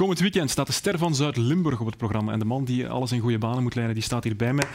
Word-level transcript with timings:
Komend 0.00 0.20
weekend 0.20 0.50
staat 0.50 0.66
de 0.66 0.72
ster 0.72 0.98
van 0.98 1.14
Zuid-Limburg 1.14 1.80
op 1.80 1.86
het 1.86 1.96
programma. 1.96 2.32
En 2.32 2.38
de 2.38 2.44
man 2.44 2.64
die 2.64 2.88
alles 2.88 3.12
in 3.12 3.20
goede 3.20 3.38
banen 3.38 3.62
moet 3.62 3.74
leiden, 3.74 3.94
die 3.94 4.04
staat 4.04 4.24
hier 4.24 4.36
bij 4.36 4.52
mij. 4.52 4.66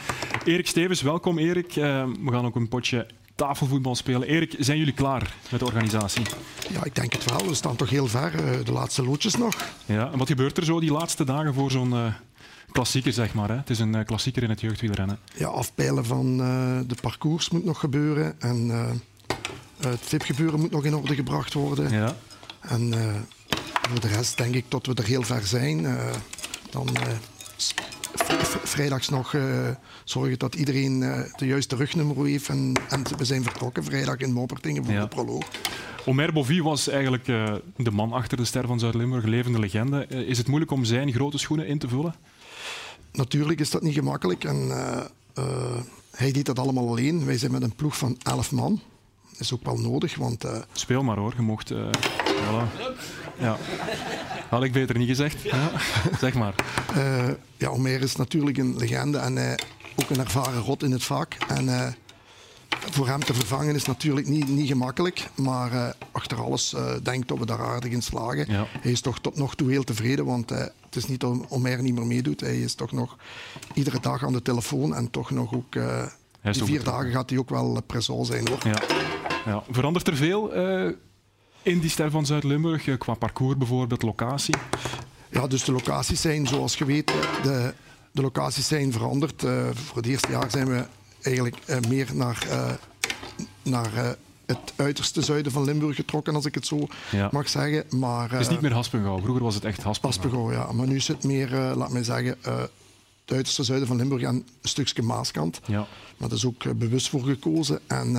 Erik 0.44 0.66
Stevens, 0.66 1.02
welkom 1.02 1.38
Erik. 1.38 1.76
Uh, 1.76 2.04
we 2.24 2.32
gaan 2.32 2.44
ook 2.44 2.56
een 2.56 2.68
potje 2.68 3.06
tafelvoetbal 3.34 3.94
spelen. 3.94 4.28
Erik, 4.28 4.56
zijn 4.58 4.78
jullie 4.78 4.92
klaar 4.92 5.34
met 5.50 5.60
de 5.60 5.66
organisatie? 5.66 6.22
Ja, 6.72 6.84
ik 6.84 6.94
denk 6.94 7.12
het 7.12 7.24
wel. 7.24 7.48
We 7.48 7.54
staan 7.54 7.76
toch 7.76 7.90
heel 7.90 8.06
ver. 8.06 8.34
Uh, 8.34 8.64
de 8.64 8.72
laatste 8.72 9.04
loodjes 9.04 9.36
nog. 9.36 9.54
Ja, 9.86 10.12
en 10.12 10.18
wat 10.18 10.26
gebeurt 10.26 10.56
er 10.56 10.64
zo 10.64 10.80
die 10.80 10.92
laatste 10.92 11.24
dagen 11.24 11.54
voor 11.54 11.70
zo'n 11.70 11.90
uh, 11.90 12.14
klassieker, 12.70 13.12
zeg 13.12 13.34
maar? 13.34 13.48
Hè? 13.48 13.56
Het 13.56 13.70
is 13.70 13.78
een 13.78 14.04
klassieker 14.04 14.42
in 14.42 14.50
het 14.50 14.60
jeugdwielrennen. 14.60 15.18
Ja, 15.34 15.48
afpeilen 15.48 16.04
van 16.04 16.36
de 16.86 16.96
parcours 17.00 17.50
moet 17.50 17.64
nog 17.64 17.80
gebeuren. 17.80 18.40
En 18.40 18.70
het 19.80 20.00
VIP-gebeuren 20.00 20.60
moet 20.60 20.70
nog 20.70 20.84
in 20.84 20.94
orde 20.94 21.14
gebracht 21.14 21.52
worden. 21.52 21.90
Ja. 21.90 22.16
En 22.60 22.94
voor 23.88 24.00
de 24.00 24.08
rest 24.08 24.36
denk 24.36 24.54
ik 24.54 24.64
dat 24.68 24.86
we 24.86 24.94
er 24.94 25.04
heel 25.04 25.22
ver 25.22 25.46
zijn. 25.46 25.80
Uh, 25.80 26.12
dan 26.70 26.88
uh, 26.92 27.02
vrijdags 28.64 29.08
nog 29.08 29.32
uh, 29.32 29.68
zorgen 30.04 30.38
dat 30.38 30.54
iedereen 30.54 31.00
de 31.36 31.46
juiste 31.46 31.76
rugnummer 31.76 32.26
heeft. 32.26 32.48
En, 32.48 32.72
en, 32.88 33.02
we 33.16 33.24
zijn 33.24 33.42
vertrokken 33.42 33.84
vrijdag 33.84 34.16
in 34.16 34.32
Moppertingen 34.32 34.84
voor 34.84 34.94
de 34.94 35.08
proloog. 35.08 35.44
Omer 36.04 36.32
Bovie 36.32 36.62
was 36.62 36.88
eigenlijk 36.88 37.24
de 37.76 37.90
man 37.90 38.12
achter 38.12 38.36
de 38.36 38.44
ster 38.44 38.66
van 38.66 38.78
Zuid-Limburg, 38.78 39.24
levende 39.24 39.58
legende. 39.58 40.06
is 40.06 40.38
het 40.38 40.46
moeilijk 40.46 40.72
om 40.72 40.84
zijn 40.84 41.12
grote 41.12 41.38
schoenen 41.38 41.66
in 41.66 41.78
te 41.78 41.88
vullen? 41.88 42.14
Natuurlijk 43.12 43.60
is 43.60 43.70
dat 43.70 43.82
niet 43.82 43.94
gemakkelijk. 43.94 44.44
En, 44.44 44.70
hij 46.10 46.32
deed 46.32 46.46
dat 46.46 46.58
allemaal 46.58 46.88
alleen. 46.88 47.24
Wij 47.24 47.38
zijn 47.38 47.52
met 47.52 47.62
een 47.62 47.74
ploeg 47.74 47.96
van 47.96 48.18
elf 48.22 48.52
man. 48.52 48.80
Dat 49.30 49.40
is 49.40 49.54
ook 49.54 49.64
wel 49.64 49.78
nodig, 49.78 50.16
want... 50.16 50.44
Speel 50.72 51.02
maar 51.02 51.16
hoor, 51.16 51.32
je 51.36 51.42
mocht... 51.42 51.72
Voilà. 51.72 53.25
Ja. 53.38 53.56
Had 54.48 54.62
ik 54.62 54.72
beter 54.72 54.98
niet 54.98 55.08
gezegd. 55.08 55.42
Ja. 55.42 55.70
zeg 56.20 56.34
maar. 56.34 56.54
Uh, 56.96 57.28
ja, 57.56 57.68
Omer 57.68 58.02
is 58.02 58.16
natuurlijk 58.16 58.58
een 58.58 58.76
legende 58.76 59.18
en 59.18 59.36
uh, 59.36 59.52
ook 59.96 60.10
een 60.10 60.20
ervaren 60.20 60.60
rot 60.60 60.82
in 60.82 60.92
het 60.92 61.04
vak. 61.04 61.34
En 61.48 61.64
uh, 61.64 61.86
voor 62.90 63.08
hem 63.08 63.24
te 63.24 63.34
vervangen 63.34 63.74
is 63.74 63.84
natuurlijk 63.84 64.28
niet, 64.28 64.48
niet 64.48 64.68
gemakkelijk. 64.68 65.28
Maar 65.34 65.94
achter 66.12 66.42
alles 66.42 66.74
denk 67.02 67.22
ik 67.22 67.28
dat 67.28 67.38
we 67.38 67.46
daar 67.46 67.62
aardig 67.62 67.92
in 67.92 68.02
slagen. 68.02 68.44
Ja. 68.48 68.66
Hij 68.80 68.92
is 68.92 69.00
toch 69.00 69.20
tot 69.20 69.36
nog 69.36 69.54
toe 69.54 69.70
heel 69.70 69.84
tevreden, 69.84 70.24
want 70.24 70.50
het 70.50 70.96
is 70.96 71.06
niet 71.06 71.20
dat 71.20 71.36
Omer 71.48 71.82
niet 71.82 71.94
meer 71.94 72.06
meedoet. 72.06 72.40
Hij 72.40 72.60
is 72.60 72.74
toch 72.74 72.92
nog 72.92 73.16
iedere 73.74 74.00
dag 74.00 74.24
aan 74.24 74.32
de 74.32 74.42
telefoon 74.42 74.94
en 74.94 75.10
toch 75.10 75.30
nog 75.30 75.54
ook... 75.54 75.72
die 76.42 76.64
vier 76.64 76.84
dagen 76.84 77.10
gaat 77.10 77.30
hij 77.30 77.38
ook 77.38 77.50
wel 77.50 77.82
present 77.86 78.26
zijn. 78.26 78.48
Hoor. 78.48 78.58
Ja. 78.64 78.82
Ja. 79.46 79.62
Verandert 79.70 80.08
er 80.08 80.16
veel 80.16 80.52
in 81.66 81.78
die 81.78 81.90
ster 81.90 82.10
van 82.10 82.26
Zuid-Limburg, 82.26 82.86
eh, 82.86 82.98
qua 82.98 83.14
parcours 83.14 83.56
bijvoorbeeld, 83.56 84.02
locatie? 84.02 84.54
Ja, 85.30 85.46
dus 85.46 85.64
de 85.64 85.72
locaties 85.72 86.20
zijn, 86.20 86.46
zoals 86.46 86.78
je 86.78 86.84
weet, 86.84 87.06
de, 87.42 87.74
de 88.12 88.22
locaties 88.22 88.66
zijn 88.66 88.92
veranderd. 88.92 89.42
Uh, 89.42 89.68
voor 89.74 89.96
het 89.96 90.06
eerste 90.06 90.30
jaar 90.30 90.50
zijn 90.50 90.68
we 90.68 90.84
eigenlijk 91.22 91.56
uh, 91.66 91.76
meer 91.88 92.08
naar, 92.12 92.46
uh, 92.48 92.70
naar 93.62 94.16
het 94.46 94.72
uiterste 94.76 95.22
zuiden 95.22 95.52
van 95.52 95.64
Limburg 95.64 95.96
getrokken, 95.96 96.34
als 96.34 96.44
ik 96.44 96.54
het 96.54 96.66
zo 96.66 96.86
ja. 97.10 97.28
mag 97.32 97.48
zeggen. 97.48 97.98
Maar, 97.98 98.30
het 98.30 98.40
is 98.40 98.48
niet 98.48 98.60
meer 98.60 98.72
Haspengouw. 98.72 99.18
Vroeger 99.18 99.42
was 99.42 99.54
het 99.54 99.64
echt 99.64 99.82
Haspengouw. 99.82 100.20
Haspengouw, 100.20 100.52
ja. 100.52 100.72
Maar 100.72 100.86
nu 100.86 100.96
is 100.96 101.08
het 101.08 101.24
meer, 101.24 101.50
laat 101.50 101.90
mij 101.90 102.04
zeggen, 102.04 102.36
het 102.40 102.70
uiterste 103.26 103.62
zuiden 103.62 103.88
van 103.88 103.96
Limburg 103.96 104.22
en 104.22 104.34
een 104.34 104.44
stukje 104.62 105.02
Maaskant. 105.02 105.60
Ja. 105.66 105.86
Maar 106.16 106.28
dat 106.28 106.38
is 106.38 106.44
ook 106.44 106.78
bewust 106.78 107.08
voor 107.08 107.22
gekozen. 107.22 107.80
En 107.86 108.16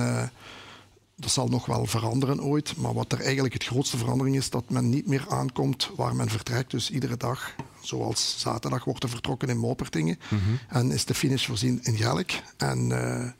dat 1.18 1.30
zal 1.30 1.48
nog 1.48 1.66
wel 1.66 1.86
veranderen 1.86 2.42
ooit. 2.42 2.76
Maar 2.76 2.94
wat 2.94 3.12
er 3.12 3.20
eigenlijk 3.20 3.54
het 3.54 3.64
grootste 3.64 3.96
verandering 3.96 4.36
is, 4.36 4.50
dat 4.50 4.70
men 4.70 4.88
niet 4.88 5.06
meer 5.06 5.26
aankomt 5.28 5.90
waar 5.96 6.16
men 6.16 6.28
vertrekt. 6.28 6.70
Dus 6.70 6.90
iedere 6.90 7.16
dag, 7.16 7.54
zoals 7.80 8.34
zaterdag, 8.38 8.84
wordt 8.84 9.02
er 9.02 9.08
vertrokken 9.08 9.48
in 9.48 9.58
Mopertingen. 9.58 10.18
Mhm. 10.28 10.42
En 10.68 10.90
is 10.90 11.04
de 11.04 11.14
finish 11.14 11.46
voorzien 11.46 11.80
in 11.82 11.96
Gelk. 11.96 12.30
En 12.56 12.90
uh, 12.90 13.30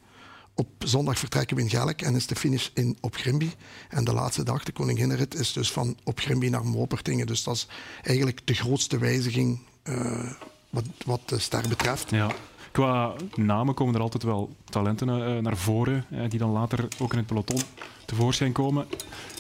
op 0.55 0.69
zondag 0.79 1.19
vertrekken 1.19 1.57
we 1.57 1.63
in 1.63 1.71
Gelk 1.71 2.01
en 2.01 2.15
is 2.15 2.27
de 2.27 2.37
finish 2.37 2.69
in, 2.75 2.97
op 3.01 3.15
Grimby. 3.15 3.51
En 3.89 4.05
de 4.05 4.13
laatste 4.13 4.43
dag, 4.43 4.63
de 4.65 4.73
Koninginrit, 4.73 5.35
is 5.35 5.53
dus 5.53 5.73
van 5.73 5.97
op 6.05 6.19
Grimby 6.19 6.49
naar 6.49 6.67
Mopertingen. 6.67 7.27
Dus 7.27 7.43
dat 7.43 7.55
is 7.55 7.69
eigenlijk 8.03 8.47
de 8.47 8.55
grootste 8.55 8.99
wijziging 8.99 9.61
uh, 9.85 10.33
wat, 10.71 10.85
wat 11.05 11.29
de 11.29 11.39
ster 11.39 11.69
betreft. 11.69 12.11
Ja. 12.11 12.35
Qua 12.73 13.13
namen 13.35 13.75
komen 13.75 13.95
er 13.95 14.01
altijd 14.01 14.23
wel 14.23 14.51
talenten 14.65 15.09
uh, 15.09 15.39
naar 15.39 15.57
voren, 15.57 16.05
uh, 16.11 16.21
die 16.29 16.39
dan 16.39 16.51
later 16.51 16.89
ook 16.99 17.13
in 17.13 17.19
het 17.19 17.27
peloton 17.27 17.61
tevoorschijn 18.05 18.53
komen. 18.53 18.87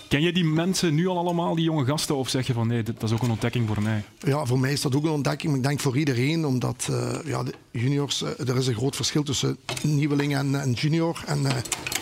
Ken 0.09 0.23
je 0.23 0.33
die 0.33 0.45
mensen 0.45 0.95
nu 0.95 1.07
al 1.07 1.19
allemaal, 1.19 1.55
die 1.55 1.65
jonge 1.65 1.85
gasten, 1.85 2.17
of 2.17 2.29
zeg 2.29 2.47
je 2.47 2.53
van 2.53 2.67
nee, 2.67 2.83
dat 2.83 3.03
is 3.03 3.13
ook 3.13 3.23
een 3.23 3.31
ontdekking 3.31 3.67
voor 3.67 3.83
mij? 3.83 4.05
Ja, 4.19 4.45
voor 4.45 4.59
mij 4.59 4.73
is 4.73 4.81
dat 4.81 4.97
ook 4.97 5.05
een 5.05 5.11
ontdekking, 5.11 5.49
maar 5.49 5.61
ik 5.61 5.67
denk 5.67 5.81
voor 5.81 5.99
iedereen, 5.99 6.47
omdat 6.47 6.89
uh, 6.91 7.19
ja, 7.25 7.43
de 7.43 7.55
juniors, 7.71 8.23
er 8.23 8.57
is 8.57 8.67
een 8.67 8.75
groot 8.75 8.97
verschil 8.97 9.23
tussen 9.23 9.57
nieuweling 9.83 10.35
en, 10.35 10.73
junior. 10.73 11.23
En, 11.27 11.47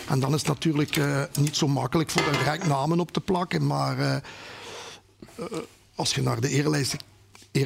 en 0.09 0.19
dan 0.19 0.33
is 0.33 0.39
het 0.39 0.47
natuurlijk 0.47 0.99
niet 1.39 1.55
zo 1.55 1.67
makkelijk 1.67 2.09
voor 2.09 2.21
er 2.21 2.37
direct 2.37 2.67
namen 2.67 2.99
op 2.99 3.11
te 3.11 3.21
plakken, 3.21 3.67
maar 3.67 4.23
als 5.95 6.15
je 6.15 6.21
naar 6.21 6.41
de 6.41 6.49
erelijst 6.49 6.95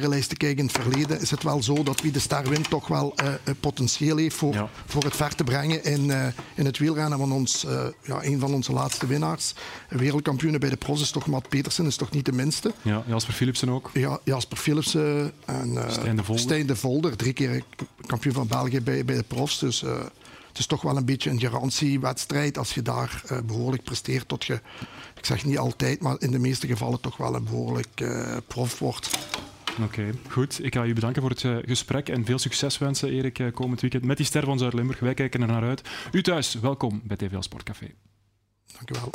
te 0.00 0.36
kijken 0.36 0.58
in 0.58 0.64
het 0.64 0.82
verleden, 0.82 1.20
is 1.20 1.30
het 1.30 1.42
wel 1.42 1.62
zo 1.62 1.82
dat 1.82 2.00
wie 2.00 2.12
de 2.12 2.18
ster 2.18 2.48
wint 2.48 2.70
toch 2.70 2.88
wel 2.88 3.14
uh, 3.22 3.32
potentieel 3.60 4.16
heeft 4.16 4.36
voor, 4.36 4.68
voor 4.86 5.04
het 5.04 5.16
ver 5.16 5.34
te 5.34 5.44
brengen 5.44 5.84
in, 5.84 6.04
uh, 6.04 6.26
in 6.54 6.64
het 6.64 6.78
wielrennen. 6.78 7.18
van 7.18 7.32
ons, 7.32 7.64
uh, 7.64 7.84
ja, 8.02 8.24
een 8.24 8.40
van 8.40 8.54
onze 8.54 8.72
laatste 8.72 9.06
winnaars, 9.06 9.54
wereldkampioen 9.88 10.58
bij 10.58 10.70
de 10.70 10.76
pros, 10.76 11.00
is 11.00 11.10
toch 11.10 11.26
Matt 11.26 11.48
Petersen, 11.48 11.86
is 11.86 11.96
toch 11.96 12.10
niet 12.10 12.24
de 12.24 12.32
minste. 12.32 12.72
Ja, 12.82 13.02
Jasper 13.06 13.34
Philipsen 13.34 13.68
ook. 13.68 13.90
Ja, 13.92 14.18
Jasper 14.24 14.56
Philipsen 14.56 15.32
en 15.44 15.84
Stijn 15.88 16.16
de, 16.16 16.38
Stijn 16.38 16.66
de 16.66 16.76
Volder, 16.76 17.16
drie 17.16 17.32
keer 17.32 17.62
kampioen 18.06 18.34
van 18.34 18.46
België 18.46 18.80
bij, 18.80 19.04
bij 19.04 19.16
de 19.16 19.22
profs. 19.22 19.58
Dus 19.58 19.80
het 19.80 20.58
is 20.58 20.66
toch 20.66 20.82
wel 20.82 20.96
een 20.96 21.04
beetje 21.04 21.30
een 21.30 21.40
garantiewedstrijd 21.40 22.58
als 22.58 22.74
je 22.74 22.82
daar 22.82 23.22
behoorlijk 23.44 23.82
presteert 23.82 24.28
tot 24.28 24.44
je, 24.44 24.60
ik 25.16 25.26
zeg 25.26 25.44
niet 25.44 25.58
altijd, 25.58 26.00
maar 26.00 26.16
in 26.18 26.30
de 26.30 26.38
meeste 26.38 26.66
gevallen 26.66 27.00
toch 27.00 27.16
wel 27.16 27.34
een 27.34 27.44
behoorlijk 27.44 28.04
prof 28.46 28.78
wordt. 28.78 29.10
Oké, 29.80 30.10
goed. 30.28 30.64
Ik 30.64 30.74
ga 30.74 30.84
u 30.84 30.92
bedanken 30.92 31.22
voor 31.22 31.30
het 31.30 31.42
uh, 31.42 31.56
gesprek 31.60 32.08
en 32.08 32.24
veel 32.24 32.38
succes 32.38 32.78
wensen, 32.78 33.10
Erik, 33.10 33.38
uh, 33.38 33.52
komend 33.52 33.80
weekend 33.80 34.04
met 34.04 34.16
die 34.16 34.26
ster 34.26 34.44
van 34.44 34.58
Zuid-Limburg. 34.58 35.00
Wij 35.00 35.14
kijken 35.14 35.40
er 35.40 35.46
naar 35.46 35.62
uit. 35.62 35.82
U 36.12 36.22
thuis, 36.22 36.54
welkom 36.54 37.00
bij 37.04 37.16
TVL 37.16 37.40
Sportcafé. 37.40 37.86
Dank 38.72 38.90
u 38.90 38.94
wel. 39.00 39.10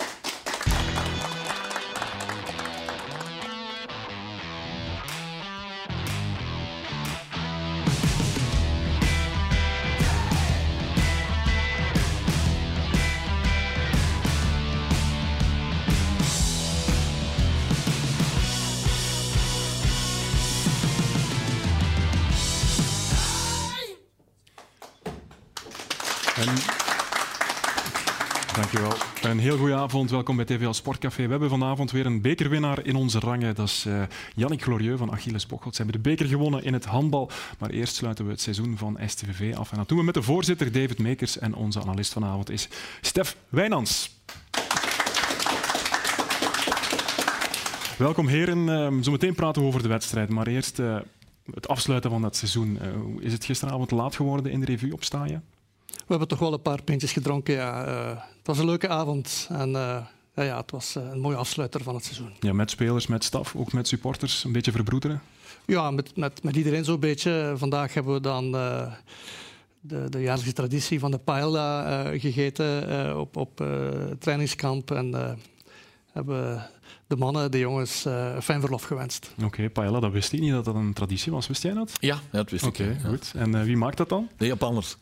Heel 29.47 29.58
goede 29.58 29.75
avond, 29.75 30.09
welkom 30.12 30.35
bij 30.35 30.46
TVL 30.46 30.72
Sportcafé. 30.72 31.24
We 31.24 31.30
hebben 31.30 31.50
vanavond 31.50 31.91
weer 31.91 32.06
een 32.06 32.22
bekerwinnaar 32.22 32.85
in 32.85 32.96
onze 32.96 33.19
rangen. 33.19 33.56
Dat 33.56 33.68
is 33.68 33.85
uh, 33.88 34.02
Yannick 34.35 34.62
Glorieux 34.62 34.97
van 34.97 35.12
Achilles 35.12 35.46
Bocholt. 35.46 35.75
Ze 35.75 35.81
hebben 35.81 36.02
de 36.02 36.09
beker 36.09 36.25
gewonnen 36.25 36.63
in 36.63 36.74
het 36.74 36.85
handbal. 36.85 37.30
Maar 37.59 37.69
eerst 37.69 37.96
sluiten 37.96 38.25
we 38.25 38.31
het 38.31 38.41
seizoen 38.41 38.78
van 38.78 38.97
STVV 39.06 39.56
af. 39.56 39.72
En 39.72 39.78
dat 39.78 39.88
doen 39.88 39.97
we 39.97 40.03
met 40.03 40.13
de 40.13 40.22
voorzitter 40.22 40.72
David 40.72 41.00
Mekers 41.00 41.40
en 41.40 41.53
onze 41.53 41.81
analist 41.81 42.13
vanavond 42.13 42.50
is 42.50 42.68
Stef 43.02 43.35
Wijnans. 43.50 44.19
Welkom 47.97 48.28
heren. 48.28 48.68
Uh, 48.68 49.02
zometeen 49.02 49.35
praten 49.35 49.62
we 49.62 49.68
over 49.68 49.81
de 49.81 49.88
wedstrijd, 49.88 50.29
maar 50.29 50.47
eerst 50.47 50.79
uh, 50.79 50.97
het 51.53 51.67
afsluiten 51.67 52.09
van 52.09 52.22
dat 52.22 52.35
seizoen. 52.35 52.79
Uh, 52.82 53.26
is 53.26 53.34
het 53.34 53.46
gisteravond 53.46 53.91
laat 53.91 54.16
geworden 54.16 54.52
in 54.52 54.59
de 54.59 54.66
revue 54.66 54.93
opstaan? 54.93 55.43
We 55.97 56.05
hebben 56.08 56.28
toch 56.28 56.40
wel 56.40 56.53
een 56.53 56.61
paar 56.61 56.84
pintjes 56.84 57.11
gedronken. 57.11 57.53
Ja. 57.53 57.88
Uh, 57.88 58.08
het 58.09 58.47
was 58.47 58.58
een 58.58 58.66
leuke 58.66 58.88
avond. 58.88 59.47
En 59.52 59.70
uh, 59.70 59.97
ja, 60.35 60.44
ja, 60.44 60.58
het 60.58 60.72
was 60.72 60.96
eh, 60.96 61.03
een 61.11 61.20
mooie 61.20 61.35
afsluiter 61.35 61.84
van 61.84 61.96
het 61.96 62.03
seizoen. 62.03 62.34
Ja, 62.40 62.53
met 62.53 62.70
spelers, 62.70 63.08
met 63.08 63.23
staf, 63.23 63.55
ook 63.55 63.73
met 63.73 63.88
supporters, 63.88 64.44
een 64.44 64.52
beetje 64.52 64.72
verbroederen? 64.72 65.22
Ja, 65.66 65.91
met, 65.91 66.17
met, 66.17 66.44
met 66.44 66.55
iedereen 66.55 66.84
zo'n 66.84 66.99
beetje. 66.99 67.53
Vandaag 67.55 67.94
hebben 67.94 68.14
we 68.14 68.20
dan 68.20 68.52
de, 68.52 70.09
de 70.09 70.22
jaarlijkse 70.22 70.53
traditie 70.53 70.99
van 70.99 71.11
de 71.11 71.17
paella 71.17 72.03
gegeten 72.17 73.20
op, 73.20 73.38
op 73.38 73.66
trainingskamp. 74.20 74.91
En 74.91 75.38
hebben 76.11 76.70
de 77.07 77.15
mannen, 77.15 77.51
de 77.51 77.59
jongens, 77.59 78.05
uh, 78.05 78.39
fijn 78.41 78.59
verlof 78.59 78.83
gewenst. 78.83 79.29
Oké, 79.35 79.45
okay, 79.45 79.69
paella, 79.69 79.99
dat 79.99 80.11
wist 80.11 80.33
ik 80.33 80.39
niet 80.39 80.51
dat 80.51 80.65
dat 80.65 80.75
een 80.75 80.93
traditie 80.93 81.31
was. 81.31 81.47
Wist 81.47 81.63
jij 81.63 81.73
dat? 81.73 81.91
Ja, 81.99 82.19
dat 82.31 82.49
wist 82.49 82.65
ik. 82.65 82.69
Oké, 82.69 82.97
goed. 83.05 83.31
En 83.35 83.55
uh, 83.55 83.63
wie 83.63 83.77
maakt 83.77 83.97
dat 83.97 84.09
dan? 84.09 84.29
De 84.37 84.45
Japanners. 84.45 84.97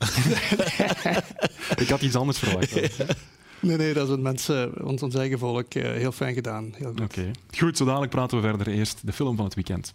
ik 1.84 1.90
had 1.90 2.02
iets 2.02 2.16
anders 2.16 2.40
verwacht. 2.40 2.74
Nee, 3.60 3.78
nee, 3.78 3.94
dat 3.94 4.10
is 4.10 4.18
mensen, 4.18 4.86
ons, 4.86 5.04
ons 5.04 5.16
eigen 5.16 5.40
volk, 5.40 5.74
heel 5.74 6.12
fijn 6.12 6.34
gedaan. 6.34 6.74
Oké, 6.80 7.04
okay. 7.04 7.32
goed, 7.58 7.78
zo 7.78 7.86
dadelijk 7.86 8.12
praten 8.12 8.42
we 8.42 8.48
verder. 8.48 8.68
Eerst 8.68 9.06
de 9.06 9.14
film 9.14 9.36
van 9.36 9.46
het 9.46 9.54
weekend. 9.54 9.94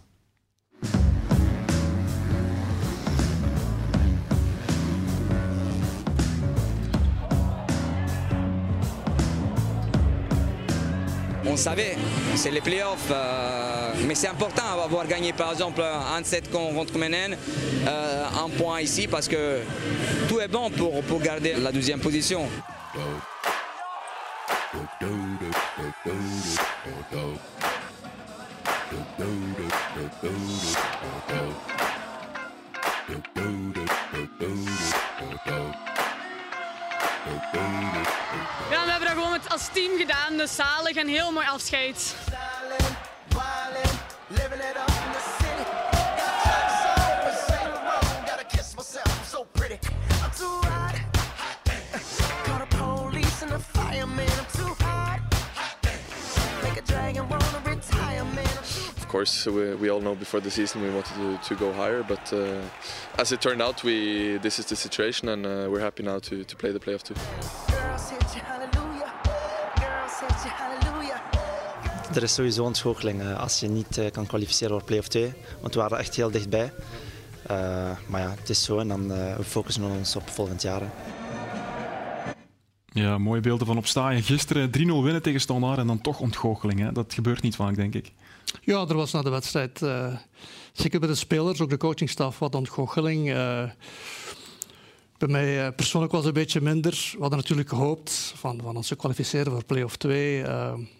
On 11.45 11.57
savait, 11.57 11.97
c'est 12.35 12.51
les 12.51 12.61
playoffs. 12.61 13.09
Euh, 13.11 13.93
mais 14.07 14.15
c'est 14.15 14.27
important 14.27 14.63
d'avoir 14.81 15.05
gagné 15.07 15.33
par 15.33 15.51
exemple 15.51 15.81
un 15.81 16.23
set 16.23 16.49
contre 16.51 16.97
Menen, 16.97 17.37
euh, 17.87 18.23
un 18.45 18.49
point 18.49 18.81
ici 18.81 19.07
parce 19.07 19.27
que 19.27 19.59
tout 20.27 20.39
est 20.39 20.47
bon 20.47 20.69
pour, 20.69 21.01
pour 21.03 21.19
garder 21.21 21.53
la 21.53 21.71
deuxième 21.71 21.99
position. 21.99 22.47
Ja, 37.23 38.85
we 38.85 38.91
hebben 38.91 39.07
dat 39.07 39.23
gewoon 39.23 39.39
als 39.47 39.67
team 39.73 39.97
gedaan, 39.97 40.37
dus 40.37 40.55
zalig 40.55 40.95
en 40.95 41.07
heel 41.07 41.31
mooi 41.31 41.47
afscheid. 41.47 42.15
Course, 59.11 59.45
we, 59.45 59.75
we 59.75 59.89
all 59.89 59.99
know 59.99 60.15
before 60.15 60.41
the 60.41 60.49
season 60.49 60.81
we 60.81 60.89
wanted 60.89 61.15
to, 61.15 61.37
to 61.49 61.55
go 61.55 61.73
higher, 61.73 62.03
but 62.03 62.33
uh, 62.33 63.21
as 63.21 63.31
it 63.31 63.41
turned 63.41 63.61
out, 63.61 63.83
we 63.83 64.37
this 64.41 64.57
is 64.59 64.65
the 64.65 64.75
situation, 64.75 65.29
and 65.29 65.45
uh, 65.45 65.67
we're 65.69 65.83
happy 65.83 66.03
now 66.03 66.19
to, 66.19 66.43
to 66.43 66.55
play 66.55 66.71
the 66.71 66.79
playoff 66.79 67.03
too. 67.03 67.15
Er 72.15 72.23
is 72.23 72.33
sowieso 72.33 72.65
een 72.65 73.19
uh, 73.19 73.39
als 73.39 73.59
je 73.59 73.67
niet 73.67 73.97
uh, 73.97 74.11
kan 74.11 74.25
kwalificeren 74.25 74.71
voor 74.71 74.83
play-off 74.83 75.07
2, 75.07 75.33
want 75.61 75.73
we 75.73 75.79
waren 75.79 75.97
er 75.97 76.03
echt 76.03 76.15
heel 76.15 76.31
dichtbij. 76.31 76.73
Uh, 77.51 77.57
maar 78.07 78.21
ja, 78.21 78.29
het 78.39 78.49
is 78.49 78.63
zo 78.63 78.77
en 78.77 78.87
dan 78.87 79.07
we 79.07 79.43
focussen 79.43 79.83
we 79.83 79.97
ons 79.97 80.15
op 80.15 80.29
volgend 80.29 80.61
jaar. 80.61 80.81
Ja, 82.93 83.17
mooie 83.17 83.41
beelden 83.41 83.67
van 83.67 83.77
opstaan. 83.77 84.21
Gisteren 84.21 84.69
3-0 84.69 84.71
winnen 84.71 85.21
tegen 85.21 85.41
Standaard 85.41 85.77
en 85.77 85.87
dan 85.87 86.01
toch 86.01 86.19
ontgoocheling. 86.19 86.79
Hè? 86.79 86.91
Dat 86.91 87.13
gebeurt 87.13 87.41
niet 87.41 87.55
vaak, 87.55 87.75
denk 87.75 87.93
ik. 87.93 88.11
Ja, 88.61 88.85
er 88.87 88.95
was 88.95 89.11
na 89.11 89.21
de 89.21 89.29
wedstrijd, 89.29 89.81
uh, 89.81 90.15
zeker 90.73 90.99
bij 90.99 91.09
de 91.09 91.15
spelers, 91.15 91.61
ook 91.61 91.69
de 91.69 91.77
coachingstaf, 91.77 92.39
wat 92.39 92.55
ontgoocheling. 92.55 93.27
Uh, 93.27 93.63
bij 95.17 95.27
mij 95.27 95.65
uh, 95.65 95.75
persoonlijk 95.75 96.11
was 96.11 96.25
het 96.25 96.35
een 96.35 96.41
beetje 96.41 96.61
minder. 96.61 97.09
We 97.11 97.19
hadden 97.19 97.39
natuurlijk 97.39 97.69
gehoopt 97.69 98.33
van, 98.35 98.59
van 98.63 98.75
ons 98.75 98.87
te 98.87 98.95
kwalificeren 98.95 99.51
voor 99.51 99.65
play-off 99.65 99.95
2. 99.95 100.43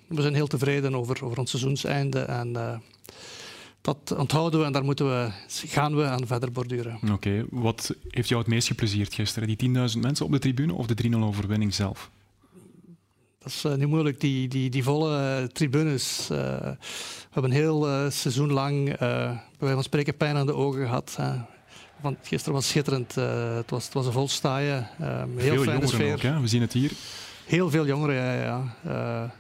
we 0.08 0.22
zijn 0.22 0.34
heel 0.34 0.48
tevreden 0.48 0.96
over, 0.96 1.26
over 1.26 1.40
ons 1.40 1.50
seizoenseinde. 1.50 2.20
En 2.20 2.82
dat 3.82 4.14
onthouden 4.18 4.60
we 4.60 4.66
en 4.66 4.72
daar 4.72 4.84
moeten 4.84 5.06
we, 5.06 5.32
gaan 5.48 5.96
we 5.96 6.04
aan 6.06 6.28
verder 6.28 6.52
borduren. 6.52 7.00
Oké, 7.12 7.46
wat 7.50 7.96
heeft 8.08 8.30
jou 8.30 8.42
het 8.42 8.50
meest 8.50 8.68
geplezierd 8.68 9.14
gisteren? 9.14 9.58
Die 9.58 9.70
10.000 9.94 10.00
mensen 10.00 10.26
op 10.26 10.32
de 10.32 10.40
tribune 10.40 10.74
of 10.74 10.86
de 10.86 11.10
3-0 11.10 11.16
overwinning 11.16 11.74
zelf? 11.74 12.12
Dat 13.44 13.52
is 13.52 13.66
uh, 13.66 13.74
niet 13.74 13.88
moeilijk, 13.88 14.20
die, 14.20 14.48
die, 14.48 14.70
die 14.70 14.84
volle 14.84 15.40
uh, 15.42 15.48
tribunes. 15.48 16.28
Uh, 16.32 16.38
we 16.38 16.78
hebben 17.30 17.52
een 17.52 17.58
heel 17.58 18.12
seizoen 18.12 18.52
lang, 18.52 18.98
bij 18.98 19.40
wijze 19.58 19.74
van 19.74 19.84
spreken, 19.84 20.18
pijn 20.18 20.36
aan 20.36 20.46
de 20.46 20.54
ogen 20.54 20.82
gehad. 20.82 21.18
Want 22.02 22.18
gisteren 22.24 22.54
was 22.54 22.68
schitterend. 22.68 23.16
het, 23.16 23.70
was, 23.70 23.86
het 23.86 23.94
was 23.94 24.06
een 24.06 24.12
vol 24.12 24.28
staaien. 24.28 24.88
heel 25.36 25.54
veel 25.54 25.64
fijne 25.64 25.88
sfeer. 25.88 26.14
Ook, 26.14 26.22
hè? 26.22 26.40
We 26.40 26.48
zien 26.48 26.62
het 26.62 26.74
hier. 26.74 26.92
Heel 27.46 27.70
veel 27.70 27.86
jongeren, 27.86 28.16
ja. 28.16 28.34
ja. 28.34 29.34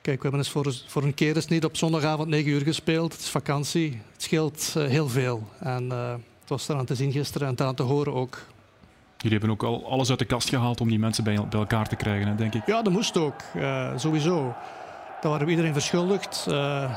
kijk, 0.00 0.16
we 0.16 0.22
hebben 0.22 0.40
eens 0.40 0.50
voor, 0.50 0.74
voor 0.86 1.02
een 1.02 1.14
keer 1.14 1.36
eens 1.36 1.46
niet 1.46 1.64
op 1.64 1.76
zondagavond 1.76 2.28
9 2.28 2.50
uur 2.50 2.62
gespeeld. 2.62 3.12
Het 3.12 3.20
is 3.20 3.28
vakantie. 3.28 4.00
Het 4.12 4.22
scheelt 4.22 4.74
heel 4.78 5.08
veel. 5.08 5.48
En 5.58 5.90
het 5.90 6.48
was 6.48 6.68
eraan 6.68 6.86
te 6.86 6.94
zien 6.94 7.12
gisteren 7.12 7.48
en 7.48 7.66
aan 7.66 7.74
te 7.74 7.82
horen 7.82 8.14
ook. 8.14 8.38
Jullie 9.22 9.38
hebben 9.38 9.50
ook 9.50 9.62
al 9.62 9.90
alles 9.90 10.10
uit 10.10 10.18
de 10.18 10.24
kast 10.24 10.48
gehaald 10.48 10.80
om 10.80 10.88
die 10.88 10.98
mensen 10.98 11.24
bij, 11.24 11.34
bij 11.48 11.60
elkaar 11.60 11.88
te 11.88 11.96
krijgen, 11.96 12.28
hè, 12.28 12.34
denk 12.34 12.54
ik. 12.54 12.66
Ja, 12.66 12.82
dat 12.82 12.92
moest 12.92 13.16
ook. 13.16 13.42
Uh, 13.56 13.90
sowieso. 13.96 14.54
Daar 15.20 15.30
waren 15.30 15.44
we 15.44 15.50
iedereen 15.50 15.72
verschuldigd. 15.72 16.46
Uh, 16.48 16.94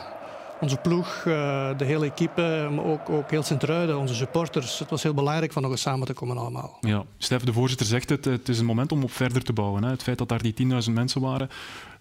onze 0.61 0.77
ploeg, 0.77 1.23
uh, 1.27 1.69
de 1.77 1.85
hele 1.85 2.05
equipe, 2.05 2.69
maar 2.71 2.85
ook, 2.85 3.09
ook 3.09 3.29
heel 3.29 3.43
Sint-Truiden, 3.43 3.97
onze 3.97 4.15
supporters. 4.15 4.79
Het 4.79 4.89
was 4.89 5.03
heel 5.03 5.13
belangrijk 5.13 5.51
van 5.51 5.61
nog 5.61 5.71
eens 5.71 5.81
samen 5.81 6.07
te 6.07 6.13
komen 6.13 6.37
allemaal. 6.37 6.77
Ja, 6.81 7.03
Stef, 7.17 7.43
de 7.43 7.53
voorzitter 7.53 7.85
zegt 7.85 8.09
het, 8.09 8.25
het 8.25 8.49
is 8.49 8.59
een 8.59 8.65
moment 8.65 8.91
om 8.91 9.03
op 9.03 9.11
verder 9.11 9.43
te 9.43 9.53
bouwen. 9.53 9.83
Hè. 9.83 9.89
Het 9.89 10.03
feit 10.03 10.17
dat 10.17 10.29
daar 10.29 10.41
die 10.41 10.53
10.000 10.87 10.91
mensen 10.91 11.21
waren, 11.21 11.49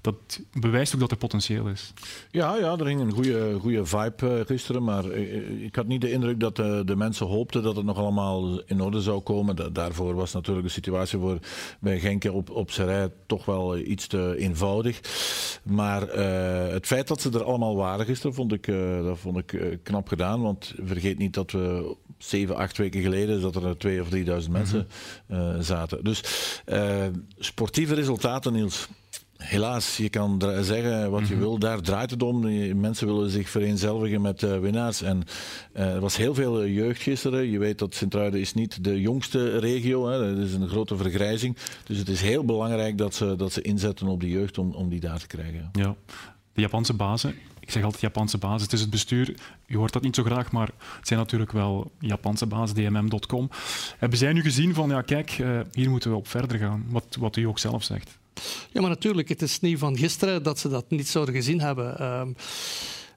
dat 0.00 0.40
bewijst 0.52 0.94
ook 0.94 1.00
dat 1.00 1.10
er 1.10 1.16
potentieel 1.16 1.66
is. 1.66 1.92
Ja, 2.30 2.56
ja 2.56 2.78
er 2.78 2.86
hing 2.86 3.00
een 3.00 3.12
goede, 3.12 3.56
goede 3.60 3.84
vibe 3.86 4.38
uh, 4.38 4.46
gisteren. 4.46 4.84
Maar 4.84 5.04
uh, 5.04 5.64
ik 5.64 5.76
had 5.76 5.86
niet 5.86 6.00
de 6.00 6.10
indruk 6.10 6.40
dat 6.40 6.58
uh, 6.58 6.80
de 6.84 6.96
mensen 6.96 7.26
hoopten 7.26 7.62
dat 7.62 7.76
het 7.76 7.84
nog 7.84 7.96
allemaal 7.96 8.62
in 8.66 8.80
orde 8.80 9.00
zou 9.00 9.20
komen. 9.20 9.56
Da 9.56 9.68
daarvoor 9.68 10.14
was 10.14 10.32
natuurlijk 10.32 10.66
de 10.66 10.72
situatie 10.72 11.18
voor, 11.18 11.38
bij 11.80 12.00
Genk 12.00 12.24
op, 12.24 12.50
op 12.50 12.70
Serij 12.70 13.10
toch 13.26 13.44
wel 13.44 13.78
iets 13.78 14.06
te 14.06 14.34
eenvoudig. 14.38 15.00
Maar 15.62 16.00
het 16.72 16.86
feit 16.86 17.08
dat 17.08 17.20
ze 17.20 17.30
er 17.30 17.44
allemaal 17.44 17.76
waren 17.76 18.06
gisteren, 18.06 18.34
vond 18.34 18.52
ik, 18.52 18.66
dat 19.02 19.18
vond 19.18 19.36
ik 19.36 19.78
knap 19.82 20.08
gedaan. 20.08 20.42
Want 20.42 20.74
vergeet 20.84 21.18
niet 21.18 21.34
dat 21.34 21.50
we 21.50 21.96
zeven, 22.18 22.56
acht 22.56 22.76
weken 22.76 23.02
geleden 23.02 23.40
dat 23.40 23.56
er 23.56 23.78
twee 23.78 24.00
of 24.00 24.08
drieduizend 24.08 24.52
mensen 24.52 24.88
mhm. 25.26 25.62
zaten. 25.62 26.04
Dus 26.04 26.22
sportieve 27.38 27.94
resultaten, 27.94 28.52
Niels 28.52 28.88
helaas, 29.40 29.96
je 29.96 30.08
kan 30.08 30.42
zeggen 30.60 31.10
wat 31.10 31.28
je 31.28 31.34
mhm. 31.34 31.42
wil. 31.42 31.58
Daar 31.58 31.80
draait 31.80 32.10
het 32.10 32.22
om. 32.22 32.40
Mensen 32.80 33.06
willen 33.06 33.30
zich 33.30 33.48
vereenzelvigen 33.48 34.20
met 34.20 34.42
uh, 34.42 34.58
winnaars. 34.58 35.02
En 35.02 35.22
uh, 35.76 35.94
er 35.94 36.00
was 36.00 36.16
heel 36.16 36.34
veel 36.34 36.66
jeugd 36.66 37.02
gisteren. 37.02 37.50
Je 37.50 37.58
weet 37.58 37.78
dat 37.78 37.94
Sint-Truiden 37.94 38.40
is 38.40 38.54
niet 38.54 38.84
de 38.84 39.00
jongste 39.00 39.58
regio. 39.58 40.08
Hè. 40.08 40.24
Het 40.24 40.38
is 40.38 40.54
een 40.54 40.68
grote 40.68 40.96
vergrijzing. 40.96 41.56
Dus 41.84 41.98
het 41.98 42.08
is 42.08 42.20
heel 42.20 42.44
belangrijk 42.44 42.98
dat 42.98 43.14
ze, 43.14 43.36
dat 43.36 43.52
ze 43.52 43.62
inzetten 43.62 44.06
op 44.06 44.20
de 44.20 44.28
jeugd 44.28 44.58
om, 44.58 44.72
om 44.72 44.88
die 44.88 45.00
daar 45.00 45.18
te 45.18 45.26
krijgen. 45.26 45.70
Ja. 45.72 45.94
De 46.52 46.60
Japanse 46.60 46.94
bazen, 46.94 47.34
ik 47.60 47.70
zeg 47.70 47.82
altijd 47.82 48.02
Japanse 48.02 48.38
basis. 48.38 48.62
Het 48.62 48.72
is 48.72 48.80
het 48.80 48.90
bestuur. 48.90 49.34
Je 49.66 49.76
hoort 49.76 49.92
dat 49.92 50.02
niet 50.02 50.14
zo 50.14 50.22
graag, 50.22 50.52
maar 50.52 50.70
het 50.96 51.06
zijn 51.06 51.18
natuurlijk 51.18 51.52
wel 51.52 51.90
Japanse 51.98 52.46
bazen, 52.46 52.76
dmm.com. 52.76 53.50
Hebben 53.98 54.18
zij 54.18 54.32
nu 54.32 54.42
gezien 54.42 54.74
van, 54.74 54.88
ja 54.90 55.02
kijk, 55.02 55.30
hier 55.72 55.90
moeten 55.90 56.10
we 56.10 56.16
op 56.16 56.28
verder 56.28 56.58
gaan? 56.58 56.84
Wat, 56.88 57.16
wat 57.18 57.36
u 57.36 57.44
ook 57.44 57.58
zelf 57.58 57.82
zegt. 57.82 58.18
Ja, 58.72 58.80
maar 58.80 58.90
natuurlijk, 58.90 59.28
het 59.28 59.42
is 59.42 59.60
niet 59.60 59.78
van 59.78 59.96
gisteren 59.96 60.42
dat 60.42 60.58
ze 60.58 60.68
dat 60.68 60.90
niet 60.90 61.08
zouden 61.08 61.34
gezien 61.34 61.60
hebben. 61.60 61.94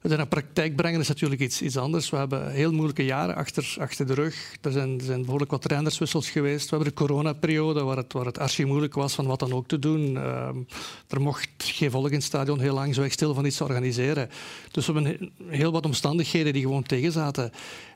Het 0.04 0.12
in 0.12 0.18
de 0.18 0.26
praktijk 0.26 0.76
brengen 0.76 1.00
is 1.00 1.08
natuurlijk 1.08 1.42
iets, 1.42 1.62
iets 1.62 1.78
anders. 1.78 2.10
We 2.10 2.18
hebben 2.18 2.52
heel 2.52 2.72
moeilijke 2.72 3.06
jaren 3.06 3.36
achter, 3.36 3.76
achter 3.80 4.08
de 4.08 4.14
rug. 4.14 4.56
Er 4.62 4.72
zijn, 4.72 5.00
er 5.00 5.06
zijn 5.06 5.24
behoorlijk 5.24 5.52
wat 5.52 5.62
trainerswissels 5.62 6.30
geweest. 6.30 6.70
We 6.70 6.76
hebben 6.76 6.88
de 6.88 7.00
coronaperiode 7.00 7.84
waar 7.84 7.98
het, 7.98 8.14
waar 8.14 8.26
het 8.26 8.40
archi 8.40 8.66
moeilijk 8.66 8.94
was 8.94 9.14
van 9.14 9.26
wat 9.26 9.40
dan 9.40 9.54
ook 9.54 9.68
te 9.68 9.80
doen. 9.80 10.16
Um, 10.16 10.68
er 11.08 11.22
mocht 11.22 11.50
geen 11.58 11.92
volk 11.92 12.10
in 12.10 12.22
stadion 12.22 12.60
heel 12.60 12.74
lang 12.74 12.96
zo 12.96 13.02
echt 13.02 13.14
stil 13.14 13.34
van 13.34 13.46
iets 13.46 13.62
organiseren. 13.62 14.30
Dus 14.72 14.86
we 14.86 14.94
hebben 14.94 15.32
heel 15.48 15.72
wat 15.72 15.86
omstandigheden 15.86 16.54
die 16.54 16.62
gewoon 16.62 16.84
tegenzaten. 16.84 17.52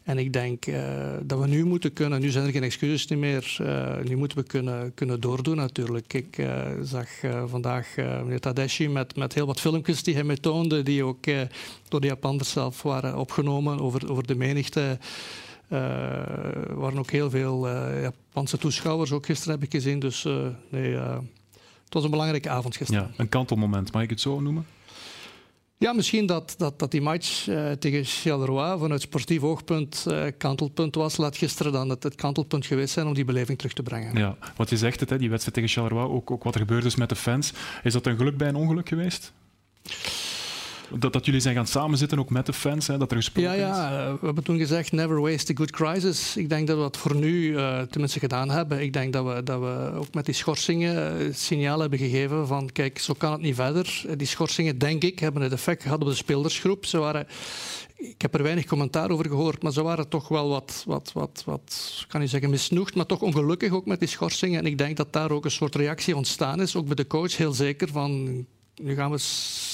En 0.07 0.17
ik 0.17 0.33
denk 0.33 0.65
uh, 0.65 0.77
dat 1.23 1.39
we 1.39 1.47
nu 1.47 1.65
moeten 1.65 1.93
kunnen, 1.93 2.21
nu 2.21 2.29
zijn 2.29 2.45
er 2.45 2.51
geen 2.51 2.63
excuses 2.63 3.07
meer, 3.07 3.57
uh, 3.61 3.97
nu 4.03 4.15
moeten 4.15 4.37
we 4.37 4.43
kunnen, 4.43 4.93
kunnen 4.93 5.19
doordoen 5.19 5.55
natuurlijk. 5.55 6.13
Ik 6.13 6.37
uh, 6.37 6.61
zag 6.81 7.07
vandaag 7.45 7.95
meneer 7.95 8.39
Tadashi 8.39 8.89
met, 8.89 9.15
met 9.15 9.33
heel 9.33 9.45
wat 9.45 9.59
filmpjes 9.59 10.03
die 10.03 10.13
hij 10.13 10.23
mij 10.23 10.35
toonde, 10.35 10.83
die 10.83 11.03
ook 11.03 11.25
door 11.87 12.01
de 12.01 12.07
Japanners 12.07 12.51
zelf 12.51 12.81
waren 12.81 13.17
opgenomen 13.17 13.79
over, 13.79 14.11
over 14.11 14.27
de 14.27 14.35
menigte. 14.35 14.99
Er 15.67 16.75
waren 16.75 16.99
ook 16.99 17.11
heel 17.11 17.29
veel 17.29 17.67
Japanse 18.01 18.57
toeschouwers, 18.57 19.11
ook 19.11 19.25
gisteren 19.25 19.53
heb 19.53 19.63
ik 19.63 19.71
gezien. 19.71 19.99
Dus 19.99 20.23
nee, 20.69 20.93
het 20.93 21.93
was 21.93 22.03
een 22.03 22.11
belangrijke 22.11 22.49
avond 22.49 22.75
gisteren. 22.75 23.03
Ja, 23.03 23.11
een 23.17 23.29
kantelmoment, 23.29 23.91
mag 23.91 24.01
ik 24.01 24.09
het 24.09 24.21
zo 24.21 24.39
noemen? 24.39 24.65
Ja, 25.79 25.93
misschien 25.93 26.25
dat, 26.25 26.55
dat, 26.57 26.79
dat 26.79 26.91
die 26.91 27.01
match 27.01 27.47
uh, 27.47 27.71
tegen 27.71 28.05
Charleroi 28.05 28.79
vanuit 28.79 29.01
sportief 29.01 29.41
oogpunt 29.41 30.05
uh, 30.07 30.25
kantelpunt 30.37 30.95
was. 30.95 31.17
Laat 31.17 31.37
gisteren 31.37 31.71
dan 31.71 31.89
het, 31.89 32.03
het, 32.03 32.15
kantelpunt 32.15 32.65
geweest 32.65 32.93
zijn 32.93 33.07
om 33.07 33.13
die 33.13 33.25
beleving 33.25 33.57
terug 33.57 33.73
te 33.73 33.83
brengen. 33.83 34.17
Ja, 34.17 34.37
wat 34.55 34.69
je 34.69 34.77
zegt, 34.77 34.99
het, 34.99 35.09
hè, 35.09 35.17
die 35.17 35.29
wedstrijd 35.29 35.55
tegen 35.55 35.69
Charleroi, 35.69 36.07
ook, 36.07 36.31
ook 36.31 36.43
wat 36.43 36.53
er 36.53 36.59
gebeurd 36.59 36.85
is 36.85 36.95
met 36.95 37.09
de 37.09 37.15
fans. 37.15 37.53
Is 37.83 37.93
dat 37.93 38.05
een 38.05 38.17
geluk 38.17 38.37
bij 38.37 38.47
een 38.47 38.55
ongeluk 38.55 38.87
geweest? 38.89 39.33
Dat, 40.99 41.13
dat 41.13 41.25
jullie 41.25 41.41
zijn 41.41 41.55
gaan 41.55 41.67
samenzitten, 41.67 42.19
ook 42.19 42.29
met 42.29 42.45
de 42.45 42.53
fans, 42.53 42.87
hè, 42.87 42.97
dat 42.97 43.11
er 43.11 43.17
gesproken 43.17 43.51
ja, 43.51 43.57
ja, 43.57 44.05
is? 44.05 44.19
we 44.19 44.25
hebben 44.25 44.43
toen 44.43 44.57
gezegd, 44.57 44.91
never 44.91 45.21
waste 45.21 45.51
a 45.51 45.55
good 45.55 45.71
crisis. 45.71 46.37
Ik 46.37 46.49
denk 46.49 46.67
dat 46.67 46.75
we 46.75 46.81
dat 46.81 46.97
voor 46.97 47.15
nu 47.15 47.51
uh, 47.51 47.81
tenminste 47.81 48.19
gedaan 48.19 48.49
hebben. 48.49 48.81
Ik 48.81 48.93
denk 48.93 49.13
dat 49.13 49.25
we, 49.25 49.43
dat 49.43 49.59
we 49.59 49.91
ook 49.95 50.13
met 50.13 50.25
die 50.25 50.35
schorsingen 50.35 50.95
het 51.17 51.39
signaal 51.39 51.79
hebben 51.79 51.99
gegeven 51.99 52.47
van, 52.47 52.71
kijk, 52.71 52.99
zo 52.99 53.13
kan 53.17 53.31
het 53.31 53.41
niet 53.41 53.55
verder. 53.55 54.01
Die 54.17 54.27
schorsingen, 54.27 54.77
denk 54.77 55.03
ik, 55.03 55.19
hebben 55.19 55.41
het 55.41 55.51
effect 55.51 55.83
gehad 55.83 56.01
op 56.01 56.07
de 56.07 56.15
spelersgroep. 56.15 56.85
Ze 56.85 56.97
waren 56.97 57.27
ik 57.97 58.21
heb 58.21 58.33
er 58.33 58.43
weinig 58.43 58.65
commentaar 58.65 59.09
over 59.09 59.25
gehoord, 59.25 59.63
maar 59.63 59.71
ze 59.71 59.81
waren 59.81 60.09
toch 60.09 60.27
wel 60.27 60.49
wat, 60.49 60.83
wat, 60.85 61.11
wat, 61.13 61.43
wat 61.45 62.05
kan 62.07 62.21
je 62.21 62.27
zeggen, 62.27 62.49
misnoegd, 62.49 62.95
maar 62.95 63.05
toch 63.05 63.21
ongelukkig 63.21 63.71
ook 63.71 63.85
met 63.85 63.99
die 63.99 64.07
schorsingen. 64.07 64.59
En 64.59 64.65
ik 64.65 64.77
denk 64.77 64.97
dat 64.97 65.13
daar 65.13 65.31
ook 65.31 65.45
een 65.45 65.51
soort 65.51 65.75
reactie 65.75 66.15
ontstaan 66.15 66.61
is, 66.61 66.75
ook 66.75 66.85
bij 66.85 66.95
de 66.95 67.07
coach 67.07 67.37
heel 67.37 67.53
zeker, 67.53 67.87
van 67.87 68.45
nu 68.81 68.95
gaan 68.95 69.11
we 69.11 69.19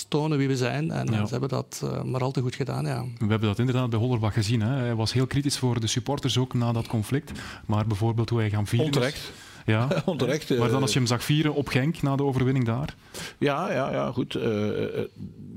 tonen 0.08 0.38
wie 0.38 0.48
we 0.48 0.58
zijn. 0.58 0.92
En 0.92 1.08
ze 1.08 1.32
hebben 1.32 1.50
dat 1.50 1.82
uh, 1.84 2.04
maar 2.04 2.22
al 2.22 2.32
te 2.32 2.42
goed 2.42 2.56
gedaan. 2.56 2.86
Ja. 2.86 3.04
We 3.04 3.28
hebben 3.28 3.48
dat 3.48 3.60
inderdaad 3.60 3.90
bij 3.90 4.00
Hollerbach 4.00 4.34
gezien. 4.34 4.62
Hè. 4.62 4.76
Hij 4.76 4.96
was 4.96 5.14
heel 5.14 5.28
kritisch 5.28 5.58
voor 5.58 5.80
de 5.80 5.88
supporters 5.88 6.38
ook 6.38 6.54
na 6.54 6.72
dat 6.72 6.88
conflict. 6.88 7.32
Maar 7.66 7.88
bijvoorbeeld 7.88 8.30
hoe 8.30 8.40
hij 8.40 8.50
gaan 8.50 8.68
vieren. 8.68 8.88
Onterecht. 8.88 9.32
Ja, 9.66 9.88
onterecht. 10.06 10.58
Maar 10.58 10.70
dan 10.70 10.82
als 10.82 10.94
je 10.94 11.00
hem 11.00 11.08
zag 11.08 11.24
vieren 11.24 11.54
op 11.54 11.68
Genk 11.68 12.02
na 12.02 12.16
de 12.16 12.24
overwinning 12.24 12.66
daar? 12.66 12.96
Ja, 13.38 13.72
ja, 13.72 13.92
ja 13.92 14.12
goed. 14.12 14.36
Uh, 14.36 14.44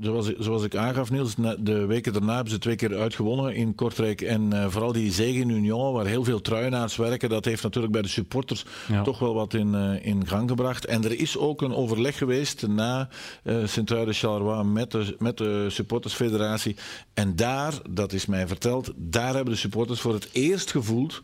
zoals, 0.01 0.35
zoals 0.37 0.63
ik 0.63 0.75
aangaf, 0.75 1.11
Niels, 1.11 1.35
de 1.59 1.85
weken 1.85 2.13
daarna 2.13 2.33
hebben 2.33 2.53
ze 2.53 2.59
twee 2.59 2.75
keer 2.75 2.97
uitgewonnen 2.97 3.55
in 3.55 3.75
Kortrijk. 3.75 4.21
En 4.21 4.53
uh, 4.53 4.65
vooral 4.69 4.91
die 4.91 5.11
zege 5.11 5.39
in 5.39 5.49
Union, 5.49 5.93
waar 5.93 6.05
heel 6.05 6.23
veel 6.23 6.41
truienaars 6.41 6.95
werken, 6.95 7.29
dat 7.29 7.45
heeft 7.45 7.63
natuurlijk 7.63 7.93
bij 7.93 8.01
de 8.01 8.07
supporters 8.07 8.65
toch 9.03 9.19
wel 9.19 9.33
wat 9.33 9.53
in, 9.53 9.73
uh, 9.73 10.05
in 10.05 10.27
gang 10.27 10.49
gebracht. 10.49 10.85
En 10.85 11.03
er 11.03 11.19
is 11.19 11.37
ook 11.37 11.61
een 11.61 11.73
overleg 11.73 12.17
geweest 12.17 12.67
na 12.67 13.09
uh, 13.43 13.67
Sint-Truiden-Charleroi 13.67 14.63
met 14.63 14.91
de, 14.91 15.15
met 15.19 15.37
de 15.37 15.65
supportersfederatie. 15.69 16.75
En 17.13 17.35
daar, 17.35 17.73
dat 17.89 18.13
is 18.13 18.25
mij 18.25 18.47
verteld, 18.47 18.91
daar 18.95 19.33
hebben 19.33 19.53
de 19.53 19.59
supporters 19.59 19.99
voor 19.99 20.13
het 20.13 20.29
eerst 20.31 20.71
gevoeld 20.71 21.21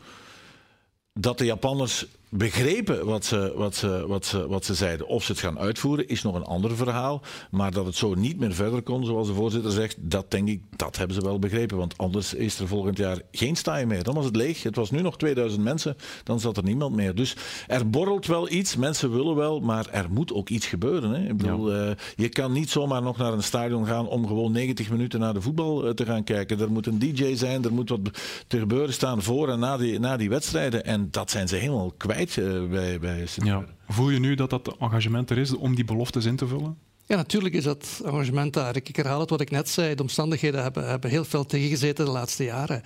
dat 1.13 1.37
de 1.37 1.45
Japanners 1.45 2.05
begrepen 2.35 3.05
wat 3.05 3.25
ze, 3.25 3.53
wat, 3.55 3.75
ze, 3.75 4.03
wat, 4.07 4.25
ze, 4.25 4.47
wat 4.47 4.65
ze 4.65 4.73
zeiden. 4.73 5.07
Of 5.07 5.23
ze 5.23 5.31
het 5.31 5.41
gaan 5.41 5.59
uitvoeren, 5.59 6.07
is 6.07 6.21
nog 6.21 6.35
een 6.35 6.43
ander 6.43 6.75
verhaal. 6.75 7.21
Maar 7.51 7.71
dat 7.71 7.85
het 7.85 7.95
zo 7.95 8.13
niet 8.13 8.39
meer 8.39 8.53
verder 8.53 8.81
kon, 8.81 9.05
zoals 9.05 9.27
de 9.27 9.33
voorzitter 9.33 9.71
zegt, 9.71 9.97
dat 9.99 10.31
denk 10.31 10.47
ik, 10.47 10.61
dat 10.75 10.97
hebben 10.97 11.15
ze 11.15 11.21
wel 11.21 11.39
begrepen. 11.39 11.77
Want 11.77 11.97
anders 11.97 12.33
is 12.33 12.59
er 12.59 12.67
volgend 12.67 12.97
jaar 12.97 13.21
geen 13.31 13.55
staaien 13.55 13.87
meer. 13.87 14.03
Dan 14.03 14.15
was 14.15 14.25
het 14.25 14.35
leeg. 14.35 14.63
Het 14.63 14.75
was 14.75 14.91
nu 14.91 15.01
nog 15.01 15.17
2000 15.17 15.63
mensen, 15.63 15.95
dan 16.23 16.39
zat 16.39 16.57
er 16.57 16.63
niemand 16.63 16.95
meer. 16.95 17.15
Dus 17.15 17.35
er 17.67 17.89
borrelt 17.89 18.25
wel 18.25 18.49
iets, 18.49 18.75
mensen 18.75 19.11
willen 19.11 19.35
wel, 19.35 19.59
maar 19.59 19.87
er 19.91 20.07
moet 20.09 20.33
ook 20.33 20.49
iets 20.49 20.65
gebeuren. 20.65 21.11
Hè? 21.11 21.29
Ik 21.29 21.37
bedoel, 21.37 21.73
ja. 21.75 21.89
uh, 21.89 21.95
je 22.15 22.29
kan 22.29 22.51
niet 22.51 22.69
zomaar 22.69 23.01
nog 23.01 23.17
naar 23.17 23.33
een 23.33 23.43
stadion 23.43 23.85
gaan 23.85 24.07
om 24.07 24.27
gewoon 24.27 24.51
90 24.51 24.89
minuten 24.89 25.19
naar 25.19 25.33
de 25.33 25.41
voetbal 25.41 25.85
uh, 25.85 25.91
te 25.91 26.05
gaan 26.05 26.23
kijken. 26.23 26.59
Er 26.59 26.71
moet 26.71 26.87
een 26.87 26.99
DJ 26.99 27.35
zijn, 27.35 27.63
er 27.63 27.73
moet 27.73 27.89
wat 27.89 27.99
te 28.47 28.59
gebeuren 28.59 28.93
staan 28.93 29.21
voor 29.21 29.49
en 29.49 29.59
na 29.59 29.77
die, 29.77 29.99
na 29.99 30.17
die 30.17 30.29
wedstrijden. 30.29 30.85
En 30.85 31.07
dat 31.11 31.31
zijn 31.31 31.47
ze 31.47 31.55
helemaal 31.55 31.93
kwijt 31.97 32.22
kwijt 32.25 32.69
bij, 32.69 32.99
bij 32.99 33.27
ja. 33.43 33.65
Voel 33.87 34.09
je 34.09 34.19
nu 34.19 34.35
dat 34.35 34.49
dat 34.49 34.75
engagement 34.79 35.29
er 35.29 35.37
is 35.37 35.53
om 35.53 35.75
die 35.75 35.85
beloftes 35.85 36.25
in 36.25 36.35
te 36.35 36.47
vullen? 36.47 36.77
Ja, 37.05 37.15
natuurlijk 37.15 37.53
is 37.53 37.63
dat 37.63 38.01
engagement 38.05 38.53
daar. 38.53 38.75
Ik 38.75 38.95
herhaal 38.95 39.19
het 39.19 39.29
wat 39.29 39.41
ik 39.41 39.51
net 39.51 39.69
zei. 39.69 39.95
De 39.95 40.01
omstandigheden 40.01 40.61
hebben, 40.61 40.87
hebben 40.87 41.09
heel 41.09 41.25
veel 41.25 41.45
tegengezeten 41.45 42.05
de 42.05 42.11
laatste 42.11 42.43
jaren. 42.43 42.83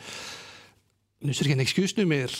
Nu 1.19 1.29
is 1.29 1.39
er 1.39 1.45
geen 1.45 1.59
excuus 1.59 1.93
nu 1.93 2.05
meer. 2.05 2.39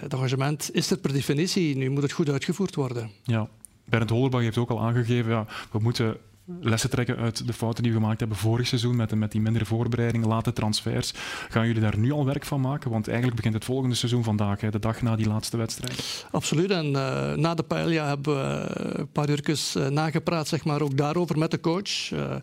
Het 0.00 0.12
engagement 0.12 0.70
is 0.72 0.90
er 0.90 0.98
per 0.98 1.12
definitie. 1.12 1.76
Nu 1.76 1.90
moet 1.90 2.02
het 2.02 2.12
goed 2.12 2.28
uitgevoerd 2.28 2.74
worden. 2.74 3.10
Ja. 3.22 3.48
Bernd 3.84 4.10
Hollerbach 4.10 4.40
heeft 4.40 4.58
ook 4.58 4.70
al 4.70 4.80
aangegeven, 4.80 5.30
ja, 5.30 5.46
we 5.70 5.78
moeten 5.78 6.16
lessen 6.60 6.90
trekken 6.90 7.16
uit 7.16 7.46
de 7.46 7.52
fouten 7.52 7.82
die 7.82 7.92
we 7.92 7.98
gemaakt 7.98 8.20
hebben 8.20 8.38
vorig 8.38 8.66
seizoen 8.66 8.96
met, 8.96 9.14
met 9.14 9.32
die 9.32 9.40
mindere 9.40 9.64
voorbereiding, 9.64 10.24
late 10.26 10.52
transfers. 10.52 11.12
Gaan 11.48 11.66
jullie 11.66 11.82
daar 11.82 11.98
nu 11.98 12.12
al 12.12 12.24
werk 12.24 12.44
van 12.44 12.60
maken? 12.60 12.90
Want 12.90 13.06
eigenlijk 13.06 13.36
begint 13.36 13.54
het 13.54 13.64
volgende 13.64 13.94
seizoen 13.94 14.24
vandaag, 14.24 14.60
hè, 14.60 14.70
de 14.70 14.78
dag 14.78 15.02
na 15.02 15.16
die 15.16 15.28
laatste 15.28 15.56
wedstrijd. 15.56 16.26
Absoluut. 16.30 16.70
En 16.70 16.86
uh, 16.86 17.32
na 17.32 17.54
de 17.54 17.62
paella 17.62 18.06
hebben 18.06 18.34
we 18.34 18.64
een 18.98 19.10
paar 19.12 19.28
uurtjes 19.28 19.76
uh, 19.76 19.86
nagepraat, 19.86 20.48
zeg 20.48 20.64
maar, 20.64 20.80
ook 20.80 20.96
daarover 20.96 21.38
met 21.38 21.50
de 21.50 21.60
coach. 21.60 22.10
Uh, 22.12 22.34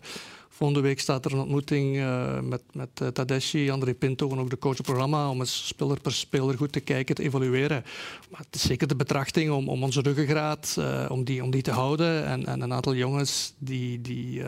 Volgende 0.58 0.82
week 0.82 1.00
staat 1.00 1.24
er 1.24 1.32
een 1.32 1.38
ontmoeting 1.38 1.96
uh, 1.96 2.40
met, 2.40 2.62
met 2.72 3.00
uh, 3.54 3.72
André 3.72 3.94
Pinto 3.94 4.30
en 4.30 4.38
ook 4.38 4.50
de 4.50 4.58
coachprogramma 4.58 5.30
om 5.30 5.40
eens 5.40 5.66
speler 5.66 6.00
per 6.00 6.12
speler 6.12 6.56
goed 6.56 6.72
te 6.72 6.80
kijken, 6.80 7.14
te 7.14 7.22
evalueren. 7.22 7.84
Maar 8.30 8.40
het 8.40 8.54
is 8.54 8.62
zeker 8.62 8.88
de 8.88 8.96
betrachting 8.96 9.50
om, 9.50 9.68
om 9.68 9.82
onze 9.82 10.00
ruggengraat 10.00 10.76
uh, 10.78 11.06
om 11.08 11.24
die, 11.24 11.42
om 11.42 11.50
die 11.50 11.62
te 11.62 11.70
houden. 11.70 12.26
En, 12.26 12.46
en 12.46 12.60
een 12.60 12.72
aantal 12.72 12.94
jongens 12.94 13.54
die, 13.58 14.00
die, 14.00 14.42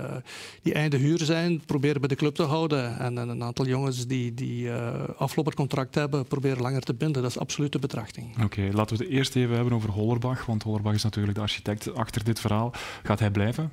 die 0.63 0.73
einde 0.73 0.97
huur 0.97 1.19
zijn, 1.19 1.61
proberen 1.67 2.01
bij 2.01 2.09
de 2.09 2.15
club 2.15 2.35
te 2.35 2.43
houden. 2.43 2.99
En, 2.99 3.19
en 3.19 3.29
een 3.29 3.43
aantal 3.43 3.67
jongens 3.67 4.07
die, 4.07 4.35
die 4.35 4.73
aflopercontract 5.17 5.95
hebben, 5.95 6.27
proberen 6.27 6.63
langer 6.63 6.83
te 6.83 6.95
binden. 6.95 7.23
Dat 7.23 7.31
is 7.31 7.39
absoluut 7.39 7.73
de 7.73 7.79
betrachting. 7.79 8.35
Oké, 8.35 8.45
okay, 8.45 8.71
laten 8.71 8.97
we 8.97 9.05
het 9.05 9.13
eerst 9.13 9.37
even 9.37 9.55
hebben 9.55 9.73
over 9.73 9.91
Hollerbach. 9.91 10.47
Want 10.47 10.63
Hollerbach 10.63 10.95
is 10.95 11.03
natuurlijk 11.03 11.35
de 11.35 11.43
architect 11.43 11.95
achter 11.95 12.25
dit 12.25 12.41
verhaal. 12.41 12.73
Gaat 13.03 13.19
hij 13.19 13.31
blijven? 13.31 13.73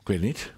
Ik 0.00 0.06
weet 0.06 0.20
niet. 0.20 0.56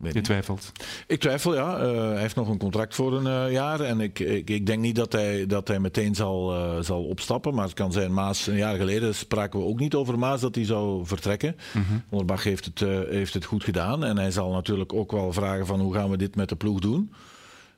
Weet 0.00 0.14
je 0.14 0.20
twijfelt? 0.20 0.72
Ik 1.06 1.20
twijfel, 1.20 1.54
ja. 1.54 1.82
Uh, 1.82 2.10
hij 2.10 2.20
heeft 2.20 2.34
nog 2.34 2.48
een 2.48 2.58
contract 2.58 2.94
voor 2.94 3.12
een 3.12 3.46
uh, 3.46 3.52
jaar. 3.52 3.80
En 3.80 4.00
ik, 4.00 4.18
ik, 4.18 4.50
ik, 4.50 4.66
denk 4.66 4.80
niet 4.80 4.94
dat 4.96 5.12
hij, 5.12 5.46
dat 5.46 5.68
hij 5.68 5.80
meteen 5.80 6.14
zal, 6.14 6.54
uh, 6.54 6.82
zal 6.82 7.04
opstappen. 7.04 7.54
Maar 7.54 7.64
het 7.64 7.74
kan 7.74 7.92
zijn, 7.92 8.12
Maas, 8.12 8.46
een 8.46 8.56
jaar 8.56 8.76
geleden 8.76 9.14
spraken 9.14 9.58
we 9.58 9.64
ook 9.64 9.78
niet 9.78 9.94
over 9.94 10.18
Maas 10.18 10.40
dat 10.40 10.54
hij 10.54 10.64
zou 10.64 11.06
vertrekken. 11.06 11.56
Mm 11.72 11.84
-hmm. 12.08 12.36
heeft 12.38 12.64
het, 12.64 12.78
heeft 13.08 13.34
het 13.34 13.44
goed 13.44 13.64
gedaan. 13.64 14.04
En 14.04 14.18
hij 14.18 14.30
zal 14.30 14.52
natuurlijk 14.52 14.92
ook 14.92 15.12
wel 15.12 15.32
vragen 15.32 15.66
van 15.66 15.80
hoe 15.80 15.94
gaan 15.94 16.10
we 16.10 16.16
dit 16.16 16.36
met 16.36 16.48
de 16.48 16.56
ploeg 16.56 16.80
doen. 16.80 17.12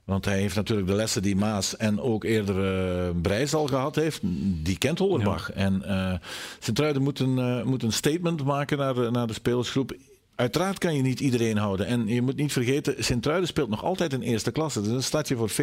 Want 0.04 0.24
hij 0.24 0.38
heeft 0.38 0.56
natuurlijk 0.56 0.88
de 0.88 0.94
lessen 0.94 1.22
die 1.22 1.36
Maas 1.36 1.76
en 1.76 2.00
ook 2.00 2.24
eerder 2.24 2.56
uh, 2.56 3.20
Brijs 3.22 3.54
al 3.54 3.66
gehad 3.66 3.94
heeft, 3.94 4.20
die 4.62 4.78
kent 4.78 4.98
Hollerbach. 4.98 5.48
Ja. 5.48 5.54
En 5.54 5.82
uh, 5.86 6.12
Sint-Truiden 6.58 7.02
moet, 7.02 7.18
een, 7.18 7.66
moet 7.66 7.82
een 7.82 7.92
statement 7.92 8.44
maken 8.44 8.78
naar, 8.78 9.12
naar 9.12 9.26
de 9.26 9.32
spelersgroep. 9.32 9.94
Uiteraard 10.34 10.78
kan 10.78 10.94
je 10.94 11.02
niet 11.02 11.20
iedereen 11.20 11.56
houden. 11.56 11.86
En 11.86 12.06
je 12.06 12.22
moet 12.22 12.36
niet 12.36 12.52
vergeten, 12.52 13.04
Sint-Truiden 13.04 13.48
speelt 13.48 13.68
nog 13.68 13.84
altijd 13.84 14.12
in 14.12 14.20
eerste 14.20 14.50
klasse. 14.50 14.78
Het 14.78 14.88
is 14.88 14.94
een 14.94 15.02
stadje 15.02 15.36
voor 15.36 15.50
40.000 15.50 15.56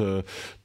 uh, 0.00 0.16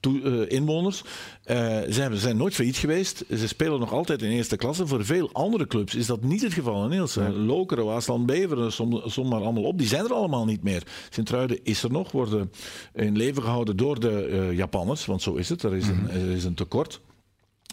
uh, 0.07 0.51
inwoners. 0.51 1.01
Uh, 1.01 1.55
ze 1.91 2.01
hebben, 2.01 2.19
zijn 2.19 2.37
nooit 2.37 2.55
failliet 2.55 2.77
geweest. 2.77 3.23
Ze 3.29 3.47
spelen 3.47 3.79
nog 3.79 3.93
altijd 3.93 4.21
in 4.21 4.29
eerste 4.29 4.55
klasse. 4.55 4.87
Voor 4.87 5.05
veel 5.05 5.29
andere 5.31 5.67
clubs 5.67 5.95
is 5.95 6.05
dat 6.05 6.23
niet 6.23 6.41
het 6.41 6.53
geval. 6.53 6.87
Niels. 6.87 7.13
Ja. 7.13 7.29
Lokeren, 7.29 7.85
Waasland, 7.85 8.25
Beveren, 8.25 8.71
som, 8.71 9.01
som 9.05 9.27
maar 9.27 9.41
allemaal 9.41 9.63
op. 9.63 9.77
Die 9.77 9.87
zijn 9.87 10.05
er 10.05 10.13
allemaal 10.13 10.45
niet 10.45 10.63
meer. 10.63 10.83
Sint-Truiden 11.09 11.59
is 11.63 11.83
er 11.83 11.91
nog, 11.91 12.11
worden 12.11 12.51
in 12.93 13.17
leven 13.17 13.41
gehouden 13.41 13.77
door 13.77 13.99
de 13.99 14.29
uh, 14.31 14.57
Japanners. 14.57 15.05
Want 15.05 15.21
zo 15.21 15.33
is 15.33 15.49
het. 15.49 15.63
Er 15.63 15.75
is, 15.75 15.87
een, 15.87 16.09
er 16.09 16.29
is 16.29 16.43
een 16.43 16.55
tekort. 16.55 17.01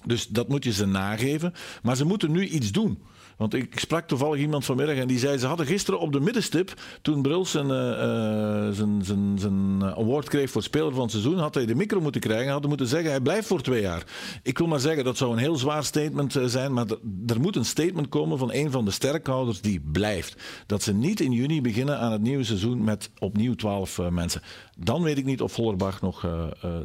Dus 0.04 0.26
dat 0.26 0.48
moet 0.48 0.64
je 0.64 0.72
ze 0.72 0.86
nageven. 0.86 1.54
Maar 1.82 1.96
ze 1.96 2.04
moeten 2.04 2.30
nu 2.30 2.46
iets 2.46 2.72
doen. 2.72 2.98
Want 3.38 3.54
ik 3.54 3.78
sprak 3.78 4.08
toevallig 4.08 4.40
iemand 4.40 4.64
vanmiddag 4.64 4.96
en 4.96 5.06
die 5.06 5.18
zei... 5.18 5.38
ze 5.38 5.46
hadden 5.46 5.66
gisteren 5.66 6.00
op 6.00 6.12
de 6.12 6.20
middenstip, 6.20 6.74
toen 7.02 7.22
Bruls 7.22 7.50
zijn, 7.50 7.66
uh, 7.66 8.74
zijn, 8.76 9.04
zijn, 9.04 9.38
zijn 9.38 9.84
award 9.84 10.28
kreeg 10.28 10.50
voor 10.50 10.62
speler 10.62 10.92
van 10.92 11.02
het 11.02 11.10
seizoen... 11.10 11.38
had 11.38 11.54
hij 11.54 11.66
de 11.66 11.74
micro 11.74 12.00
moeten 12.00 12.20
krijgen 12.20 12.50
hadden 12.52 12.68
moeten 12.68 12.86
zeggen... 12.86 13.10
hij 13.10 13.20
blijft 13.20 13.46
voor 13.46 13.60
twee 13.60 13.80
jaar. 13.80 14.04
Ik 14.42 14.58
wil 14.58 14.66
maar 14.66 14.80
zeggen, 14.80 15.04
dat 15.04 15.16
zou 15.16 15.32
een 15.32 15.38
heel 15.38 15.56
zwaar 15.56 15.84
statement 15.84 16.38
zijn... 16.44 16.72
maar 16.72 16.86
er 17.26 17.40
moet 17.40 17.56
een 17.56 17.64
statement 17.64 18.08
komen 18.08 18.38
van 18.38 18.52
een 18.52 18.70
van 18.70 18.84
de 18.84 18.90
sterkhouders 18.90 19.60
die 19.60 19.80
blijft. 19.92 20.42
Dat 20.66 20.82
ze 20.82 20.94
niet 20.94 21.20
in 21.20 21.32
juni 21.32 21.60
beginnen 21.60 21.98
aan 21.98 22.12
het 22.12 22.22
nieuwe 22.22 22.44
seizoen 22.44 22.84
met 22.84 23.10
opnieuw 23.18 23.54
twaalf 23.54 23.98
uh, 23.98 24.08
mensen. 24.08 24.42
Dan 24.78 25.02
weet 25.02 25.18
ik 25.18 25.24
niet 25.24 25.42
of 25.42 25.52
Vollerbach 25.52 26.00
nog 26.00 26.26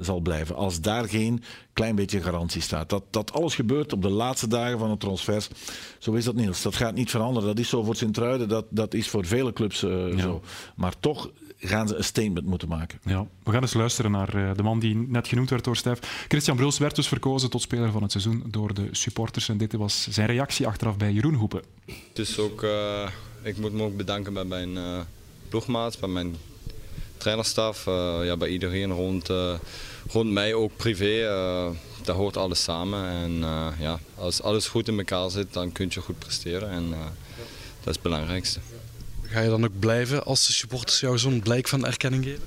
zal 0.01 0.19
blijven. 0.19 0.55
Als 0.55 0.81
daar 0.81 1.10
geen 1.10 1.43
klein 1.74 1.95
beetje 1.95 2.22
garantie 2.22 2.62
staat. 2.62 2.89
Dat, 2.89 3.03
dat 3.10 3.33
alles 3.33 3.55
gebeurt 3.55 3.93
op 3.93 4.01
de 4.01 4.10
laatste 4.10 4.48
dagen 4.48 4.79
van 4.79 4.89
het 4.89 5.00
transfers. 5.00 5.50
Zo 6.00 6.13
is 6.13 6.25
dat 6.25 6.36
Niels. 6.43 6.62
Dat 6.62 6.75
gaat 6.75 6.95
niet 6.95 7.09
veranderen. 7.09 7.47
Dat 7.47 7.59
is 7.59 7.69
zo 7.69 7.83
voor 7.83 7.95
Sint-Truiden. 7.95 8.47
Dat, 8.50 8.65
dat 8.69 8.93
is 8.93 9.09
voor 9.09 9.25
vele 9.25 9.53
clubs 9.53 9.83
uh, 9.83 10.13
ja. 10.13 10.21
zo. 10.21 10.41
Maar 10.75 10.93
toch 11.00 11.31
gaan 11.57 11.88
ze 11.88 11.95
een 11.95 12.03
statement 12.03 12.45
moeten 12.45 12.67
maken. 12.67 13.00
Ja, 13.03 13.25
we 13.43 13.51
gaan 13.51 13.62
eens 13.62 13.73
luisteren 13.73 14.12
naar 14.12 14.35
uh, 14.35 14.51
de 14.55 14.63
man 14.63 14.79
die 14.79 14.95
net 14.95 15.27
genoemd 15.27 15.50
werd 15.50 15.63
door 15.63 15.75
Stef. 15.75 16.25
Christian 16.27 16.57
Bruls 16.57 16.77
werd 16.77 16.95
dus 16.95 17.07
verkozen 17.07 17.50
tot 17.50 17.62
speler 17.62 17.91
van 17.91 18.01
het 18.01 18.12
seizoen 18.12 18.43
door 18.47 18.73
de 18.73 18.88
supporters. 18.91 19.50
En 19.50 19.57
dit 19.57 19.73
was 19.73 20.07
zijn 20.09 20.27
reactie 20.27 20.67
achteraf 20.67 20.97
bij 20.97 21.12
Jeroen 21.12 21.33
Hoepen. 21.33 21.62
Dus 22.13 22.39
ook, 22.39 22.63
uh, 22.63 23.07
ik 23.41 23.57
moet 23.57 23.73
me 23.73 23.83
ook 23.83 23.97
bedanken 23.97 24.33
bij 24.33 24.45
mijn 24.45 24.77
ploegmaats, 25.50 25.97
bij 25.97 26.09
mijn 26.09 26.35
trainerstaf, 27.17 27.85
ja, 28.23 28.38
bij 28.38 28.50
iedereen 28.50 28.91
rond 28.91 29.29
rond 30.07 30.31
mij 30.31 30.53
ook 30.53 30.75
privé, 30.75 31.27
daar 32.05 32.15
hoort 32.15 32.38
alles 32.38 32.63
samen. 32.63 33.10
En 33.10 33.31
uh, 33.31 33.67
ja, 33.79 34.00
als 34.15 34.41
alles 34.41 34.67
goed 34.67 34.88
in 34.88 34.98
elkaar 34.98 35.29
zit, 35.29 35.53
dan 35.53 35.72
kun 35.72 35.88
je 35.89 36.01
goed 36.01 36.19
presteren. 36.19 36.69
En 36.69 36.83
uh, 36.83 36.98
dat 37.79 37.88
is 37.88 37.93
het 37.93 38.01
belangrijkste. 38.01 38.60
Ga 39.22 39.39
je 39.39 39.50
dan 39.50 39.65
ook 39.65 39.79
blijven 39.79 40.25
als 40.25 40.48
de 40.48 40.53
supporters 40.53 41.00
jou 41.00 41.17
zo'n 41.17 41.39
blijk 41.39 41.67
van 41.67 41.86
erkenning 41.86 42.24
geven? 42.24 42.43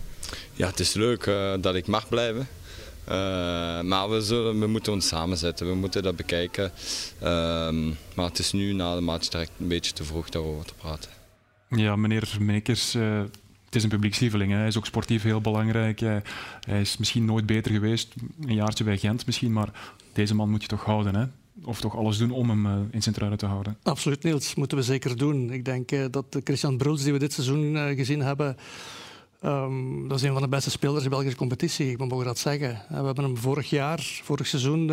Ja, 0.53 0.67
het 0.67 0.81
is 0.81 0.93
leuk 0.93 1.25
dat 1.61 1.75
ik 1.75 1.87
mag 1.87 2.09
blijven. 2.09 2.49
maar 3.89 4.11
we, 4.11 4.21
zullen, 4.21 4.61
we 4.61 4.67
moeten 4.67 4.93
ons 4.93 5.07
samenzetten, 5.07 5.69
we 5.69 5.75
moeten 5.75 6.03
dat 6.03 6.17
bekijken. 6.17 6.73
Ehm, 7.21 7.87
maar 7.87 8.27
het 8.27 8.39
is 8.39 8.53
nu 8.53 8.73
na 8.73 8.95
de 8.95 9.01
match 9.01 9.29
direct 9.29 9.51
een 9.59 9.69
beetje 9.69 9.93
te 9.93 10.05
vroeg 10.05 10.29
daarover 10.29 10.65
te 10.65 10.75
praten. 10.75 11.11
Ja, 11.69 11.97
meneer 11.97 12.37
Meekers, 12.41 12.95
het 13.67 13.75
is 13.75 13.83
een 13.83 13.89
publiekslieveling. 13.89 14.53
Hij 14.53 14.67
is 14.67 14.77
ook 14.77 14.87
sportief 14.87 15.23
heel 15.23 15.41
belangrijk. 15.41 16.01
Hij, 16.01 16.23
is 16.81 16.97
misschien 16.97 17.25
nooit 17.25 17.47
beter 17.47 17.73
geweest, 17.73 18.15
een 18.47 18.55
jaartje 18.55 18.85
bij 18.85 18.99
Gent 18.99 19.27
misschien, 19.27 19.53
maar 19.53 19.69
deze 20.13 20.35
man 20.35 20.51
moet 20.51 20.63
je 20.63 20.69
toch 20.69 20.85
houden. 20.85 21.15
Hè? 21.15 21.25
Of 21.65 21.81
toch 21.81 21.97
alles 21.97 22.19
doen 22.19 22.31
om 22.31 22.49
hem 22.49 22.67
uh, 22.67 22.73
in 22.91 23.03
Sint-Truiden 23.03 23.39
te 23.39 23.47
houden? 23.47 23.77
Absoluut, 23.83 24.23
Niels. 24.23 24.55
Moeten 24.55 24.79
we 24.79 24.85
zeker 24.85 25.17
doen. 25.17 25.51
Ik 25.53 25.65
denk 25.65 25.93
uh, 25.93 26.05
dat 26.11 26.41
Christian 26.45 26.77
Bruls, 26.77 27.03
die 27.03 27.13
we 27.13 27.19
dit 27.19 27.33
seizoen 27.33 27.75
uh, 27.75 27.87
gezien 27.87 28.21
hebben, 28.21 28.57
um, 29.45 30.09
dat 30.09 30.19
is 30.19 30.25
een 30.25 30.33
van 30.33 30.43
de 30.43 30.49
beste 30.49 30.71
spelers 30.71 30.99
in 30.99 31.05
de 31.05 31.11
Belgische 31.11 31.37
competitie. 31.37 31.97
We 31.97 32.07
mogen 32.07 32.25
dat 32.25 32.39
zeggen. 32.39 32.83
we 32.89 32.95
hebben 32.95 33.25
hem 33.25 33.37
vorig 33.37 33.71
jaar, 33.71 34.21
vorig 34.23 34.47
seizoen, 34.47 34.87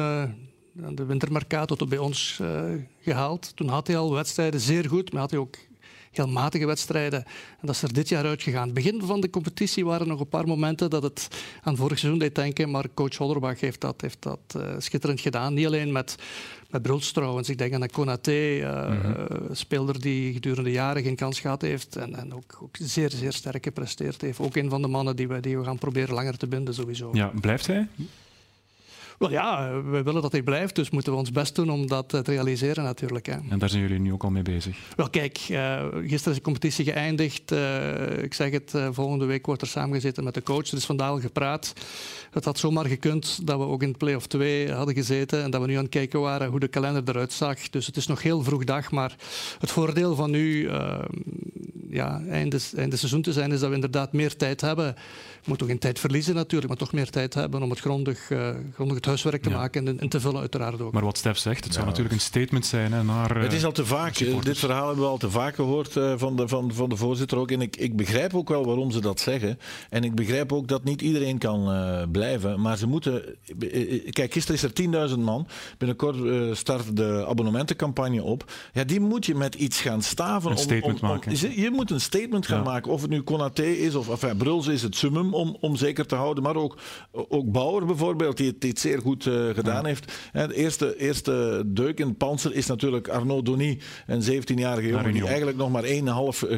de 0.74 1.06
wintermercato 1.06 1.76
tot 1.76 1.90
bij 1.90 1.98
ons 1.98 2.42
gehaald. 3.02 3.56
Toen 3.56 3.68
had 3.68 3.88
hij 3.88 3.98
al 3.98 4.14
wedstrijden 4.14 4.60
zeer 4.60 4.90
goed, 4.90 5.12
maar 5.12 5.22
had 5.22 5.32
hij 5.32 5.40
ook 5.40 5.58
heel 6.16 6.28
matige 6.28 6.66
wedstrijden. 6.66 7.24
En 7.60 7.68
dat 7.68 7.76
is 7.76 7.82
er 7.82 7.94
dit 7.94 8.10
jaar 8.10 8.26
uitgegaan. 8.26 8.74
Begin 8.74 9.02
van 9.02 9.22
de 9.22 9.30
competitie 9.30 9.86
waren 9.86 10.02
er 10.02 10.08
nog 10.08 10.20
een 10.20 10.28
paar 10.28 10.48
momenten 10.48 10.90
dat 10.90 11.04
het 11.04 11.28
aan 11.62 11.76
vorig 11.76 12.00
seizoen 12.00 12.20
deed 12.20 12.36
denken, 12.36 12.72
maar 12.72 12.86
coach 12.94 13.16
Hollerbach 13.16 13.60
heeft 13.60 13.82
dat, 13.82 14.02
heeft 14.02 14.22
dat 14.22 14.58
schitterend 14.78 15.20
gedaan. 15.20 15.54
Niet 15.54 15.66
alleen 15.66 15.92
met 15.92 16.16
met 16.74 16.82
Bruls 16.82 17.12
trouwens. 17.12 17.50
Ik 17.50 17.58
denk 17.58 17.74
aan 17.74 17.88
Konaté, 17.88 18.32
uh, 18.32 18.90
mm 18.90 19.12
speler 19.52 20.02
die 20.02 20.34
gedurende 20.34 20.72
jaren 20.72 21.04
geen 21.04 21.16
kans 21.16 21.40
gehad 21.40 21.62
heeft 21.62 21.96
en, 21.96 22.16
en 22.16 22.34
ook, 22.34 22.60
ook, 22.62 22.76
zeer, 22.80 23.10
zeer 23.10 23.34
sterk 23.34 23.64
gepresteerd 23.64 24.22
heeft. 24.22 24.40
Ook 24.40 24.56
een 24.56 24.70
van 24.70 24.82
de 24.82 24.88
mannen 24.88 25.16
die 25.16 25.28
we, 25.28 25.40
die 25.40 25.58
we 25.58 25.64
gaan 25.64 25.78
proberen 25.78 26.16
langer 26.16 26.38
te 26.38 26.48
binden 26.48 26.74
sowieso. 26.74 27.10
Ja, 27.14 27.32
blijft 27.42 27.68
hij? 27.68 27.88
Wel 29.18 29.32
ja, 29.32 29.82
we 29.82 30.04
willen 30.04 30.22
dat 30.22 30.32
hij 30.32 30.44
blijft, 30.44 30.76
dus 30.76 30.90
moeten 30.90 31.12
we 31.12 31.18
ons 31.18 31.32
best 31.32 31.56
doen 31.56 31.70
om 31.70 31.88
dat 31.88 32.10
te 32.10 32.22
realiseren 32.24 32.84
natuurlijk. 32.84 33.26
Hè. 33.26 33.38
En 33.50 33.60
daar 33.60 33.70
zijn 33.70 33.82
jullie 33.82 34.00
nu 34.00 34.14
ook 34.14 34.24
al 34.24 34.30
mee 34.30 34.42
bezig? 34.42 34.78
Wel 34.96 35.10
kijk, 35.10 35.48
uh, 35.50 35.82
gisteren 35.92 36.32
is 36.32 36.38
de 36.38 36.42
competitie 36.42 36.86
geëindigd. 36.86 37.52
Ik 38.22 38.34
zeg 38.34 38.52
het, 38.52 38.74
volgende 38.92 39.26
week 39.26 39.46
wordt 39.46 39.62
er 39.62 39.68
samengezeten 39.68 40.24
met 40.24 40.34
de 40.34 40.44
coach. 40.44 40.68
Er 40.68 40.78
is 40.78 40.86
vandaag 40.86 41.10
al 41.10 41.20
gepraat. 41.20 41.74
Het 42.32 42.46
had 42.46 42.60
zomaar 42.60 42.86
gekund 42.86 43.48
dat 43.48 43.58
we 43.58 43.66
ook 43.66 43.84
in 43.84 43.98
play-off 43.98 44.28
2 44.28 44.72
hadden 44.72 44.96
gezeten 44.96 45.44
en 45.44 45.52
dat 45.52 45.62
we 45.62 45.68
nu 45.68 45.76
aan 45.76 45.82
het 45.82 45.92
kijken 45.92 46.20
waren 46.20 46.50
hoe 46.50 46.60
de 46.60 46.68
kalender 46.68 47.04
eruit 47.06 47.32
zag. 47.32 47.70
Dus 47.70 47.86
het 47.86 47.98
is 47.98 48.08
nog 48.08 48.22
heel 48.22 48.44
vroeg 48.44 48.64
dag, 48.64 48.92
maar 48.92 49.16
het 49.60 49.72
voordeel 49.72 50.16
van 50.16 50.32
nu 50.32 50.70
ja, 51.94 52.22
einde, 52.30 52.60
einde 52.76 52.96
seizoen 52.96 53.22
te 53.22 53.34
zijn 53.34 53.52
is 53.52 53.60
dat 53.60 53.70
we 53.70 53.76
inderdaad 53.76 54.14
meer 54.14 54.36
tijd 54.36 54.62
hebben. 54.62 54.96
We 54.96 55.50
moeten 55.50 55.66
ook 55.66 55.72
geen 55.72 55.82
tijd 55.82 56.00
verliezen 56.00 56.36
natuurlijk, 56.36 56.68
maar 56.68 56.78
toch 56.78 56.94
meer 56.94 57.10
tijd 57.10 57.34
hebben 57.34 57.62
om 57.62 57.70
het 57.70 57.80
grondig, 57.80 58.32
grondig 58.74 58.96
het 58.96 59.06
huiswerk 59.06 59.42
te 59.42 59.50
maken 59.50 59.88
en, 59.88 60.00
en, 60.00 60.10
te 60.10 60.20
vullen 60.20 60.40
uiteraard 60.40 60.82
ook. 60.82 60.94
Maar 60.94 61.04
wat 61.04 61.18
Stef 61.18 61.38
zegt, 61.38 61.64
het 61.64 61.74
zou 61.74 61.86
natuurlijk 61.86 62.16
een 62.16 62.22
statement 62.22 62.66
zijn 62.66 62.94
hè, 62.94 63.04
naar 63.04 63.38
Het 63.38 63.54
is 63.54 63.66
al 63.66 63.72
te 63.72 63.86
vaak, 63.86 64.18
dit 64.44 64.58
verhaal 64.58 64.86
hebben 64.86 65.04
we 65.04 65.10
al 65.10 65.18
te 65.18 65.30
vaak 65.30 65.56
gehoord 65.56 65.96
uh, 65.96 66.14
van, 66.18 66.36
de, 66.36 66.48
van, 66.48 66.74
van 66.74 66.90
de 66.90 66.96
voorzitter 66.96 67.38
ook. 67.38 67.52
En 67.52 67.62
ik, 67.62 67.76
ik 67.76 67.96
begrijp 67.96 68.34
ook 68.34 68.50
wel 68.50 68.66
waarom 68.66 68.92
ze 68.92 69.02
dat 69.02 69.20
zeggen. 69.20 69.60
En 69.90 70.04
ik 70.04 70.16
begrijp 70.16 70.52
ook 70.52 70.68
dat 70.68 70.84
niet 70.84 71.02
iedereen 71.02 71.38
kan 71.38 71.70
uh, 71.70 72.02
blijven. 72.12 72.62
Maar 72.62 72.78
ze 72.78 72.88
moeten... 72.88 73.24
Uh, 73.60 74.12
kijk, 74.12 74.34
gisteren 74.34 74.62
is 74.62 74.98
er 74.98 75.10
10.000 75.12 75.20
man. 75.20 75.48
Binnenkort 75.78 76.18
start 76.58 76.96
de 76.98 77.26
abonnementencampagne 77.28 78.24
op. 78.24 78.52
Ja, 78.74 78.84
die 78.84 79.00
moet 79.00 79.26
je 79.26 79.36
met 79.36 79.56
iets 79.56 79.82
gaan 79.82 80.02
staven. 80.02 80.52
Een 80.52 80.58
statement 80.58 81.02
om, 81.02 81.10
om, 81.10 81.16
maken. 81.16 81.62
Je 81.62 81.72
moet 81.72 81.83
een 81.92 82.02
statement 82.02 82.48
gaan 82.48 82.58
ja. 82.58 82.64
maken. 82.64 82.92
Of 82.92 83.02
het 83.02 83.10
nu 83.10 83.22
Konaté 83.22 83.64
is 83.64 83.96
of 83.96 84.10
enfin, 84.10 84.38
Bruls 84.38 84.68
is 84.68 84.82
het 84.82 84.96
summum 84.96 85.34
om, 85.34 85.58
om 85.60 85.76
zeker 85.76 86.06
te 86.06 86.16
houden. 86.16 86.44
Maar 86.44 86.56
ook, 86.56 86.78
ook 87.12 87.52
Bauer 87.52 87.86
bijvoorbeeld, 87.86 88.38
die 88.38 88.48
het, 88.48 88.62
die 88.62 88.70
het 88.70 88.80
zeer 88.80 89.02
goed 89.02 89.26
uh, 89.26 89.50
gedaan 89.50 89.86
heeft. 89.86 90.12
de 90.32 90.56
eerste, 90.56 91.00
eerste 91.00 91.64
deuk 91.66 92.00
in 92.00 92.08
het 92.08 92.18
panzer 92.18 92.54
is 92.54 92.66
natuurlijk 92.66 93.08
Arnaud 93.08 93.46
Donny, 93.46 93.80
een 94.08 94.22
17-jarige 94.22 94.88
jongen 94.88 95.14
die 95.14 95.28
eigenlijk 95.28 95.58
nog 95.58 95.72
maar 95.72 95.84
1,5 95.84 95.90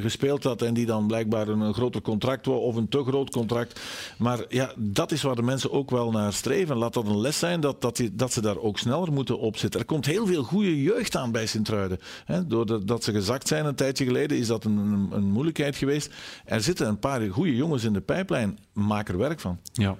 gespeeld 0.01 0.43
had 0.43 0.61
en 0.61 0.73
die 0.73 0.85
dan 0.85 1.07
blijkbaar 1.07 1.47
een, 1.47 1.59
een 1.59 1.73
groter 1.73 2.01
contract 2.01 2.45
wou 2.45 2.59
of 2.59 2.75
een 2.75 2.87
te 2.87 3.03
groot 3.03 3.29
contract. 3.29 3.79
Maar 4.17 4.45
ja, 4.49 4.71
dat 4.75 5.11
is 5.11 5.21
waar 5.21 5.35
de 5.35 5.41
mensen 5.41 5.71
ook 5.71 5.89
wel 5.89 6.11
naar 6.11 6.33
streven. 6.33 6.77
Laat 6.77 6.93
dat 6.93 7.07
een 7.07 7.21
les 7.21 7.39
zijn 7.39 7.59
dat, 7.59 7.81
dat, 7.81 7.95
die, 7.95 8.15
dat 8.15 8.33
ze 8.33 8.41
daar 8.41 8.57
ook 8.57 8.79
sneller 8.79 9.13
moeten 9.13 9.39
op 9.39 9.57
zitten. 9.57 9.79
Er 9.79 9.85
komt 9.85 10.05
heel 10.05 10.25
veel 10.25 10.43
goede 10.43 10.81
jeugd 10.81 11.15
aan 11.15 11.31
bij 11.31 11.45
Sint-Truiden. 11.45 11.99
Doordat 12.47 13.03
ze 13.03 13.11
gezakt 13.11 13.47
zijn 13.47 13.65
een 13.65 13.75
tijdje 13.75 14.05
geleden 14.05 14.37
is 14.37 14.47
dat 14.47 14.63
een, 14.63 15.09
een, 15.15 15.31
moeilijkheid 15.31 15.75
geweest. 15.75 16.13
Er 16.45 16.61
zitten 16.61 16.87
een 16.87 16.99
paar 16.99 17.29
goede 17.29 17.55
jongens 17.55 17.83
in 17.83 17.93
de 17.93 18.01
pijplijn. 18.01 18.59
Maak 18.73 19.09
er 19.09 19.17
werk 19.17 19.39
van. 19.39 19.59
Ja, 19.73 19.97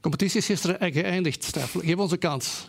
competitie 0.00 0.38
is 0.38 0.46
gisteren 0.46 0.92
geëindigd, 0.92 1.44
Stef. 1.44 1.76
Geef 1.78 1.96
ons 1.96 2.12
een 2.12 2.18
kans. 2.18 2.68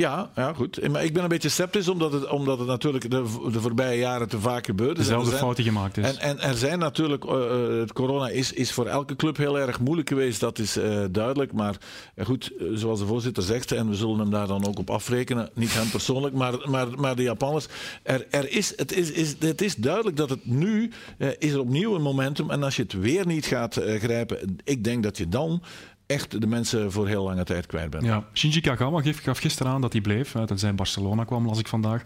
Ja, 0.00 0.30
ja, 0.34 0.52
goed. 0.52 0.88
Maar 0.88 1.04
ik 1.04 1.12
ben 1.12 1.22
een 1.22 1.28
beetje 1.28 1.48
sceptisch, 1.48 1.88
omdat 1.88 2.12
het, 2.12 2.28
omdat 2.28 2.58
het 2.58 2.66
natuurlijk 2.68 3.10
de, 3.10 3.22
de 3.52 3.60
voorbije 3.60 3.98
jaren 3.98 4.28
te 4.28 4.40
vaak 4.40 4.66
gebeurd 4.66 4.98
is. 4.98 5.04
Dezelfde 5.04 5.36
fouten 5.36 5.64
gemaakt 5.64 5.96
is. 5.96 6.04
En, 6.04 6.18
en 6.18 6.40
er 6.40 6.54
zijn 6.54 6.78
natuurlijk, 6.78 7.24
uh, 7.24 7.78
het 7.80 7.92
corona 7.92 8.28
is, 8.28 8.52
is 8.52 8.72
voor 8.72 8.86
elke 8.86 9.16
club 9.16 9.36
heel 9.36 9.58
erg 9.58 9.80
moeilijk 9.80 10.08
geweest, 10.08 10.40
dat 10.40 10.58
is 10.58 10.76
uh, 10.76 11.04
duidelijk. 11.10 11.52
Maar 11.52 11.76
uh, 12.14 12.24
goed, 12.24 12.52
zoals 12.72 12.98
de 12.98 13.06
voorzitter 13.06 13.42
zegt, 13.42 13.72
en 13.72 13.88
we 13.88 13.94
zullen 13.94 14.18
hem 14.18 14.30
daar 14.30 14.46
dan 14.46 14.66
ook 14.66 14.78
op 14.78 14.90
afrekenen, 14.90 15.50
niet 15.54 15.74
hem 15.74 15.90
persoonlijk, 15.90 16.34
maar, 16.34 16.54
maar, 16.64 16.86
maar 16.96 17.16
de 17.16 17.22
Japanners. 17.22 17.66
Er, 18.02 18.26
er 18.30 18.50
is, 18.50 18.72
het, 18.76 18.92
is, 18.92 19.10
is, 19.10 19.34
het 19.38 19.62
is 19.62 19.74
duidelijk 19.74 20.16
dat 20.16 20.30
het 20.30 20.46
nu 20.46 20.90
is 21.38 21.52
er 21.52 21.60
opnieuw 21.60 21.94
een 21.94 22.02
momentum. 22.02 22.50
En 22.50 22.62
als 22.62 22.76
je 22.76 22.82
het 22.82 22.92
weer 22.92 23.26
niet 23.26 23.46
gaat 23.46 23.80
grijpen, 23.98 24.56
ik 24.64 24.84
denk 24.84 25.02
dat 25.02 25.18
je 25.18 25.28
dan 25.28 25.62
echt 26.10 26.40
de 26.40 26.46
mensen 26.46 26.92
voor 26.92 27.08
heel 27.08 27.24
lange 27.24 27.44
tijd 27.44 27.66
kwijt 27.66 27.90
bent. 27.90 28.04
Ja, 28.04 28.24
Shinji 28.34 28.60
Kagawa 28.60 29.02
gaf 29.02 29.38
gisteren 29.38 29.72
aan 29.72 29.80
dat 29.80 29.92
hij 29.92 30.00
bleef. 30.00 30.34
Tenzij 30.46 30.68
in 30.68 30.76
Barcelona 30.76 31.24
kwam, 31.24 31.46
las 31.46 31.58
ik 31.58 31.68
vandaag. 31.68 32.02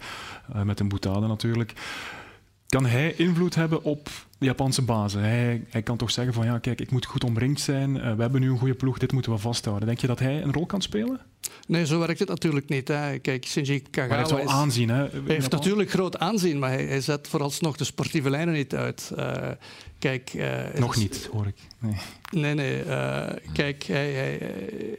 Uh, 0.54 0.62
met 0.62 0.80
een 0.80 0.88
boetade 0.88 1.26
natuurlijk. 1.26 1.72
Kan 2.66 2.86
hij 2.86 3.14
invloed 3.16 3.54
hebben 3.54 3.82
op 3.82 4.08
de 4.38 4.46
Japanse 4.46 4.82
bazen? 4.82 5.20
Hij, 5.20 5.64
hij 5.68 5.82
kan 5.82 5.96
toch 5.96 6.10
zeggen 6.10 6.34
van 6.34 6.44
ja, 6.44 6.58
kijk, 6.58 6.80
ik 6.80 6.90
moet 6.90 7.06
goed 7.06 7.24
omringd 7.24 7.60
zijn. 7.60 7.96
Uh, 7.96 8.14
we 8.14 8.22
hebben 8.22 8.40
nu 8.40 8.50
een 8.50 8.58
goede 8.58 8.74
ploeg, 8.74 8.98
dit 8.98 9.12
moeten 9.12 9.32
we 9.32 9.38
vasthouden. 9.38 9.86
Denk 9.86 10.00
je 10.00 10.06
dat 10.06 10.18
hij 10.18 10.42
een 10.42 10.52
rol 10.52 10.66
kan 10.66 10.82
spelen? 10.82 11.20
Nee, 11.66 11.86
zo 11.86 11.98
werkt 11.98 12.18
het 12.18 12.28
natuurlijk 12.28 12.68
niet. 12.68 12.88
Hè. 12.88 13.18
Kijk, 13.18 13.46
Shinji 13.46 13.82
Kagawa 13.82 14.08
maar 14.08 14.26
hij 14.26 14.36
heeft 14.36 14.50
wel 14.50 14.60
aanzien. 14.60 14.88
Hè, 14.88 14.96
hij 14.96 15.22
heeft 15.26 15.50
natuurlijk 15.50 15.90
groot 15.90 16.18
aanzien, 16.18 16.58
maar 16.58 16.70
hij, 16.70 16.84
hij, 16.84 17.00
zet 17.00 17.28
vooralsnog 17.28 17.76
de 17.76 17.84
sportieve 17.84 18.30
lijnen 18.30 18.54
niet 18.54 18.74
uit. 18.74 19.12
Uh, 19.18 19.36
kijk, 19.98 20.34
uh, 20.34 20.52
Nog 20.78 20.96
niet, 20.96 21.28
hoor 21.32 21.46
ik. 21.46 21.56
Nee, 21.78 21.96
nee. 22.34 22.54
nee 22.54 22.84
uh, 22.84 23.26
kijk, 23.52 23.82
hij, 23.82 24.12
hij, 24.12 24.38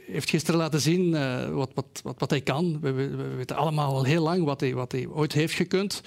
heeft 0.06 0.30
gisteren 0.30 0.60
laten 0.60 0.80
zien 0.80 1.10
wat, 1.54 1.70
wat, 1.74 2.00
wat, 2.02 2.14
wat, 2.18 2.30
hij 2.30 2.40
kan. 2.40 2.80
We, 2.80 2.92
we, 2.92 3.08
we, 3.08 3.34
weten 3.36 3.56
allemaal 3.56 3.94
al 3.94 4.04
heel 4.04 4.22
lang 4.22 4.44
wat 4.44 4.60
hij, 4.60 4.74
wat 4.74 4.92
hij 4.92 5.06
ooit 5.06 5.32
heeft 5.32 5.54
gekund. 5.54 6.02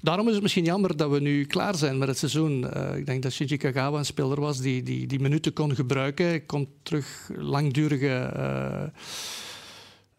Daarom 0.00 0.26
is 0.26 0.32
het 0.32 0.42
misschien 0.42 0.64
jammer 0.64 0.96
dat 0.96 1.10
we 1.10 1.20
nu 1.20 1.44
klaar 1.44 1.76
zijn 1.76 1.98
met 1.98 2.08
het 2.08 2.18
seizoen. 2.18 2.66
ik 2.96 3.06
denk 3.06 3.22
dat 3.22 3.32
Shinji 3.32 3.56
Kagawa 3.56 3.98
een 3.98 4.04
speler 4.04 4.40
was 4.40 4.60
die 4.60 4.82
die, 4.82 5.06
die 5.06 5.20
minuten 5.20 5.52
kon 5.52 5.74
gebruiken. 5.74 6.26
Hij 6.26 6.40
komt 6.40 6.68
terug 6.82 7.30
langdurige 7.36 8.30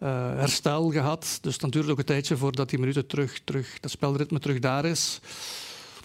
uh, 0.04 0.10
herstel 0.36 0.92
gehad. 0.92 1.38
Dus 1.42 1.58
dan 1.58 1.70
duurt 1.70 1.90
ook 1.90 2.00
een 2.00 2.06
tijdje 2.06 2.38
voordat 2.38 2.70
die 2.70 2.80
minuten 2.80 3.08
terug, 3.08 3.40
terug, 3.44 3.80
dat 3.80 3.92
spelritme 3.92 4.40
terug 4.40 4.60
daar 4.60 4.86
is. 4.86 5.20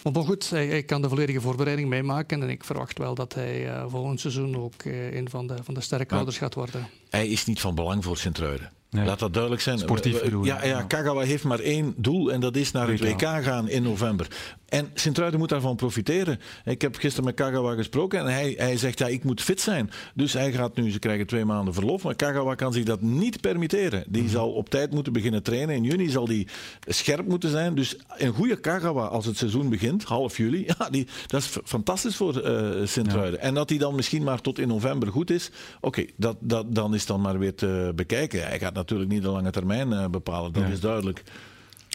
Maar 0.07 0.15
bon, 0.15 0.25
goed, 0.25 0.49
hij, 0.49 0.67
hij, 0.67 0.83
kan 0.83 1.01
de 1.01 1.09
volledige 1.09 1.41
voorbereiding 1.41 1.89
meemaken. 1.89 2.41
En 2.41 2.49
ik 2.49 2.63
verwacht 2.63 2.97
wel 2.97 3.15
dat 3.15 3.33
hij 3.33 3.65
uh, 3.65 3.85
volgend 3.87 4.19
seizoen 4.19 4.57
ook 4.57 4.83
uh, 4.83 5.13
een 5.13 5.29
van 5.29 5.47
de, 5.47 5.55
van 5.63 5.73
de 5.73 5.81
sterkhouders 5.81 6.37
gaat 6.37 6.53
worden. 6.53 6.87
Hij 7.09 7.27
is 7.27 7.45
niet 7.45 7.59
van 7.59 7.75
belang 7.75 8.03
voor 8.03 8.17
Sint-Truiden. 8.17 8.71
Nee. 8.89 9.05
Laat 9.05 9.19
dat 9.19 9.33
duidelijk 9.33 9.61
zijn. 9.63 9.79
Sportief 9.79 10.23
bedoel 10.23 10.45
ja, 10.45 10.65
ja, 10.65 10.81
Kagawa 10.81 11.21
heeft 11.21 11.43
maar 11.43 11.59
één 11.59 11.93
doel 11.97 12.31
en 12.31 12.39
dat 12.39 12.55
is 12.55 12.71
naar 12.71 12.87
het 12.87 12.99
WK 12.99 13.21
gaan 13.21 13.69
in 13.69 13.83
november. 13.83 14.27
En 14.67 14.89
Sint-Truiden 14.93 15.39
moet 15.39 15.49
daarvan 15.49 15.75
profiteren. 15.75 16.39
Ik 16.65 16.81
heb 16.81 16.95
gisteren 16.95 17.25
met 17.25 17.35
Kagawa 17.35 17.73
gesproken 17.73 18.19
en 18.19 18.25
hij, 18.25 18.53
hij 18.57 18.77
zegt 18.77 18.99
ja, 18.99 19.07
ik 19.07 19.23
moet 19.23 19.41
fit 19.41 19.61
zijn. 19.61 19.89
Dus 20.13 20.33
hij 20.33 20.51
gaat 20.51 20.75
nu, 20.75 20.91
ze 20.91 20.99
krijgen 20.99 21.27
twee 21.27 21.45
maanden 21.45 21.73
verlof, 21.73 22.03
maar 22.03 22.15
Kagawa 22.15 22.55
kan 22.55 22.73
zich 22.73 22.83
dat 22.83 23.01
niet 23.01 23.41
permitteren. 23.41 24.03
Die 24.07 24.21
mm 24.21 24.27
-hmm. 24.27 24.35
zal 24.35 24.51
op 24.51 24.69
tijd 24.69 24.91
moeten 24.91 25.13
beginnen 25.13 25.43
trainen. 25.43 25.75
In 25.75 25.83
juni 25.83 26.09
zal 26.09 26.25
die 26.25 26.47
scherp 26.79 27.27
moeten 27.27 27.49
zijn. 27.49 27.75
Dus 27.75 27.97
een 28.07 28.33
goede 28.33 28.59
Kagawa 28.59 29.05
als 29.05 29.25
het 29.25 29.37
seizoen 29.37 29.69
begint, 29.69 30.03
half 30.03 30.37
juli, 30.37 30.65
ja, 30.77 30.89
die, 30.89 31.07
dat 31.27 31.41
is 31.41 31.57
fantastisch 31.63 32.15
voor 32.15 32.43
uh, 32.43 32.87
Sint-Truiden. 32.87 33.39
Ja. 33.39 33.45
En 33.45 33.53
dat 33.53 33.69
hij 33.69 33.77
dan 33.77 33.95
misschien 33.95 34.23
maar 34.23 34.41
tot 34.41 34.59
in 34.59 34.67
november 34.67 35.11
goed 35.11 35.29
is, 35.29 35.49
oké, 35.75 35.87
okay, 35.87 36.13
dat, 36.15 36.37
dat, 36.39 36.75
dan 36.75 36.93
is 36.93 37.05
dan 37.05 37.21
maar 37.21 37.39
weer 37.39 37.55
te 37.55 37.91
bekijken. 37.95 38.47
Hij 38.47 38.59
gaat 38.59 38.75
natuurlijk 38.77 39.09
niet 39.09 39.21
de 39.21 39.29
lange 39.29 39.51
termijn 39.51 39.91
uh, 39.91 40.07
bepalen, 40.07 40.53
dat 40.53 40.67
is 40.67 40.79
duidelijk. 40.79 41.23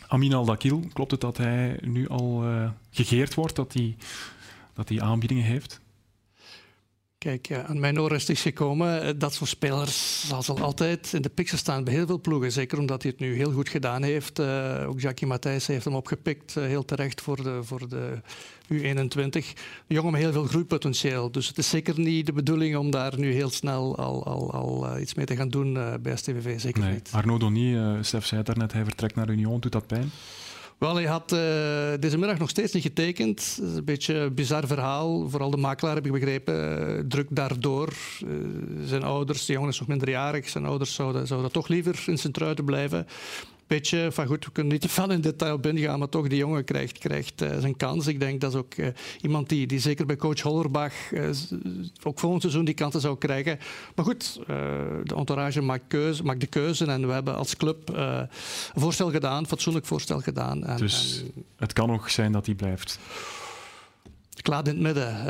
Amin 0.06 0.34
al-Dakil, 0.34 0.82
klopt 0.92 1.10
het 1.10 1.20
dat 1.20 1.36
hij 1.36 1.78
nu 1.80 2.08
al 2.08 2.44
uh, 2.44 2.70
gegeerd 2.90 3.34
wordt, 3.34 3.56
dat 3.56 3.72
hij, 3.72 3.96
dat 4.74 4.88
hij 4.88 5.00
aanbiedingen 5.00 5.44
heeft? 5.44 5.80
Kijk, 7.22 7.46
ja, 7.46 7.64
aan 7.64 7.80
mijn 7.80 8.00
oor 8.00 8.12
is 8.12 8.28
het 8.28 8.38
gekomen. 8.38 9.02
Eh, 9.02 9.14
dat 9.16 9.34
soort 9.34 9.50
spelers 9.50 10.28
zal 10.40 10.60
altijd 10.60 11.12
in 11.12 11.22
de 11.22 11.28
picture 11.28 11.56
staan 11.56 11.84
bij 11.84 11.94
heel 11.94 12.06
veel 12.06 12.20
ploegen. 12.20 12.52
Zeker 12.52 12.78
omdat 12.78 13.02
hij 13.02 13.10
het 13.10 13.20
nu 13.20 13.36
heel 13.36 13.52
goed 13.52 13.68
gedaan 13.68 14.02
heeft. 14.02 14.38
Uh, 14.38 14.84
ook 14.88 15.00
Jackie 15.00 15.26
Matthijs 15.26 15.66
heeft 15.66 15.84
hem 15.84 15.94
opgepikt, 15.94 16.56
uh, 16.58 16.64
heel 16.64 16.84
terecht 16.84 17.20
voor 17.20 17.42
de, 17.42 17.58
voor 17.62 17.88
de 17.88 18.20
U21. 18.72 18.74
Een 19.32 19.44
jongen 19.86 20.12
met 20.12 20.20
heel 20.20 20.32
veel 20.32 20.44
groeipotentieel. 20.44 21.30
Dus 21.30 21.48
het 21.48 21.58
is 21.58 21.68
zeker 21.68 22.00
niet 22.00 22.26
de 22.26 22.32
bedoeling 22.32 22.76
om 22.76 22.90
daar 22.90 23.18
nu 23.18 23.32
heel 23.32 23.50
snel 23.50 23.98
al, 23.98 24.26
al, 24.26 24.52
al 24.52 24.98
iets 24.98 25.14
mee 25.14 25.26
te 25.26 25.36
gaan 25.36 25.48
doen 25.48 25.72
bij 26.02 26.16
STVV. 26.16 26.60
Zeker 26.60 26.82
nee. 26.82 26.92
niet. 26.92 27.08
Arnaud 27.12 27.40
Donny, 27.40 28.02
Stef 28.02 28.26
zei 28.26 28.40
het 28.40 28.46
daarnet, 28.46 28.72
hij 28.72 28.84
vertrekt 28.84 29.14
naar 29.14 29.30
Union. 29.30 29.60
Doet 29.60 29.72
dat 29.72 29.86
pijn? 29.86 30.10
Wel, 30.82 30.94
hij 30.94 31.04
had 31.04 31.32
uh, 31.32 31.38
deze 32.00 32.18
middag 32.18 32.38
nog 32.38 32.48
steeds 32.48 32.72
niet 32.72 32.82
getekend. 32.82 33.56
Dat 33.60 33.68
is 33.68 33.76
een 33.76 33.84
beetje 33.84 34.14
een 34.14 34.34
bizar 34.34 34.66
verhaal. 34.66 35.28
Vooral 35.28 35.50
de 35.50 35.56
makelaar, 35.56 35.94
heb 35.94 36.06
ik 36.06 36.12
begrepen, 36.12 36.88
uh, 36.88 37.04
druk 37.08 37.26
daardoor. 37.30 37.92
Uh, 38.24 38.34
zijn 38.84 39.02
ouders, 39.02 39.46
de 39.46 39.52
jongen 39.52 39.68
is 39.68 39.78
nog 39.78 39.88
minderjarig, 39.88 40.48
zijn 40.48 40.64
ouders 40.66 40.94
zouden, 40.94 41.26
zouden 41.26 41.52
toch 41.52 41.68
liever 41.68 42.04
in 42.06 42.18
zijn 42.18 42.32
truiten 42.32 42.64
blijven. 42.64 43.06
Beetje 43.74 44.12
van 44.12 44.26
goed, 44.26 44.44
we 44.44 44.52
kunnen 44.52 44.72
niet 44.72 44.80
te 44.80 44.88
veel 44.88 45.10
in 45.10 45.20
detail 45.20 45.58
binnengaan, 45.58 45.98
maar 45.98 46.08
toch, 46.08 46.28
die 46.28 46.38
jongen 46.38 46.64
krijgt, 46.64 46.98
krijgt 46.98 47.38
zijn 47.38 47.76
kans. 47.76 48.06
Ik 48.06 48.20
denk 48.20 48.40
dat 48.40 48.52
is 48.52 48.58
ook 48.58 48.74
iemand 49.20 49.48
die, 49.48 49.66
die 49.66 49.78
zeker 49.78 50.06
bij 50.06 50.16
coach 50.16 50.40
Hollerbach 50.40 50.92
ook 52.02 52.18
volgend 52.18 52.42
seizoen 52.42 52.64
die 52.64 52.74
kansen 52.74 53.00
zou 53.00 53.18
krijgen. 53.18 53.58
Maar 53.94 54.04
goed, 54.04 54.40
de 55.04 55.14
entourage 55.16 55.60
maakt, 55.60 55.84
keuze, 55.88 56.22
maakt 56.22 56.40
de 56.40 56.46
keuze 56.46 56.86
en 56.86 57.06
we 57.06 57.12
hebben 57.12 57.36
als 57.36 57.56
club 57.56 57.88
een 57.88 58.28
voorstel 58.80 59.10
gedaan, 59.10 59.38
een 59.38 59.46
fatsoenlijk 59.46 59.86
voorstel 59.86 60.20
gedaan. 60.20 60.64
En, 60.64 60.76
dus 60.76 61.24
het 61.56 61.72
kan 61.72 61.88
nog 61.88 62.10
zijn 62.10 62.32
dat 62.32 62.46
hij 62.46 62.54
blijft? 62.54 62.98
Ik 64.34 64.46
laat 64.46 64.68
in 64.68 64.74
het 64.74 64.82
midden. 64.82 65.24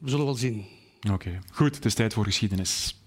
we 0.00 0.10
zullen 0.10 0.24
wel 0.24 0.34
zien. 0.34 0.64
Oké, 1.12 1.38
goed. 1.52 1.74
Het 1.74 1.84
is 1.84 1.94
tijd 1.94 2.14
voor 2.14 2.24
geschiedenis. 2.24 2.97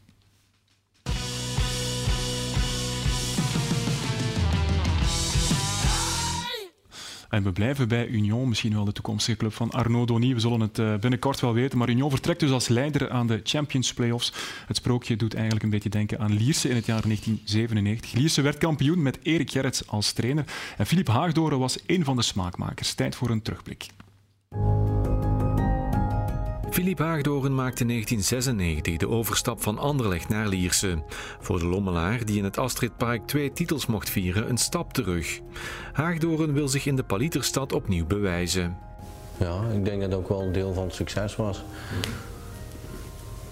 En 7.31 7.43
we 7.43 7.51
blijven 7.51 7.87
bij 7.87 8.07
Union, 8.07 8.49
misschien 8.49 8.73
wel 8.73 8.85
de 8.85 8.91
toekomstige 8.91 9.37
club 9.37 9.53
van 9.53 9.71
Arnaud 9.71 10.07
Donny. 10.07 10.33
We 10.33 10.39
zullen 10.39 10.59
het 10.59 10.79
eh, 10.79 10.95
binnenkort 10.95 11.39
wel 11.39 11.53
weten. 11.53 11.77
Maar 11.77 11.89
Union 11.89 12.09
vertrekt 12.09 12.39
dus 12.39 12.51
als 12.51 12.67
leider 12.67 13.09
aan 13.09 13.27
de 13.27 13.39
Champions 13.43 13.93
Playoffs. 13.93 14.33
Het 14.67 14.77
sprookje 14.77 15.15
doet 15.15 15.33
eigenlijk 15.33 15.63
een 15.63 15.69
beetje 15.69 15.89
denken 15.89 16.19
aan 16.19 16.33
Lierse 16.33 16.69
in 16.69 16.75
het 16.75 16.85
jaar 16.85 17.01
1997. 17.01 18.13
Lierse 18.13 18.41
werd 18.41 18.57
kampioen 18.57 19.01
met 19.01 19.19
Erik 19.23 19.51
Gerrits 19.51 19.87
als 19.87 20.11
trainer. 20.11 20.45
En 20.77 20.85
Philippe 20.85 21.11
Haagdoren 21.11 21.59
was 21.59 21.79
een 21.85 22.03
van 22.03 22.15
de 22.15 22.21
smaakmakers. 22.21 22.93
Tijd 22.93 23.15
voor 23.15 23.29
een 23.29 23.41
terugblik. 23.41 23.85
Philippe 26.71 27.03
Haagdoren 27.03 27.55
maakte 27.55 27.81
in 27.81 27.87
1996 27.87 28.97
de 28.97 29.07
overstap 29.07 29.61
van 29.61 29.77
Anderlecht 29.77 30.29
naar 30.29 30.47
Lierse. 30.47 31.03
Voor 31.39 31.59
de 31.59 31.65
Lommelaar, 31.65 32.25
die 32.25 32.37
in 32.37 32.43
het 32.43 32.57
Astridpark 32.57 33.27
twee 33.27 33.51
titels 33.51 33.85
mocht 33.85 34.09
vieren, 34.09 34.49
een 34.49 34.57
stap 34.57 34.93
terug. 34.93 35.39
Haagdoren 35.93 36.53
wil 36.53 36.67
zich 36.67 36.85
in 36.85 36.95
de 36.95 37.03
Paliterstad 37.03 37.73
opnieuw 37.73 38.05
bewijzen. 38.05 38.77
Ja, 39.37 39.61
ik 39.73 39.85
denk 39.85 40.01
dat 40.01 40.11
het 40.11 40.19
ook 40.19 40.29
wel 40.29 40.41
een 40.41 40.51
deel 40.51 40.73
van 40.73 40.83
het 40.83 40.93
succes 40.93 41.35
was 41.35 41.63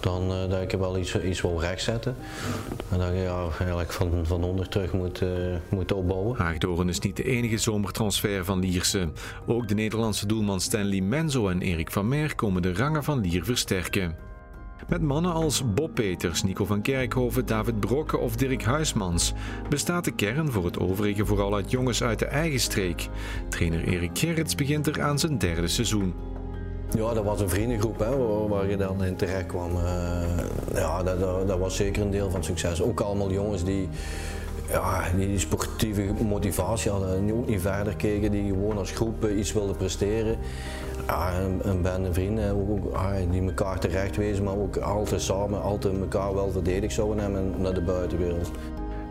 dan 0.00 0.30
uh, 0.30 0.50
dat 0.50 0.62
ik 0.62 0.78
wel 0.78 0.98
iets, 0.98 1.20
iets 1.20 1.40
wil 1.40 1.60
rechtzetten. 1.60 2.16
En 2.88 2.98
dat 2.98 3.08
je 3.08 3.14
ja, 3.14 3.42
eigenlijk 3.58 3.92
van, 3.92 4.10
van 4.22 4.44
onder 4.44 4.68
terug 4.68 4.92
moet, 4.92 5.20
uh, 5.20 5.28
moet 5.68 5.92
opbouwen. 5.92 6.36
Haagdoren 6.36 6.88
is 6.88 6.98
niet 6.98 7.16
de 7.16 7.24
enige 7.24 7.58
zomertransfer 7.58 8.44
van 8.44 8.58
Lierse. 8.58 9.08
Ook 9.46 9.68
de 9.68 9.74
Nederlandse 9.74 10.26
doelman 10.26 10.60
Stanley 10.60 11.00
Menzo 11.00 11.48
en 11.48 11.62
Erik 11.62 11.90
van 11.90 12.08
Meer 12.08 12.34
komen 12.34 12.62
de 12.62 12.74
rangen 12.74 13.04
van 13.04 13.20
Lier 13.20 13.44
versterken. 13.44 14.28
Met 14.88 15.02
mannen 15.02 15.32
als 15.32 15.74
Bob 15.74 15.94
Peters, 15.94 16.42
Nico 16.42 16.64
van 16.64 16.82
Kerkhoven, 16.82 17.46
David 17.46 17.80
Brokke 17.80 18.18
of 18.18 18.36
Dirk 18.36 18.64
Huismans 18.64 19.32
bestaat 19.68 20.04
de 20.04 20.14
kern 20.14 20.52
voor 20.52 20.64
het 20.64 20.78
overige 20.78 21.26
vooral 21.26 21.54
uit 21.54 21.70
jongens 21.70 22.02
uit 22.02 22.18
de 22.18 22.26
eigen 22.26 22.60
streek. 22.60 23.08
Trainer 23.48 23.84
Erik 23.84 24.18
Gerrits 24.18 24.54
begint 24.54 24.86
er 24.86 25.02
aan 25.02 25.18
zijn 25.18 25.38
derde 25.38 25.68
seizoen. 25.68 26.14
Ja, 26.96 27.14
dat 27.14 27.24
was 27.24 27.40
een 27.40 27.48
vriendengroep 27.48 27.98
hè, 27.98 28.16
waar, 28.48 28.68
je 28.68 28.76
dan 28.76 29.04
in 29.04 29.16
terecht 29.16 29.46
kwam. 29.46 29.76
Uh, 29.76 30.22
ja, 30.74 31.02
dat, 31.02 31.48
dat, 31.48 31.58
was 31.58 31.76
zeker 31.76 32.02
een 32.02 32.10
deel 32.10 32.30
van 32.30 32.44
succes. 32.44 32.82
Ook 32.82 33.00
allemaal 33.00 33.30
jongens 33.30 33.64
die, 33.64 33.88
ja, 34.68 35.02
die 35.16 35.38
sportieve 35.38 36.12
motivatie 36.28 36.90
hadden, 36.90 37.32
ook 37.32 37.46
niet 37.46 37.60
verder 37.60 37.96
keken, 37.96 38.30
die 38.30 38.52
gewoon 38.52 38.78
als 38.78 38.90
groep 38.90 39.28
iets 39.28 39.52
wilden 39.52 39.76
presteren. 39.76 40.36
Ja, 41.06 41.40
een, 41.40 41.60
een 41.62 41.82
bende 41.82 42.12
vrienden 42.12 42.70
ook, 42.70 42.94
ah, 42.94 43.14
die 43.30 43.42
elkaar 43.42 43.78
terecht 43.78 44.16
wezen, 44.16 44.44
maar 44.44 44.56
ook 44.56 44.76
altijd 44.76 45.22
samen, 45.22 45.62
altijd 45.62 45.98
elkaar 46.00 46.34
wel 46.34 46.50
verdedigd 46.50 46.94
zouden 46.94 47.18
hebben 47.18 47.54
naar 47.58 47.74
de 47.74 47.82
buitenwereld. 47.82 48.50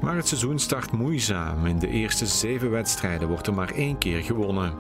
Maar 0.02 0.16
het 0.16 0.28
seizoen 0.28 0.60
start 0.60 0.92
moeizaam. 0.92 1.66
In 1.66 1.80
de 1.80 1.88
eerste 1.88 2.26
zeven 2.26 2.72
wedstrijden 2.72 3.28
wordt 3.28 3.48
er 3.48 3.54
maar 3.54 3.72
één 3.72 3.98
keer 3.98 4.24
gewonnen. 4.24 4.74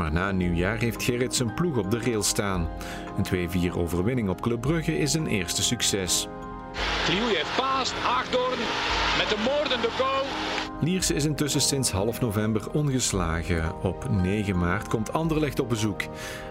Maar 0.00 0.12
na 0.12 0.30
nieuwjaar 0.30 0.78
heeft 0.78 1.02
Gerrit 1.02 1.34
zijn 1.34 1.54
ploeg 1.54 1.76
op 1.76 1.90
de 1.90 1.98
rail 2.00 2.22
staan. 2.22 2.68
Een 3.16 3.70
2-4 3.70 3.76
overwinning 3.76 4.28
op 4.28 4.40
Club 4.40 4.60
Brugge 4.60 4.98
is 4.98 5.14
een 5.14 5.26
eerste 5.26 5.62
succes. 5.62 6.28
heeft 7.06 7.56
paast, 7.56 7.92
Haagdoorn 7.92 8.58
met 9.18 9.28
de 9.28 9.36
moordende 9.44 9.88
goal. 9.90 10.24
Lierse 10.80 11.14
is 11.14 11.24
intussen 11.24 11.60
sinds 11.60 11.90
half 11.90 12.20
november 12.20 12.70
ongeslagen. 12.70 13.82
Op 13.82 14.10
9 14.10 14.58
maart 14.58 14.88
komt 14.88 15.12
Anderlecht 15.12 15.60
op 15.60 15.68
bezoek. 15.68 16.02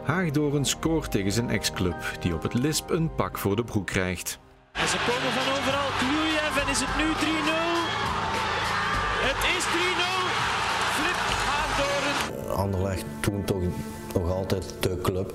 Haagdoorn 0.04 0.66
scoort 0.66 1.12
tegen 1.12 1.32
zijn 1.32 1.50
ex-club, 1.50 2.18
die 2.20 2.34
op 2.34 2.44
het 2.44 2.54
Lisp 2.54 2.90
een 2.90 3.16
pak 3.16 3.38
voor 3.38 3.56
de 3.56 3.64
broek 3.64 3.88
krijgt. 3.88 4.40
En 4.72 4.88
ze 4.88 4.98
komen 5.08 5.32
van 5.32 5.54
overal. 5.54 5.90
Klujev 5.98 6.58
en 6.64 6.70
is 6.72 6.80
het 6.80 6.98
nu 6.98 7.14
3-0? 7.66 7.69
Anderlecht 12.60 13.06
toen 13.20 13.44
toch 13.44 13.62
nog 14.14 14.32
altijd 14.32 14.74
de 14.80 14.98
club 15.02 15.34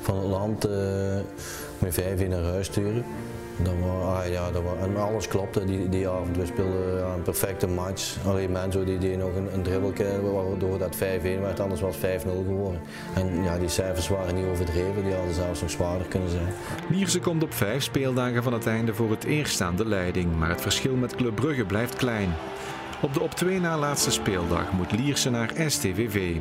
van 0.00 0.16
het 0.16 0.26
land 0.26 0.66
uh, 0.66 0.72
met 1.78 1.94
vijf 1.94 2.20
in 2.20 2.30
naar 2.30 2.42
huis 2.42 2.66
sturen. 2.66 3.04
Dat 3.56 3.72
was, 3.80 4.02
ah, 4.02 4.30
ja, 4.30 4.50
dat 4.50 4.62
was, 4.62 4.88
en 4.88 4.96
alles 4.96 5.28
klopte 5.28 5.64
die, 5.64 5.88
die 5.88 6.08
avond. 6.08 6.36
We 6.36 6.46
speelden 6.46 6.98
ja, 6.98 7.14
een 7.14 7.22
perfecte 7.22 7.66
match. 7.66 8.16
Alleen 8.26 8.52
Menzo 8.52 8.84
die 8.84 8.98
deed 8.98 9.18
nog 9.18 9.34
een, 9.36 9.54
een 9.54 9.62
dribbelke 9.62 10.20
waardoor 10.32 10.78
dat 10.78 10.96
5-1 10.96 10.98
werd, 11.40 11.60
anders 11.60 11.80
was 11.80 11.96
het 12.00 12.22
5-0 12.22 12.26
geworden. 12.26 12.80
En 13.14 13.42
ja, 13.42 13.58
die 13.58 13.68
cijfers 13.68 14.08
waren 14.08 14.34
niet 14.34 14.46
overdreven, 14.46 15.04
die 15.04 15.14
hadden 15.14 15.34
zelfs 15.34 15.60
nog 15.60 15.70
zwaarder 15.70 16.06
kunnen 16.06 16.30
zijn. 16.30 16.48
Lierse 16.90 17.20
komt 17.20 17.42
op 17.42 17.52
vijf 17.52 17.82
speeldagen 17.82 18.42
van 18.42 18.52
het 18.52 18.66
einde 18.66 18.94
voor 18.94 19.10
het 19.10 19.24
eerst 19.24 19.60
aan 19.60 19.76
de 19.76 19.86
leiding, 19.86 20.36
maar 20.38 20.48
het 20.48 20.60
verschil 20.60 20.94
met 20.94 21.14
Club 21.14 21.34
Brugge 21.34 21.64
blijft 21.64 21.96
klein. 21.96 22.34
Op 23.02 23.14
de 23.14 23.20
op 23.20 23.30
twee 23.30 23.60
na 23.60 23.78
laatste 23.78 24.10
speeldag 24.10 24.72
moet 24.72 24.92
Lierse 24.92 25.30
naar 25.30 25.52
STVV. 25.66 26.36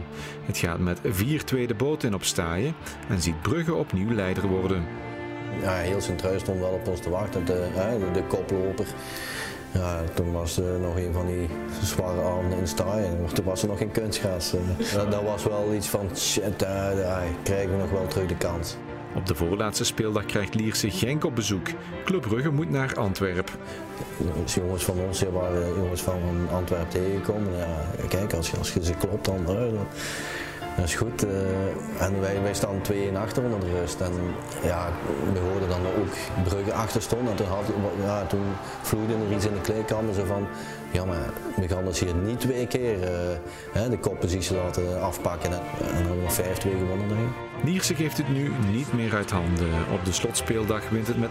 Het 0.45 0.57
gaat 0.57 0.79
met 0.79 0.99
vier 1.03 1.43
tweede 1.43 1.73
boten 1.73 2.07
in 2.07 2.15
op 2.15 2.23
staaien 2.23 2.75
en 3.09 3.21
ziet 3.21 3.41
Brugge 3.41 3.73
opnieuw 3.73 4.13
leider 4.13 4.47
worden. 4.47 4.85
Ja, 5.61 5.73
heel 5.73 6.01
Sint-Truis 6.01 6.41
stond 6.41 6.59
wel 6.59 6.71
op 6.71 6.87
ons 6.87 6.99
te 6.99 7.09
wachten, 7.09 7.45
de, 7.45 7.69
de, 8.13 8.23
koploper. 8.27 8.85
Ja, 9.71 10.01
toen 10.13 10.31
was 10.31 10.57
er 10.57 10.79
nog 10.79 10.95
een 10.97 11.13
van 11.13 11.27
die 11.27 11.49
zware 11.81 12.21
avonden 12.21 12.59
in 12.59 12.67
staaien. 12.67 13.33
Toen 13.33 13.45
was 13.45 13.61
er 13.61 13.67
nog 13.67 13.77
geen 13.77 13.91
kunstgras. 13.91 14.53
Dat, 14.93 15.11
dat 15.11 15.23
was 15.23 15.43
wel 15.43 15.73
iets 15.73 15.87
van, 15.87 16.09
shit, 16.15 16.59
daar 16.59 17.23
krijgen 17.43 17.71
we 17.71 17.77
nog 17.77 17.91
wel 17.91 18.07
terug 18.07 18.27
de 18.27 18.37
kans. 18.37 18.77
Op 19.15 19.25
de 19.25 19.35
voorlaatste 19.35 19.83
speeldag 19.83 20.25
krijgt 20.25 20.55
Lierse 20.55 20.89
Genk 20.89 21.25
op 21.25 21.35
bezoek. 21.35 21.67
Club 22.05 22.21
Brugge 22.21 22.49
moet 22.49 22.69
naar 22.69 22.95
Antwerpen. 22.95 23.53
Als 24.43 24.55
jongens 24.55 24.83
van 24.83 24.99
ons 24.99 25.23
waren 25.23 25.75
jongens 25.75 26.01
van 26.01 26.21
Antwerpen 26.51 26.89
tegengekomen. 26.89 27.57
Ja, 27.57 28.07
kijk, 28.07 28.33
als 28.33 28.51
je, 28.51 28.57
als 28.57 28.73
je 28.73 28.85
ze 28.85 28.93
klopt, 28.93 29.25
dan, 29.25 29.45
dat 30.75 30.85
is 30.85 30.95
goed. 30.95 31.25
Uh, 31.25 31.31
en 31.99 32.21
wij, 32.21 32.41
wij 32.41 32.53
staan 32.53 32.81
2-1 32.91 33.15
achter 33.17 33.43
onder 33.43 33.59
de 33.59 33.79
rust. 33.79 33.99
En 34.01 34.11
ja, 34.63 34.89
we 35.33 35.39
hoorden 35.39 35.69
dan 35.69 35.85
ook 35.85 36.43
Brugge 36.43 36.73
achter 36.73 37.01
stond. 37.01 37.29
En 37.29 37.35
toen, 37.35 37.47
had, 37.47 37.65
ja, 38.03 38.25
toen 38.25 38.45
vloeide 38.81 39.13
er 39.13 39.35
iets 39.35 39.45
in 39.45 39.53
de 39.53 39.61
kleedkamer 39.61 40.13
zo 40.13 40.25
van, 40.25 40.47
ja 40.91 41.05
maar 41.05 41.29
we 41.55 41.67
gaan 41.67 41.85
ons 41.85 41.99
hier 41.99 42.15
niet 42.15 42.39
twee 42.39 42.67
keer 42.67 42.97
uh, 42.97 43.89
de 43.89 43.99
koppositie 43.99 44.55
laten 44.55 45.01
afpakken. 45.01 45.51
En, 45.51 45.59
en 45.95 46.03
dan 46.03 46.17
hebben 46.17 46.25
we 46.25 46.43
5-2 46.43 46.79
gewonnen 46.79 47.09
erin. 47.09 47.29
Nierse 47.63 47.95
geeft 47.95 48.17
het 48.17 48.29
nu 48.29 48.51
niet 48.71 48.93
meer 48.93 49.15
uit 49.15 49.31
handen. 49.31 49.69
Op 49.93 50.05
de 50.05 50.11
slotspeeldag 50.11 50.89
wint 50.89 51.07
het 51.07 51.19
met 51.19 51.29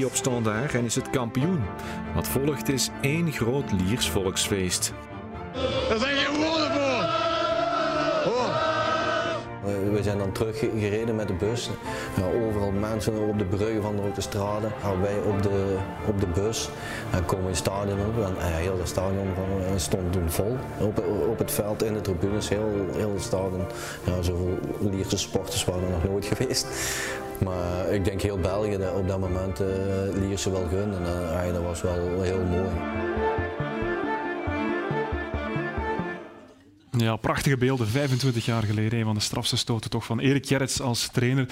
0-3 0.00 0.04
op 0.04 0.14
standaard 0.14 0.74
en 0.74 0.84
is 0.84 0.94
het 0.94 1.10
kampioen. 1.10 1.64
Wat 2.14 2.28
volgt 2.28 2.68
is 2.68 2.90
één 3.00 3.32
groot 3.32 3.72
Liers 3.72 4.08
volksfeest. 4.08 4.92
We 9.94 10.02
zijn 10.02 10.18
dan 10.18 10.32
teruggereden 10.32 11.16
met 11.16 11.28
de 11.28 11.34
bus. 11.34 11.70
Overal 12.46 12.70
mensen 12.70 13.28
op 13.28 13.38
de 13.38 13.44
bruggen 13.44 13.82
van 13.82 13.96
de 13.96 14.02
autostrade. 14.02 14.66
Ja, 14.82 15.00
wij 15.00 15.18
op 15.26 15.42
de, 15.42 15.76
op 16.06 16.20
de 16.20 16.26
bus. 16.26 16.68
Dan 17.10 17.24
komen 17.24 17.44
we 17.44 17.50
in 17.50 17.56
het 17.56 17.56
stadion 17.56 17.98
op. 17.98 18.24
En, 18.24 18.48
ja, 18.50 18.56
heel 18.56 18.78
het 18.78 18.88
stadion 18.88 19.28
stond 19.76 20.12
toen 20.12 20.30
vol. 20.30 20.56
Op, 20.80 21.04
op 21.28 21.38
het 21.38 21.50
veld, 21.50 21.82
in 21.82 21.94
de 21.94 22.00
tribunes, 22.00 22.48
heel, 22.48 22.70
heel 22.96 23.12
het 23.12 23.22
stadion. 23.22 23.64
Ja, 24.04 24.22
zoveel 24.22 24.58
Lierse 24.78 25.18
sporters 25.18 25.64
waren 25.64 25.82
er 25.82 25.90
nog 25.90 26.04
nooit 26.04 26.24
geweest. 26.34 26.66
Maar 27.38 27.88
ik 27.90 28.04
denk 28.04 28.20
heel 28.20 28.38
België 28.38 28.78
op 28.96 29.08
dat 29.08 29.18
moment 29.18 29.60
uh, 29.60 29.66
Lierse 30.20 30.50
wel 30.50 30.66
gun. 30.68 30.92
En 31.46 31.52
dat 31.52 31.62
was 31.62 31.82
wel 31.82 32.22
heel 32.22 32.42
mooi. 32.50 32.68
Ja, 36.96 37.16
prachtige 37.16 37.56
beelden. 37.56 37.86
25 37.86 38.44
jaar 38.44 38.62
geleden. 38.62 38.98
Een 38.98 39.04
van 39.04 39.14
de 39.14 39.20
strafste 39.20 39.56
stoten 39.56 39.90
toch 39.90 40.04
van 40.04 40.18
Erik 40.18 40.46
Gerrits 40.46 40.80
als 40.80 41.08
trainer. 41.12 41.48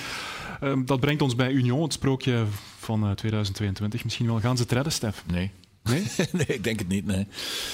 Ehm, 0.60 0.84
dat 0.84 1.00
brengt 1.00 1.22
ons 1.22 1.34
bij 1.34 1.50
Union, 1.50 1.82
het 1.82 1.92
sprookje 1.92 2.44
van 2.78 3.14
2022. 3.14 3.98
Eh, 3.98 4.04
Misschien 4.04 4.26
wel 4.26 4.40
gaan 4.40 4.56
ze 4.56 4.62
het 4.62 4.72
redden, 4.72 4.92
Stef? 4.92 5.24
Nee. 5.32 5.50
Nee? 5.82 6.04
nee, 6.32 6.46
ik 6.46 6.64
denk 6.64 6.78
het 6.78 6.88
niet. 6.88 7.06
Nee. 7.06 7.26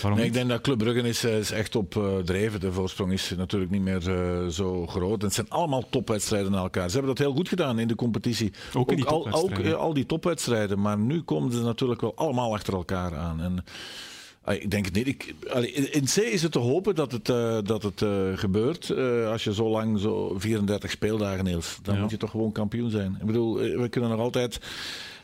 Waarom 0.03 0.19
nee, 0.19 0.29
Ik 0.29 0.35
denk 0.35 0.49
dat 0.49 0.61
Club 0.61 0.79
Brugge 0.79 1.09
is, 1.09 1.25
eh, 1.25 1.39
is 1.39 1.51
echt 1.51 1.77
op 1.77 1.95
uh, 1.95 2.17
dreven. 2.17 2.61
De 2.61 2.73
voorsprong 2.73 3.13
is 3.13 3.33
natuurlijk 3.37 3.71
niet 3.71 3.83
meer 3.83 4.09
uh, 4.09 4.47
zo 4.47 4.87
groot. 4.87 5.21
En 5.21 5.27
het 5.27 5.35
zijn 5.35 5.49
allemaal 5.51 5.89
topwedstrijden 5.89 6.51
naar 6.51 6.63
elkaar. 6.63 6.89
Ze 6.89 6.97
hebben 6.97 7.15
dat 7.17 7.27
heel 7.27 7.35
goed 7.35 7.49
gedaan 7.49 7.79
in 7.79 7.89
de 7.89 7.95
competitie. 7.95 8.53
Ook, 8.75 8.91
in 8.91 8.97
die 8.97 9.07
ook, 9.07 9.27
al, 9.27 9.43
ook 9.43 9.73
al 9.73 9.95
die 9.95 10.07
topwedstrijden. 10.07 10.81
Maar 10.81 10.99
nu 10.99 11.23
komen 11.23 11.53
ze 11.53 11.61
natuurlijk 11.61 12.01
wel 12.01 12.17
allemaal 12.17 12.55
achter 12.55 12.75
elkaar 12.75 13.17
aan. 13.17 13.41
En 13.41 13.65
ik 14.55 14.71
denk 14.71 14.85
het 14.85 14.95
niet. 14.95 15.07
Ik, 15.07 15.35
in 15.91 16.05
C 16.05 16.17
is 16.17 16.43
het 16.43 16.53
te 16.53 16.59
hopen 16.59 16.95
dat 16.95 17.13
het, 17.13 17.29
uh, 17.29 17.59
dat 17.63 17.83
het 17.83 18.01
uh, 18.01 18.11
gebeurt. 18.35 18.89
Uh, 18.89 19.31
als 19.31 19.45
je 19.45 19.55
zo 19.55 19.69
lang, 19.69 19.99
zo 19.99 20.35
34 20.39 20.91
speeldagen, 20.91 21.45
Niels, 21.45 21.79
dan 21.83 21.95
ja. 21.95 22.01
moet 22.01 22.11
je 22.11 22.17
toch 22.17 22.31
gewoon 22.31 22.53
kampioen 22.53 22.91
zijn. 22.91 23.17
Ik 23.21 23.27
bedoel, 23.27 23.55
we 23.57 23.89
kunnen 23.89 24.11
nog 24.11 24.21
altijd 24.21 24.61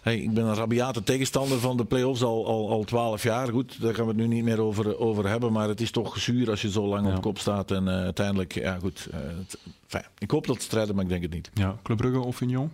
Hey, 0.04 0.18
ik 0.18 0.34
ben 0.34 0.44
een 0.44 0.54
rabiate 0.54 1.02
tegenstander 1.02 1.58
van 1.58 1.76
de 1.76 1.84
play-offs 1.84 2.22
al, 2.22 2.46
al, 2.46 2.70
al 2.70 2.84
12 2.84 3.22
jaar. 3.22 3.48
Goed, 3.48 3.80
daar 3.80 3.94
gaan 3.94 4.04
we 4.04 4.10
het 4.10 4.20
nu 4.20 4.26
niet 4.26 4.44
meer 4.44 4.60
over, 4.60 4.98
over 4.98 5.28
hebben. 5.28 5.52
Maar 5.52 5.68
het 5.68 5.80
is 5.80 5.90
toch 5.90 6.18
zuur 6.18 6.50
als 6.50 6.62
je 6.62 6.70
zo 6.70 6.86
lang 6.86 7.14
op 7.14 7.22
kop 7.22 7.38
staat. 7.38 7.70
En 7.70 7.88
uiteindelijk, 7.88 8.54
ja 8.54 8.78
goed. 8.78 9.08
Het, 9.12 9.58
fijn. 9.86 10.04
Ik 10.18 10.30
hoop 10.30 10.46
dat 10.46 10.54
het 10.54 10.64
strijden, 10.64 10.94
maar 10.94 11.04
ik 11.04 11.10
denk 11.10 11.22
het 11.22 11.32
niet. 11.32 11.50
Ja, 11.54 11.76
Club 11.82 11.96
Brugge 11.96 12.20
of 12.20 12.40
Union? 12.40 12.70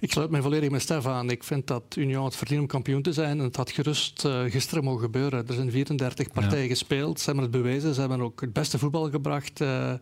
Ik 0.00 0.12
sluit 0.12 0.30
mij 0.30 0.40
volledig 0.40 0.70
met 0.70 0.82
Stef 0.82 1.06
aan. 1.06 1.30
Ik 1.30 1.44
vind 1.44 1.66
dat 1.66 1.82
Union 1.96 2.24
het 2.24 2.36
verdient 2.36 2.60
om 2.60 2.66
kampioen 2.66 3.02
te 3.02 3.12
zijn. 3.12 3.38
En 3.38 3.44
het 3.44 3.56
had 3.56 3.70
gerust 3.70 4.24
uh, 4.24 4.40
gisteren 4.42 4.84
mogen 4.84 5.00
gebeuren. 5.00 5.48
Er 5.48 5.54
zijn 5.54 5.70
34 5.70 6.32
partijen 6.32 6.62
ja. 6.62 6.68
gespeeld. 6.68 7.18
Ze 7.18 7.24
hebben 7.24 7.42
het 7.42 7.52
bewezen. 7.52 7.94
Ze 7.94 8.00
hebben 8.00 8.20
ook 8.20 8.40
het 8.40 8.52
beste 8.52 8.78
voetbal 8.78 9.10
gebracht. 9.10 9.60
Uh, 9.60 9.92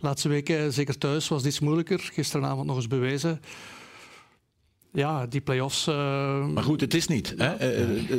laatste 0.00 0.28
weken, 0.28 0.72
zeker 0.72 0.98
thuis, 0.98 1.28
was 1.28 1.44
iets 1.44 1.60
moeilijker. 1.60 1.98
Gisteravond 2.12 2.66
nog 2.66 2.76
eens 2.76 2.86
bewezen 2.86 3.40
ja, 4.92 5.26
die 5.26 5.40
play-offs. 5.40 5.88
Uh, 5.88 5.94
maar 6.46 6.62
goed, 6.62 6.80
het 6.80 6.94
is 6.94 7.06
niet. 7.06 7.34
Hè? 7.36 7.80
Uh, 7.80 8.10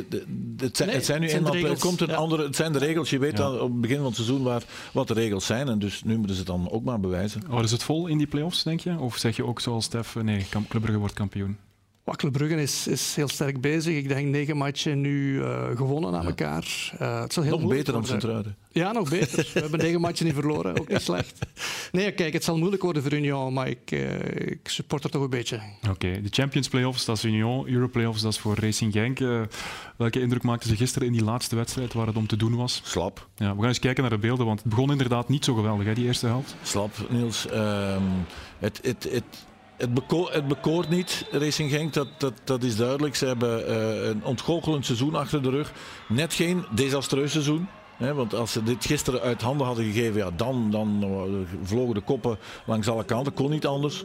het, 0.56 0.76
zijn, 0.76 0.88
nee, 0.88 0.96
het 0.96 1.06
zijn 1.06 1.20
nu 1.20 1.28
eenmaal. 1.28 1.76
Komt 1.78 2.00
een 2.00 2.08
ja. 2.08 2.14
andere. 2.14 2.42
Het 2.42 2.56
zijn 2.56 2.72
de 2.72 2.78
regels. 2.78 3.10
Je 3.10 3.18
weet 3.18 3.38
ja. 3.38 3.44
al 3.44 3.54
op 3.54 3.70
het 3.70 3.80
begin 3.80 3.96
van 3.96 4.06
het 4.06 4.14
seizoen 4.14 4.42
waar, 4.42 4.62
wat 4.92 5.08
de 5.08 5.14
regels 5.14 5.46
zijn. 5.46 5.68
En 5.68 5.78
dus 5.78 6.02
nu 6.02 6.16
moeten 6.16 6.34
ze 6.34 6.40
het 6.40 6.50
dan 6.50 6.70
ook 6.70 6.84
maar 6.84 7.00
bewijzen. 7.00 7.42
Oh, 7.50 7.62
is 7.62 7.70
het 7.70 7.82
vol 7.82 8.06
in 8.06 8.18
die 8.18 8.26
play-offs, 8.26 8.62
denk 8.62 8.80
je? 8.80 8.98
Of 8.98 9.16
zeg 9.16 9.36
je 9.36 9.44
ook 9.44 9.60
zoals 9.60 9.84
Stef, 9.84 10.14
nee, 10.14 10.46
Club 10.48 10.82
Brugge 10.82 10.98
wordt 10.98 11.14
kampioen? 11.14 11.56
Club 12.16 12.32
Brugge 12.32 12.62
is, 12.62 12.86
is 12.86 13.14
heel 13.14 13.28
sterk 13.28 13.60
bezig. 13.60 13.96
Ik 13.96 14.08
denk 14.08 14.28
negen 14.28 14.56
matchen 14.56 15.00
nu 15.00 15.34
uh, 15.34 15.76
gewonnen 15.76 16.14
aan 16.14 16.22
ja. 16.22 16.28
elkaar. 16.28 16.92
Uh, 17.00 17.20
het 17.20 17.32
zal 17.32 17.42
heel 17.42 17.58
nog 17.58 17.70
beter 17.70 17.92
dan 17.92 18.06
Sint-Truiden. 18.06 18.56
Ja, 18.72 18.92
nog 18.92 19.10
beter. 19.10 19.50
We 19.54 19.60
hebben 19.60 19.80
negen 19.86 20.00
matchen 20.00 20.26
niet 20.26 20.34
verloren. 20.34 20.80
Ook 20.80 20.88
niet 20.88 21.00
slecht. 21.00 21.38
Nee, 21.92 22.12
kijk, 22.12 22.32
het 22.32 22.44
zal 22.44 22.58
moeilijk 22.58 22.82
worden 22.82 23.02
voor 23.02 23.12
Union, 23.12 23.52
maar 23.52 23.68
ik, 23.68 23.90
uh, 23.90 24.24
ik 24.34 24.68
support 24.68 25.04
er 25.04 25.10
toch 25.10 25.22
een 25.22 25.30
beetje. 25.30 25.56
Oké, 25.56 25.90
okay. 25.90 26.22
de 26.22 26.28
Champions 26.30 26.68
Playoffs, 26.68 27.04
dat 27.04 27.16
is 27.16 27.24
Union. 27.24 27.68
Euro 27.68 27.88
Playoffs, 27.88 28.22
dat 28.22 28.32
is 28.32 28.38
voor 28.38 28.56
Racing 28.58 28.92
Genk. 28.92 29.18
welke 29.96 30.20
indruk 30.20 30.42
maakten 30.42 30.68
ze 30.68 30.76
gisteren 30.76 31.06
in 31.06 31.12
die 31.12 31.24
laatste 31.24 31.56
wedstrijd 31.56 31.92
waar 31.92 32.06
het 32.06 32.16
om 32.16 32.26
te 32.26 32.36
doen 32.36 32.56
was? 32.56 32.80
Slap. 32.84 33.28
Ja, 33.36 33.52
we 33.52 33.58
gaan 33.58 33.68
eens 33.68 33.78
kijken 33.78 34.02
naar 34.02 34.12
de 34.12 34.18
beelden, 34.18 34.46
want 34.46 34.60
het 34.60 34.68
begon 34.68 34.90
inderdaad 34.90 35.28
niet 35.28 35.44
zo 35.44 35.54
geweldig, 35.54 35.86
hè, 35.86 35.94
die 35.94 36.06
eerste 36.06 36.26
helft. 36.26 36.54
Slap, 36.62 37.06
Niels. 37.08 37.46
Um, 37.52 38.26
het, 38.58 38.80
het, 38.82 39.08
het, 39.10 39.24
het, 39.80 39.94
beko 39.94 40.28
het, 40.30 40.48
bekoort 40.48 40.88
niet, 40.88 41.26
Racing 41.30 41.70
Genk, 41.70 41.92
dat, 41.92 42.08
dat, 42.18 42.32
dat 42.44 42.62
is 42.62 42.76
duidelijk. 42.76 43.14
Ze 43.14 43.26
hebben 43.26 43.70
uh, 43.70 44.08
een 44.08 44.24
ontgoochelend 44.24 44.86
seizoen 44.86 45.14
achter 45.14 45.42
de 45.42 45.50
rug. 45.50 45.72
Net 46.08 46.34
geen 46.34 46.64
desastreus 46.74 47.32
seizoen. 47.32 47.68
Hè, 47.96 48.14
want 48.14 48.34
als 48.34 48.52
ze 48.52 48.62
dit 48.62 48.84
gisteren 48.84 49.20
uit 49.20 49.42
handen 49.42 49.66
hadden 49.66 49.84
gegeven, 49.84 50.20
ja, 50.20 50.30
dan, 50.36 50.70
dan 50.70 51.04
vlogen 51.62 51.94
de 51.94 52.00
koppen 52.00 52.38
langs 52.66 52.88
alle 52.88 53.04
kanten. 53.04 53.32
Kon 53.32 53.50
niet 53.50 53.66
anders. 53.66 54.04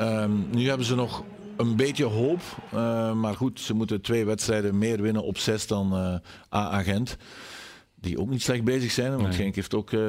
Um, 0.00 0.46
nu 0.50 0.68
hebben 0.68 0.86
ze 0.86 0.94
nog 0.94 1.22
een 1.56 1.76
beetje 1.76 2.04
hoop. 2.04 2.40
Uh, 2.74 3.12
maar 3.12 3.34
goed, 3.34 3.60
ze 3.60 3.74
moeten 3.74 4.00
twee 4.00 4.24
wedstrijden 4.24 4.78
meer 4.78 5.02
winnen 5.02 5.22
op 5.22 5.38
zes 5.38 5.66
dan 5.66 5.92
uh, 5.94 6.58
A-agent 6.60 7.16
die 8.02 8.18
ook 8.18 8.30
niet 8.30 8.42
slecht 8.42 8.64
bezig 8.64 8.90
zijn. 8.90 9.10
Want 9.10 9.22
nee. 9.22 9.32
Genk 9.32 9.54
heeft 9.54 9.74
ook 9.74 9.90
uh, 9.92 10.00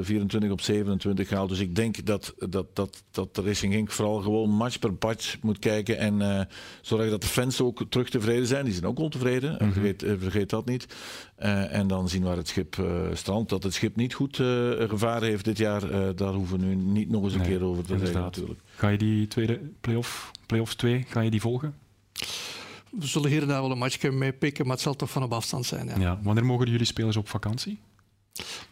24 0.00 0.50
op 0.50 0.60
27 0.60 1.28
gehaald. 1.28 1.48
Dus 1.48 1.58
ik 1.58 1.74
denk 1.74 2.06
dat, 2.06 2.34
dat, 2.48 2.66
dat, 2.76 3.02
dat 3.10 3.34
de 3.34 3.42
Racing 3.42 3.72
Genk 3.72 3.90
vooral 3.90 4.20
gewoon 4.20 4.50
match 4.50 4.78
per 4.78 4.92
match 5.00 5.36
moet 5.42 5.58
kijken. 5.58 5.98
En 5.98 6.20
uh, 6.20 6.40
zorgen 6.80 7.10
dat 7.10 7.20
de 7.20 7.26
fans 7.26 7.60
ook 7.60 7.82
terug 7.88 8.10
tevreden 8.10 8.46
zijn. 8.46 8.64
Die 8.64 8.72
zijn 8.74 8.86
ook 8.86 8.98
ontevreden. 8.98 9.52
Mm 9.52 9.58
-hmm. 9.58 9.72
vergeet, 9.72 10.02
uh, 10.02 10.12
vergeet, 10.18 10.50
dat 10.50 10.66
niet. 10.66 10.86
En 11.36 11.86
dan 11.86 12.08
zien 12.08 12.22
waar 12.22 12.36
het 12.36 12.48
schip 12.48 12.84
strandt. 13.12 13.50
Dat 13.50 13.62
het 13.62 13.74
schip 13.74 13.96
niet 13.96 14.14
goed 14.14 14.36
gevaren 14.36 15.28
heeft 15.28 15.44
dit 15.44 15.58
jaar. 15.58 16.14
daar 16.16 16.32
hoeven 16.32 16.58
we 16.58 16.66
nu 16.66 16.74
niet 16.74 17.10
nog 17.10 17.24
eens 17.24 17.32
een 17.32 17.40
nee, 17.40 17.48
keer 17.48 17.64
over 17.64 17.84
te 17.84 17.98
zeggen 17.98 18.20
natuurlijk. 18.20 18.60
Ga 18.74 18.88
je 18.88 18.98
die 18.98 19.26
tweede 19.26 19.60
play-off, 19.80 20.30
play-off 20.46 20.74
2, 20.74 21.04
ga 21.08 21.20
je 21.20 21.30
die 21.30 21.40
volgen? 21.40 21.74
We 22.90 23.06
zullen 23.06 23.30
hier 23.30 23.42
en 23.42 23.48
daar 23.48 23.60
wel 23.60 23.70
een 23.70 23.78
matchje 23.78 24.10
mee 24.10 24.32
pikken, 24.32 24.64
maar 24.64 24.74
het 24.74 24.84
zal 24.84 24.96
toch 24.96 25.10
van 25.10 25.22
op 25.22 25.32
afstand 25.32 25.66
zijn. 25.66 25.86
Ja. 25.86 25.98
ja. 25.98 26.18
Wanneer 26.22 26.44
mogen 26.44 26.70
jullie 26.70 26.86
spelers 26.86 27.16
op 27.16 27.28
vakantie? 27.28 27.78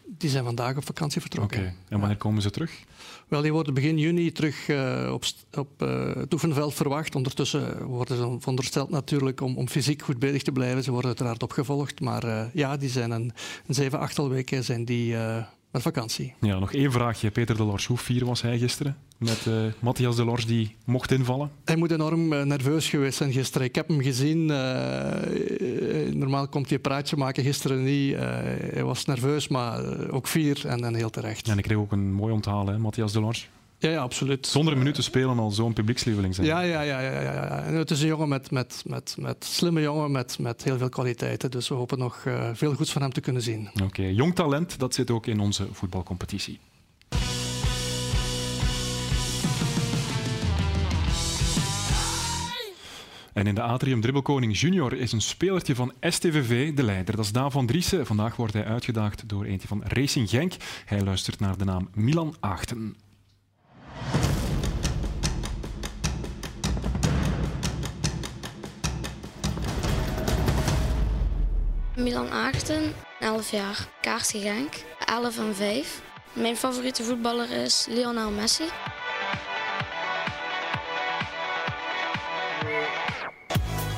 Die 0.05 0.29
zijn 0.29 0.43
vandaag 0.43 0.77
op 0.77 0.85
vakantie 0.85 1.21
vertrokken. 1.21 1.57
Oké, 1.57 1.67
okay. 1.67 1.79
en 1.83 1.97
wanneer 1.99 2.17
ja. 2.17 2.23
komen 2.23 2.41
ze 2.41 2.49
terug? 2.49 2.83
Wel, 3.27 3.41
die 3.41 3.53
worden 3.53 3.73
begin 3.73 3.97
juni 3.97 4.31
terug 4.31 4.67
uh, 4.67 5.09
op, 5.13 5.23
op 5.57 5.81
uh, 5.81 6.15
het 6.15 6.33
oefenveld 6.33 6.73
verwacht. 6.73 7.15
Ondertussen 7.15 7.83
worden 7.83 8.17
ze 8.17 8.35
verondersteld 8.39 8.89
natuurlijk 8.89 9.41
om, 9.41 9.57
om 9.57 9.67
fysiek 9.67 10.01
goed 10.01 10.19
bezig 10.19 10.41
te 10.41 10.51
blijven. 10.51 10.83
Ze 10.83 10.91
worden 10.91 11.09
uiteraard 11.09 11.43
opgevolgd, 11.43 12.01
maar 12.01 12.25
uh, 12.25 12.45
ja, 12.53 12.77
die 12.77 12.89
zijn 12.89 13.11
een, 13.11 13.31
een 13.67 13.73
zeven, 13.73 13.99
achtel 13.99 14.29
weken 14.29 14.63
zijn 14.63 14.85
die 14.85 15.15
met 15.71 15.81
vakantie. 15.81 16.33
Ja, 16.41 16.59
nog 16.59 16.73
één 16.73 16.91
vraagje. 16.91 17.31
Peter 17.31 17.57
de 17.57 17.63
Lors, 17.63 17.85
hoe 17.85 17.97
fier 17.97 18.25
was 18.25 18.41
hij 18.41 18.57
gisteren? 18.57 18.97
Met 19.17 19.45
uh, 19.47 19.55
Matthias 19.79 20.15
de 20.15 20.25
Lors 20.25 20.45
die 20.45 20.75
mocht 20.85 21.11
invallen? 21.11 21.51
Hij 21.65 21.75
moet 21.75 21.91
enorm 21.91 22.33
uh, 22.33 22.43
nerveus 22.43 22.89
geweest 22.89 23.17
zijn 23.17 23.31
gisteren. 23.31 23.67
Ik 23.67 23.75
heb 23.75 23.87
hem 23.87 24.01
gezien. 24.01 24.49
Uh, 24.49 26.13
normaal 26.13 26.47
komt 26.47 26.65
hij 26.65 26.75
een 26.75 26.81
praatje 26.81 27.17
maken, 27.17 27.43
gisteren 27.43 27.83
niet. 27.83 28.15
hij 28.15 28.83
was 28.83 29.05
nerveus, 29.05 29.47
maar 29.47 30.09
ook 30.09 30.27
fier 30.27 30.67
en, 30.67 30.83
en 30.83 30.95
heel 30.95 31.09
terecht. 31.09 31.47
En 31.47 31.57
ik 31.57 31.63
kreeg 31.63 31.77
ook 31.77 31.91
een 31.91 32.13
mooi 32.13 32.33
onthalen, 32.33 32.73
hè, 32.73 32.79
Matthias 32.79 33.11
de 33.11 33.19
Lors. 33.19 33.49
Ja, 33.81 33.89
ja, 33.89 34.01
absoluut. 34.01 34.47
Zonder 34.47 34.73
een 34.73 34.79
minuut 34.79 34.95
te 34.95 35.01
spelen 35.01 35.39
al 35.39 35.51
zo'n 35.51 35.73
publiekslieveling 35.73 36.35
zijn. 36.35 36.47
Ja, 36.47 36.61
ja, 36.61 36.81
ja, 36.81 36.99
ja, 36.99 37.21
ja. 37.21 37.63
En 37.63 37.73
het 37.73 37.91
is 37.91 38.01
een 38.01 38.07
jongen 38.07 38.29
met, 38.29 38.51
met, 38.51 38.83
met, 38.85 39.15
met 39.19 39.45
slimme 39.45 39.81
jongen 39.81 40.11
met, 40.11 40.39
met 40.39 40.63
heel 40.63 40.77
veel 40.77 40.89
kwaliteiten. 40.89 41.51
Dus 41.51 41.67
we 41.67 41.75
hopen 41.75 41.97
nog 41.97 42.23
uh, 42.25 42.49
veel 42.53 42.73
goeds 42.73 42.91
van 42.91 43.01
hem 43.01 43.13
te 43.13 43.21
kunnen 43.21 43.41
zien. 43.41 43.69
Oké, 43.73 43.83
okay. 43.83 44.11
jong 44.11 44.35
talent, 44.35 44.79
dat 44.79 44.93
zit 44.93 45.11
ook 45.11 45.27
in 45.27 45.39
onze 45.39 45.67
voetbalcompetitie. 45.71 46.59
En 53.33 53.47
in 53.47 53.55
de 53.55 53.61
Atrium 53.61 54.01
Dribbelkoning 54.01 54.59
Junior 54.59 54.93
is 54.93 55.11
een 55.11 55.21
spelertje 55.21 55.75
van 55.75 55.93
STVV 56.01 56.73
de 56.73 56.83
leider. 56.83 57.15
Dat 57.15 57.25
is 57.25 57.31
Daan 57.31 57.51
van 57.51 57.65
Driessen. 57.65 58.05
Vandaag 58.05 58.35
wordt 58.35 58.53
hij 58.53 58.65
uitgedaagd 58.65 59.29
door 59.29 59.45
eentje 59.45 59.67
van 59.67 59.83
Racing 59.83 60.29
Genk. 60.29 60.53
Hij 60.85 61.01
luistert 61.01 61.39
naar 61.39 61.57
de 61.57 61.65
naam 61.65 61.89
Milan 61.93 62.35
Achten. 62.39 62.95
Milan 71.95 72.31
Achten, 72.31 72.93
11 73.19 73.51
jaar, 73.51 73.87
Kaartje 74.01 74.39
Genk, 74.39 74.73
11 75.05 75.37
en 75.37 75.55
5. 75.55 76.01
Mijn 76.33 76.57
favoriete 76.57 77.03
voetballer 77.03 77.51
is 77.51 77.85
Lionel 77.89 78.31
Messi. 78.31 78.63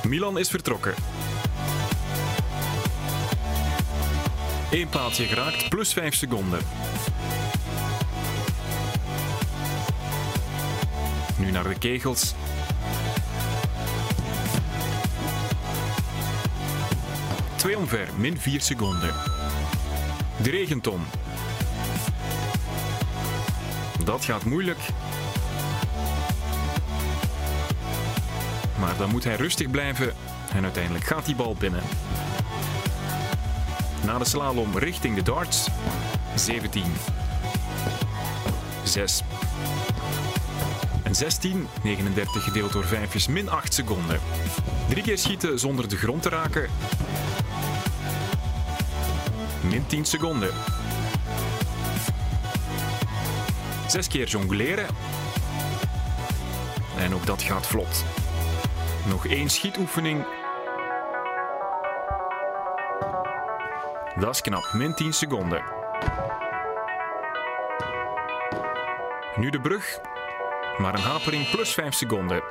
Milan 0.07 0.37
is 0.37 0.49
vertrokken. 0.49 0.93
Eén 4.71 4.89
paaltje 4.89 5.25
geraakt, 5.25 5.69
plus 5.69 5.93
5 5.93 6.15
seconden. 6.15 6.59
Nu 11.41 11.51
naar 11.51 11.63
de 11.63 11.77
kegels. 11.77 12.34
Twee 17.56 17.77
omver, 17.77 18.08
min 18.17 18.38
4 18.38 18.62
seconden. 18.62 19.13
De 20.41 20.49
regenton. 20.49 21.01
Dat 24.04 24.25
gaat 24.25 24.43
moeilijk. 24.43 24.80
Maar 28.80 28.97
dan 28.97 29.10
moet 29.10 29.23
hij 29.23 29.36
rustig 29.36 29.69
blijven 29.69 30.13
en 30.54 30.63
uiteindelijk 30.63 31.06
gaat 31.06 31.25
die 31.25 31.36
bal 31.36 31.56
binnen. 31.60 31.84
Na 34.06 34.17
de 34.17 34.25
slalom 34.25 34.77
richting 34.77 35.15
de 35.15 35.23
darts. 35.23 35.67
17. 36.36 36.84
6. 38.84 39.23
En 41.12 41.17
16, 41.17 41.67
39 41.84 42.43
gedeeld 42.43 42.71
door 42.71 42.84
5 42.86 43.15
is 43.15 43.28
min 43.28 43.50
8 43.50 43.74
seconden. 43.74 44.19
Drie 44.89 45.04
keer 45.04 45.17
schieten 45.17 45.60
zonder 45.60 45.89
de 45.89 45.97
grond 45.97 46.21
te 46.21 46.30
raken. 46.30 46.69
Min 49.62 49.86
10 49.86 50.06
seconden. 50.06 50.50
Zes 53.88 54.08
keer 54.08 54.28
jongleren. 54.28 54.88
En 56.97 57.13
ook 57.13 57.26
dat 57.26 57.41
gaat 57.41 57.67
vlot. 57.67 58.06
Nog 59.08 59.28
één 59.28 59.50
schietoefening. 59.50 60.26
Dat 64.19 64.34
is 64.34 64.41
knap, 64.41 64.69
min 64.74 64.93
10 64.93 65.13
seconden. 65.13 65.63
Nu 69.36 69.50
de 69.50 69.60
brug, 69.62 70.00
maar 70.82 70.94
een 70.94 71.00
hapering 71.00 71.50
plus 71.50 71.74
5 71.74 71.94
seconden. 71.94 72.44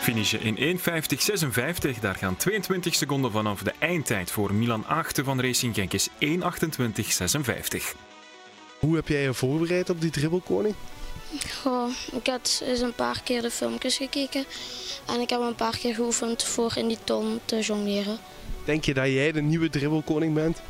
finishen 0.00 0.56
in 0.56 0.78
1.50.56. 0.78 2.00
Daar 2.00 2.14
gaan 2.14 2.36
22 2.36 2.94
seconden 2.94 3.30
vanaf 3.30 3.62
de 3.62 3.72
eindtijd 3.78 4.30
voor 4.30 4.54
Milan 4.54 4.86
Achten 4.86 5.24
van 5.24 5.40
Racing 5.40 5.74
Genk 5.74 5.92
is 5.92 6.08
1.28.56. 6.08 6.16
Hoe 8.78 8.94
heb 8.94 9.08
jij 9.08 9.22
je 9.22 9.34
voorbereid 9.34 9.90
op 9.90 10.00
die 10.00 10.10
dribbelkoning? 10.10 10.74
Goh, 11.62 11.90
ik 12.12 12.26
had 12.26 12.62
eens 12.64 12.80
een 12.80 12.94
paar 12.94 13.20
keer 13.24 13.42
de 13.42 13.50
filmpjes 13.50 13.96
gekeken 13.96 14.44
en 15.06 15.20
ik 15.20 15.30
heb 15.30 15.40
een 15.40 15.54
paar 15.54 15.78
keer 15.78 15.94
geoefend 15.94 16.44
voor 16.44 16.72
in 16.76 16.88
die 16.88 16.98
ton 17.04 17.40
te 17.44 17.60
jongleren. 17.60 18.18
Denk 18.64 18.84
je 18.84 18.94
dat 18.94 19.06
jij 19.06 19.32
de 19.32 19.42
nieuwe 19.42 19.70
dribbelkoning 19.70 20.34
bent? 20.34 20.62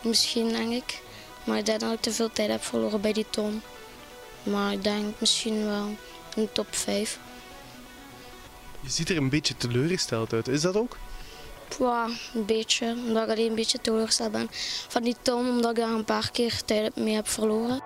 Misschien 0.00 0.48
denk 0.48 0.72
ik, 0.72 1.02
maar 1.48 1.58
ik 1.58 1.66
denk 1.66 1.80
dat 1.80 1.92
ik 1.92 2.00
te 2.00 2.12
veel 2.12 2.32
tijd 2.32 2.50
heb 2.50 2.64
verloren 2.64 3.00
bij 3.00 3.12
die 3.12 3.26
ton. 3.30 3.62
Maar 4.42 4.72
ik 4.72 4.82
denk 4.82 5.20
misschien 5.20 5.64
wel 5.64 5.86
in 6.34 6.42
de 6.42 6.52
top 6.52 6.66
5. 6.70 7.18
Je 8.80 8.90
ziet 8.90 9.10
er 9.10 9.16
een 9.16 9.28
beetje 9.28 9.56
teleurgesteld 9.56 10.32
uit, 10.32 10.48
is 10.48 10.60
dat 10.60 10.76
ook? 10.76 10.96
Ja, 11.78 12.08
een 12.34 12.44
beetje, 12.44 12.96
omdat 13.06 13.22
ik 13.24 13.30
alleen 13.30 13.48
een 13.48 13.54
beetje 13.54 13.80
teleurgesteld 13.80 14.32
ben 14.32 14.48
van 14.88 15.02
die 15.02 15.16
ton, 15.22 15.48
omdat 15.48 15.70
ik 15.70 15.76
daar 15.76 15.90
een 15.90 16.04
paar 16.04 16.30
keer 16.30 16.64
tijd 16.64 16.96
mee 16.96 17.14
heb 17.14 17.28
verloren. 17.28 17.82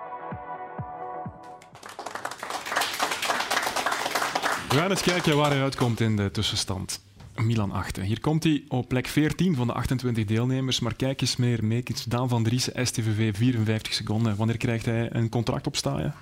We 4.69 4.79
gaan 4.79 4.89
eens 4.89 5.01
kijken 5.01 5.37
waar 5.37 5.51
hij 5.51 5.61
uitkomt 5.61 5.99
in 5.99 6.15
de 6.15 6.31
tussenstand. 6.31 6.99
Milan 7.35 7.71
8. 7.71 8.01
Hier 8.01 8.19
komt 8.19 8.43
hij 8.43 8.63
op 8.67 8.87
plek 8.87 9.07
14 9.07 9.55
van 9.55 9.67
de 9.67 9.73
28 9.73 10.25
deelnemers. 10.25 10.79
Maar 10.79 10.95
kijk 10.95 11.21
eens 11.21 11.35
meer 11.35 11.65
mee. 11.65 11.83
Daan 12.07 12.29
van 12.29 12.43
Driessen, 12.43 12.87
STVV, 12.87 13.35
54 13.35 13.93
seconden. 13.93 14.35
Wanneer 14.35 14.57
krijgt 14.57 14.85
hij 14.85 15.09
een 15.15 15.29
contract 15.29 15.67
op 15.67 15.75
staan? 15.75 16.13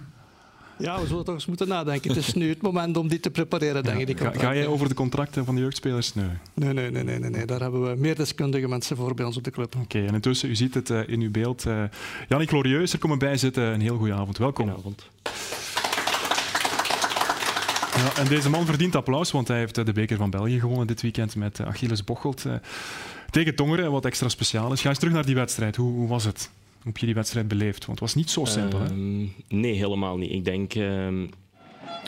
Ja, 0.82 1.02
we 1.02 1.08
zullen 1.08 1.26
toch 1.26 1.36
eens 1.36 1.46
moeten 1.46 1.68
nadenken. 1.68 2.10
Het 2.10 2.20
is 2.20 2.34
nu 2.34 2.50
het 2.50 2.62
moment 2.62 2.98
om 2.98 3.08
die 3.08 3.20
te 3.20 3.30
prepareren, 3.30 3.84
denk 3.84 4.08
ik. 4.08 4.20
ga, 4.20 4.32
ga 4.32 4.54
jij 4.54 4.68
over 4.68 4.88
de 4.88 4.94
contracten 4.94 5.46
van 5.46 5.56
de 5.56 5.62
jeugdspelers? 5.62 6.14
Nee. 6.14 6.26
Nee, 6.54 6.74
nee, 6.74 6.92
nee, 6.92 7.04
nee, 7.04 7.20
nee, 7.20 7.30
nee. 7.30 7.46
Daar 7.46 7.60
hebben 7.60 7.90
we 7.90 7.96
meer 7.98 8.16
deskundige 8.16 8.68
mensen 8.68 8.96
voor 8.98 9.14
bij 9.14 9.26
ons 9.26 9.38
op 9.38 9.44
de 9.44 9.52
club. 9.52 9.76
Oké, 9.84 10.06
en 10.06 10.14
intussen, 10.14 10.50
u 10.50 10.56
ziet 10.56 10.74
het 10.74 10.90
uh, 10.90 11.08
in 11.08 11.22
uw 11.22 11.32
beeld. 11.32 11.66
Uh, 11.66 11.84
Jannik 12.28 12.50
Glorieus, 12.50 12.94
er 12.94 13.00
komen 13.00 13.20
bij 13.20 13.38
zitten. 13.38 13.64
Een 13.64 13.82
heel 13.82 13.98
goede 13.98 14.14
avond. 14.14 14.38
Welkom. 14.38 14.66
Goedenavond. 14.66 15.10
En 18.18 18.28
deze 18.28 18.50
man 18.50 18.66
verdient 18.66 18.96
applaus, 18.96 19.32
want 19.32 19.48
hij 19.48 19.58
heeft 19.58 19.76
de 19.76 19.94
beker 19.94 20.18
van 20.18 20.30
België 20.30 20.60
gewonnen 20.60 20.88
dit 20.88 21.02
weekend 21.02 21.36
met 21.36 21.62
Achilles 21.62 22.04
Bocholt. 22.04 22.46
Uh, 22.46 22.54
tegen 23.30 23.56
Tongeren, 23.56 23.92
wat 23.92 24.06
extra 24.06 24.30
speciaal 24.30 24.72
is. 24.72 24.82
Ga 24.82 24.90
eens 24.90 24.98
terug 24.98 25.14
naar 25.14 25.26
die 25.26 25.36
wedstrijd. 25.36 25.76
Hoe, 25.76 25.92
hoe 25.94 26.08
was 26.08 26.24
het? 26.24 26.50
Hoe 26.74 26.92
heb 26.92 26.98
je 26.98 27.06
die 27.06 27.16
wedstrijd 27.16 27.48
beleefd? 27.48 27.86
Want 27.86 28.00
het 28.00 28.08
was 28.08 28.16
niet 28.16 28.30
zo 28.30 28.46
simpel. 28.46 28.80
hè? 28.80 28.86
Ehm, 28.86 29.22
nee, 29.48 29.74
helemaal 29.74 30.18
niet. 30.18 30.32
Ik 30.32 30.46
denk 30.46 30.76
uh, 30.76 31.08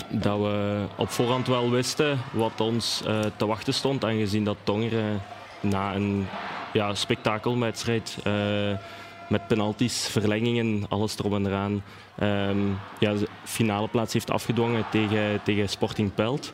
dat 0.10 0.40
we 0.40 0.86
op 0.98 1.10
voorhand 1.10 1.48
wel 1.48 1.70
wisten 1.72 2.20
wat 2.34 2.62
ons 2.62 3.04
te 3.38 3.46
wachten 3.46 3.74
stond. 3.74 4.06
Aangezien 4.06 4.44
dat 4.44 4.58
Tongeren 4.64 5.22
na 5.60 5.96
een 5.96 6.26
ja, 6.74 6.96
spektakelwedstrijd 6.96 8.18
met 9.30 9.48
penalties, 9.48 10.08
verlengingen, 10.08 10.86
alles 10.90 11.18
erop 11.20 11.34
en 11.34 11.46
eraan, 11.46 11.84
um, 12.22 12.78
ja, 13.00 13.14
de 13.14 13.28
finale 13.44 13.88
plaats 13.88 14.14
heeft 14.14 14.32
afgedwongen 14.32 14.86
tegen, 14.92 15.44
tegen 15.44 15.70
Sporting 15.70 16.14
Pelt. 16.14 16.54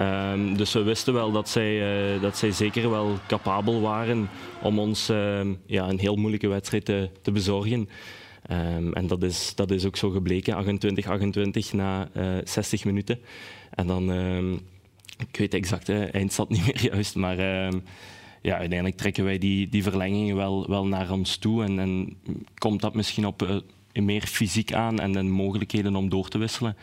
Um, 0.00 0.56
dus 0.56 0.72
we 0.72 0.82
wisten 0.82 1.12
wel 1.12 1.32
dat 1.32 1.48
zij, 1.48 2.14
uh, 2.14 2.22
dat 2.22 2.36
zij 2.36 2.50
zeker 2.50 2.90
wel 2.90 3.18
capabel 3.26 3.80
waren 3.80 4.28
om 4.62 4.78
ons 4.78 5.10
uh, 5.10 5.40
ja, 5.66 5.88
een 5.88 5.98
heel 5.98 6.16
moeilijke 6.16 6.48
wedstrijd 6.48 6.84
te, 6.84 7.10
te 7.22 7.32
bezorgen. 7.32 7.88
En 8.92 9.06
dat 9.06 9.22
is, 9.22 9.52
dat 9.54 9.70
is 9.70 9.86
ook 9.86 9.96
zo 9.96 10.10
gebleken, 10.10 10.80
28-28 11.72 11.72
na 11.72 12.08
uh, 12.16 12.38
eh, 12.38 12.44
60 12.44 12.84
minuten. 12.84 13.18
En 13.70 13.86
dan, 13.86 14.12
ik 15.18 15.36
weet 15.36 15.54
exact, 15.54 15.86
hè, 15.86 16.04
eindstand 16.04 16.48
niet 16.48 16.66
meer 16.66 16.92
juist, 16.92 17.14
maar 17.14 17.36
ja, 18.42 18.56
uiteindelijk 18.56 18.96
trekken 18.96 19.24
wij 19.24 19.38
die, 19.38 19.68
die 19.68 19.82
verlengingen 19.82 20.36
wel, 20.36 20.68
wel 20.68 20.86
naar 20.86 21.10
ons 21.10 21.36
toe. 21.36 21.64
En, 21.64 21.78
en 21.78 22.16
komt 22.58 22.80
dat 22.80 22.94
misschien 22.94 23.26
op 23.26 23.42
uh, 23.42 23.56
meer 24.04 24.26
fysiek 24.26 24.72
aan 24.72 24.98
en, 24.98 25.16
en 25.16 25.30
mogelijkheden 25.30 25.96
om 25.96 26.08
door 26.08 26.28
te 26.28 26.38
wisselen. 26.38 26.76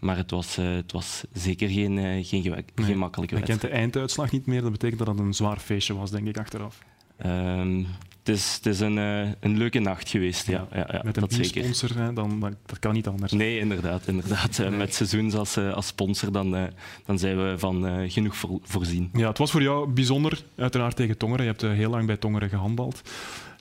Maar 0.00 0.16
het 0.16 0.30
was, 0.30 0.58
uh, 0.58 0.74
het 0.74 0.92
was 0.92 1.24
zeker 1.32 1.68
geen, 1.68 1.96
uh, 1.96 2.24
geen, 2.24 2.42
nee. 2.42 2.86
geen 2.86 2.98
makkelijke 2.98 3.34
wedstrijd. 3.34 3.46
Je 3.46 3.46
kent 3.46 3.60
de 3.60 3.68
einduitslag 3.68 4.32
niet 4.32 4.46
meer, 4.46 4.62
dat 4.62 4.72
betekent 4.72 4.98
dat 4.98 5.08
het 5.08 5.18
een 5.18 5.34
zwaar 5.34 5.58
feestje 5.58 5.94
was, 5.94 6.10
denk 6.10 6.28
ik, 6.28 6.38
achteraf. 6.38 6.84
Um, 7.26 7.86
het 8.22 8.34
is, 8.34 8.54
het 8.54 8.66
is 8.66 8.80
een, 8.80 8.96
uh, 8.96 9.28
een 9.40 9.56
leuke 9.56 9.78
nacht 9.78 10.08
geweest, 10.08 10.46
ja. 10.46 10.66
ja, 10.72 10.88
ja 10.92 11.00
met 11.04 11.16
een 11.16 11.44
sponsor, 11.44 11.94
dan, 11.94 12.14
dan, 12.14 12.56
dat 12.66 12.78
kan 12.78 12.92
niet 12.92 13.06
anders. 13.06 13.32
Nee, 13.32 13.58
inderdaad. 13.58 14.06
inderdaad. 14.06 14.58
Nee. 14.58 14.70
Met 14.70 14.94
seizoens 14.94 15.34
als, 15.34 15.56
als 15.56 15.86
sponsor, 15.86 16.32
dan, 16.32 16.70
dan 17.06 17.18
zijn 17.18 17.36
we 17.36 17.58
van 17.58 18.10
genoeg 18.10 18.36
voor, 18.36 18.58
voorzien. 18.62 19.10
Ja, 19.12 19.28
het 19.28 19.38
was 19.38 19.50
voor 19.50 19.62
jou 19.62 19.88
bijzonder, 19.88 20.42
uiteraard 20.56 20.96
tegen 20.96 21.16
Tongeren. 21.16 21.44
Je 21.44 21.50
hebt 21.50 21.62
heel 21.62 21.90
lang 21.90 22.06
bij 22.06 22.16
Tongeren 22.16 22.48
gehandbald. 22.48 23.02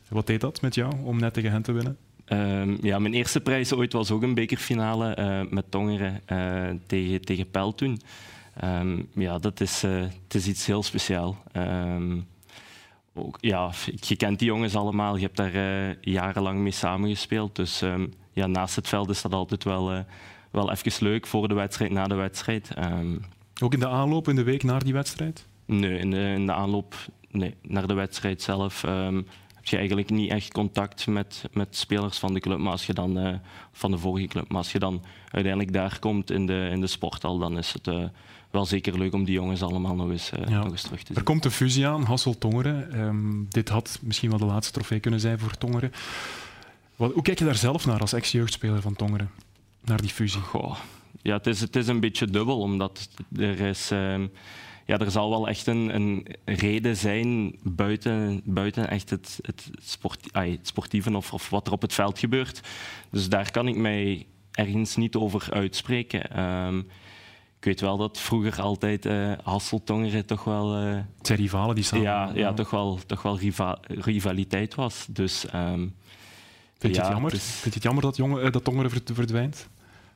Wat 0.07 0.27
deed 0.27 0.41
dat 0.41 0.61
met 0.61 0.75
jou, 0.75 0.93
om 1.03 1.19
net 1.19 1.33
tegen 1.33 1.51
hen 1.51 1.61
te 1.61 1.71
winnen? 1.71 1.97
Uh, 2.27 2.77
ja, 2.81 2.99
mijn 2.99 3.13
eerste 3.13 3.41
prijs 3.41 3.73
ooit 3.73 3.93
was 3.93 4.11
ook 4.11 4.21
een 4.21 4.33
bekerfinale 4.33 5.47
met 5.49 5.65
Tongeren 5.69 6.21
tegen, 6.87 7.21
tegen 7.21 7.49
Pel 7.49 7.75
toen. 7.75 8.01
Um, 8.63 9.07
ja, 9.13 9.37
dat 9.37 9.61
is, 9.61 9.81
het 9.81 10.33
is 10.35 10.47
iets 10.47 10.65
heel 10.65 10.83
speciaals. 10.83 11.35
Um, 11.53 12.27
ook, 13.13 13.37
ja, 13.39 13.71
je 13.99 14.15
kent 14.15 14.39
die 14.39 14.47
jongens 14.47 14.75
allemaal, 14.75 15.15
je 15.15 15.21
hebt 15.21 15.37
daar 15.37 15.97
jarenlang 16.01 16.59
mee 16.59 16.71
samengespeeld. 16.71 17.55
Dus 17.55 17.81
um, 17.81 18.13
ja, 18.31 18.47
naast 18.47 18.75
het 18.75 18.87
veld 18.87 19.09
is 19.09 19.21
dat 19.21 19.33
altijd 19.33 19.63
wel, 19.63 20.05
wel 20.51 20.71
even 20.71 21.05
leuk 21.07 21.27
voor 21.27 21.47
de 21.47 21.53
wedstrijd, 21.53 21.91
na 21.91 22.07
de 22.07 22.15
wedstrijd. 22.15 22.73
ook 23.61 23.73
in 23.73 23.79
de 23.79 23.87
aanloop, 23.87 24.27
in 24.27 24.35
de 24.35 24.43
week 24.43 24.63
naar 24.63 24.83
die 24.83 24.93
wedstrijd? 24.93 25.47
Nee, 25.65 25.99
in 25.99 26.11
de, 26.11 26.19
in 26.19 26.45
de 26.45 26.53
aanloop 26.53 26.95
nee, 27.31 27.55
naar 27.61 27.87
de 27.87 27.93
wedstrijd 27.93 28.41
zelf 28.41 28.83
heb 29.61 29.69
je 29.69 29.77
eigenlijk 29.77 30.09
niet 30.09 30.31
echt 30.31 30.51
contact 30.51 31.07
met, 31.07 31.43
met 31.51 31.75
spelers 31.75 32.17
van 32.17 32.33
de 32.33 32.39
club, 32.39 32.57
maar 32.57 32.71
als 32.71 32.85
je 32.85 32.93
dan, 32.93 33.27
uh, 33.27 33.35
van 33.71 33.91
de 33.91 33.97
vorige 33.97 34.27
club. 34.27 34.47
Maar 34.47 34.57
als 34.57 34.71
je 34.71 34.79
dan 34.79 35.03
uiteindelijk 35.29 35.73
daar 35.73 35.99
komt 35.99 36.31
in 36.31 36.45
de, 36.45 36.69
in 36.71 36.81
de 36.81 36.87
sporthal, 36.87 37.37
dan 37.37 37.57
is 37.57 37.73
het 37.73 37.87
uh, 37.87 38.03
wel 38.51 38.65
zeker 38.65 38.97
leuk 38.97 39.13
om 39.13 39.23
die 39.23 39.33
jongens 39.33 39.61
allemaal 39.61 39.95
nog 39.95 40.09
eens, 40.09 40.31
uh, 40.39 40.47
ja. 40.47 40.63
nog 40.63 40.71
eens 40.71 40.81
terug 40.81 40.99
te 40.99 41.05
zien. 41.05 41.17
Er 41.17 41.23
komt 41.23 41.45
een 41.45 41.51
fusie 41.51 41.87
aan, 41.87 42.03
Hassel-Tongeren. 42.03 42.99
Um, 42.99 43.45
dit 43.49 43.69
had 43.69 43.99
misschien 44.01 44.29
wel 44.29 44.39
de 44.39 44.45
laatste 44.45 44.73
trofee 44.73 44.99
kunnen 44.99 45.19
zijn 45.19 45.39
voor 45.39 45.57
Tongeren. 45.57 45.91
Wat, 46.95 47.13
hoe 47.13 47.23
kijk 47.23 47.39
je 47.39 47.45
daar 47.45 47.55
zelf 47.55 47.85
naar 47.85 47.99
als 47.99 48.13
ex-jeugdspeler 48.13 48.81
van 48.81 48.95
Tongeren? 48.95 49.29
Naar 49.81 50.01
die 50.01 50.09
fusie? 50.09 50.41
Goh. 50.41 50.75
Ja, 51.21 51.37
het 51.37 51.47
is, 51.47 51.61
het 51.61 51.75
is 51.75 51.87
een 51.87 51.99
beetje 51.99 52.27
dubbel, 52.27 52.59
omdat 52.59 53.09
er 53.35 53.59
is... 53.59 53.91
Uh, 53.91 54.23
ja, 54.85 54.97
er 54.97 55.11
zal 55.11 55.29
wel 55.29 55.47
echt 55.47 55.67
een, 55.67 55.95
een 55.95 56.25
reden 56.45 56.97
zijn 56.97 57.55
buiten, 57.63 58.41
buiten 58.43 58.89
echt 58.89 59.09
het, 59.09 59.39
het, 59.41 59.69
sport, 59.81 60.27
ay, 60.31 60.51
het 60.51 60.67
sportieve 60.67 61.15
of, 61.15 61.33
of, 61.33 61.49
wat 61.49 61.67
er 61.67 61.73
op 61.73 61.81
het 61.81 61.93
veld 61.93 62.19
gebeurt. 62.19 62.61
Dus 63.09 63.29
daar 63.29 63.51
kan 63.51 63.67
ik 63.67 63.75
mij 63.75 64.25
ergens 64.51 64.95
niet 64.95 65.15
over 65.15 65.47
uitspreken. 65.51 66.39
Um, 66.39 66.87
ik 67.57 67.67
weet 67.67 67.81
wel 67.81 67.97
dat 67.97 68.19
vroeger 68.19 68.61
altijd 68.61 69.05
uh, 69.05 69.31
Hasseltongeren 69.43 70.25
toch 70.25 70.43
wel... 70.43 70.83
Uh, 70.83 70.93
het 71.17 71.27
zijn 71.27 71.39
rivalen 71.39 71.75
die 71.75 71.83
samen... 71.83 72.05
Ja, 72.05 72.31
ja, 72.33 72.53
toch 72.53 72.69
wel, 72.69 72.99
toch 73.05 73.21
wel 73.21 73.37
riva 73.37 73.77
rivaliteit 73.81 74.75
was. 74.75 75.05
Dus, 75.09 75.45
um, 75.55 75.95
Vind 76.77 76.95
je, 76.95 77.01
ja, 77.01 77.05
het 77.05 77.11
jammer? 77.11 77.31
Dus... 77.31 77.43
Vind 77.43 77.63
je 77.63 77.69
het 77.73 77.83
jammer 77.83 78.03
dat, 78.03 78.17
jongen, 78.17 78.45
uh, 78.45 78.51
dat 78.51 78.63
Tongeren 78.63 78.91
verdwijnt? 79.13 79.69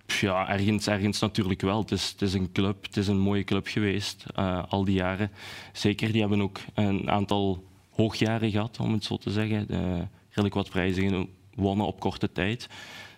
Ja, 0.06 0.50
ergens, 0.50 0.88
ergens 0.88 1.20
natuurlijk 1.20 1.62
wel. 1.62 1.80
Het 1.80 1.92
is, 1.92 2.10
het 2.10 2.22
is 2.22 2.34
een 2.34 2.52
club, 2.52 2.84
het 2.84 2.98
is 2.98 3.08
een 3.08 3.20
mooie 3.20 3.44
club 3.44 3.68
geweest 3.68 4.26
uh, 4.40 4.64
al 4.68 4.84
die 4.84 4.96
jaren. 4.96 5.32
Zeker, 5.74 6.12
die 6.12 6.22
hebben 6.22 6.42
ook 6.42 6.60
een 6.74 7.12
aantal 7.12 7.64
hoogjaren 7.90 8.52
gehad, 8.52 8.80
om 8.80 8.94
het 8.94 9.04
zo 9.04 9.18
te 9.18 9.32
zeggen. 9.32 9.66
Uh, 9.70 10.02
redelijk 10.30 10.54
wat 10.54 10.70
prijzen 10.70 11.30
wonnen 11.56 11.86
op 11.86 12.00
korte 12.00 12.32
tijd. 12.32 12.70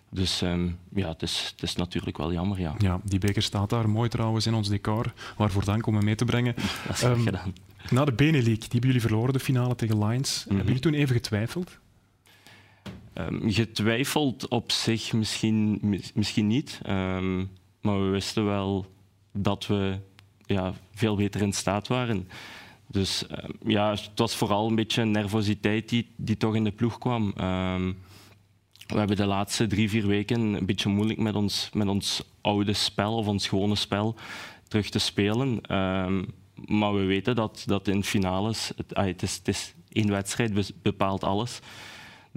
Dus 0.10 0.42
um, 0.42 0.78
ja, 0.94 1.08
het 1.08 1.22
is, 1.22 1.52
het 1.52 1.64
is 1.64 1.76
natuurlijk 1.76 2.18
wel 2.18 2.34
jammer. 2.34 2.60
Ja. 2.60 2.76
ja, 2.78 3.00
die 3.04 3.20
beker 3.20 3.42
staat 3.42 3.70
daar 3.70 3.90
mooi 3.90 4.10
trouwens 4.10 4.46
in 4.46 4.54
ons 4.54 4.70
decor. 4.70 5.14
Waarvoor 5.38 5.66
dank 5.66 5.88
om 5.88 5.96
hem 5.96 6.04
mee 6.04 6.16
te 6.16 6.26
brengen. 6.26 6.56
Dat 6.88 6.96
is 6.96 7.04
um, 7.04 7.24
gedaan. 7.24 7.54
Na 7.90 8.06
de 8.06 8.14
Benelink, 8.14 8.60
die 8.60 8.70
hebben 8.70 8.90
jullie 8.90 9.02
verloren, 9.02 9.34
de 9.34 9.40
finale 9.40 9.76
tegen 9.76 10.06
Lions. 10.06 10.38
Mm 10.38 10.44
-hmm. 10.44 10.56
Hebben 10.56 10.76
jullie 10.76 10.92
toen 10.92 11.02
even 11.02 11.16
getwijfeld? 11.16 11.80
Getwijfeld 13.46 14.48
op 14.48 14.72
zich 14.72 15.14
misschien, 15.14 15.80
misschien 16.14 16.48
niet. 16.48 16.82
Um, 16.90 17.50
maar 17.82 18.04
we 18.04 18.10
wisten 18.10 18.46
wel 18.46 18.86
dat 19.34 19.68
we 19.68 20.00
ja, 20.46 20.74
veel 20.94 21.16
beter 21.16 21.42
in 21.42 21.54
staat 21.54 21.88
waren. 21.88 22.30
Dus 22.88 23.24
um, 23.32 23.70
ja, 23.72 23.92
het 23.92 24.12
was 24.16 24.36
vooral 24.36 24.68
een 24.68 24.76
beetje 24.76 25.06
nervositeit 25.06 25.90
die, 25.90 26.08
die 26.16 26.38
toch 26.38 26.56
in 26.56 26.64
de 26.64 26.72
ploeg 26.72 26.98
kwam. 26.98 27.34
we 28.88 28.98
hebben 28.98 29.16
de 29.18 29.26
laatste 29.26 29.68
drie, 29.68 29.90
vier 29.90 30.08
weken 30.08 30.42
een 30.42 30.66
beetje 30.66 30.90
moeilijk 30.90 31.20
met 31.20 31.36
ons, 31.36 31.70
met 31.74 31.88
ons 31.88 32.24
oude 32.42 32.74
spel 32.74 33.16
of 33.16 33.28
ons 33.28 33.48
gewone 33.48 33.76
spel 33.76 34.16
terug 34.68 34.90
te 34.90 35.00
spelen. 35.00 35.60
maar 36.66 36.94
we 36.94 37.04
weten 37.06 37.36
dat, 37.36 37.64
dat 37.66 37.88
in 37.88 38.04
finales, 38.04 38.72
het, 38.76 38.92
het, 38.94 39.24
is, 39.24 39.36
het 39.36 39.48
is 39.48 39.74
één 39.90 40.10
wedstrijd 40.10 40.74
bepaalt 40.82 41.24
alles. 41.24 41.60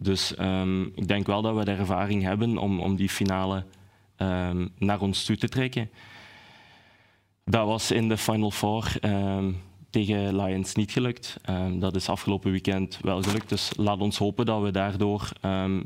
Dus 0.03 0.34
um, 0.38 0.92
ik 0.94 1.09
denk 1.09 1.26
wel 1.26 1.42
dat 1.42 1.57
we 1.57 1.64
de 1.64 1.70
ervaring 1.70 2.22
hebben 2.22 2.59
om, 2.59 2.80
om 2.80 2.96
die 2.96 3.09
finale 3.09 3.64
um, 4.16 4.70
naar 4.78 5.01
ons 5.01 5.24
toe 5.24 5.36
te 5.36 5.48
trekken. 5.48 5.90
Dat 7.44 7.66
was 7.66 7.90
in 7.90 8.09
de 8.09 8.16
Final 8.16 8.51
Four 8.51 8.92
ehm, 9.01 9.53
tegen 9.90 10.36
Lions 10.36 10.74
niet 10.74 10.92
gelukt. 10.92 11.36
Ehm, 11.42 11.78
dat 11.78 11.96
is 11.96 12.09
afgelopen 12.09 12.51
weekend 12.51 12.98
wel 13.03 13.22
gelukt. 13.22 13.48
Dus 13.48 13.72
laat 13.76 14.01
ons 14.01 14.18
hopen 14.18 14.46
dat 14.46 14.62
we 14.62 14.70
daardoor 14.70 15.30
ehm, 15.40 15.82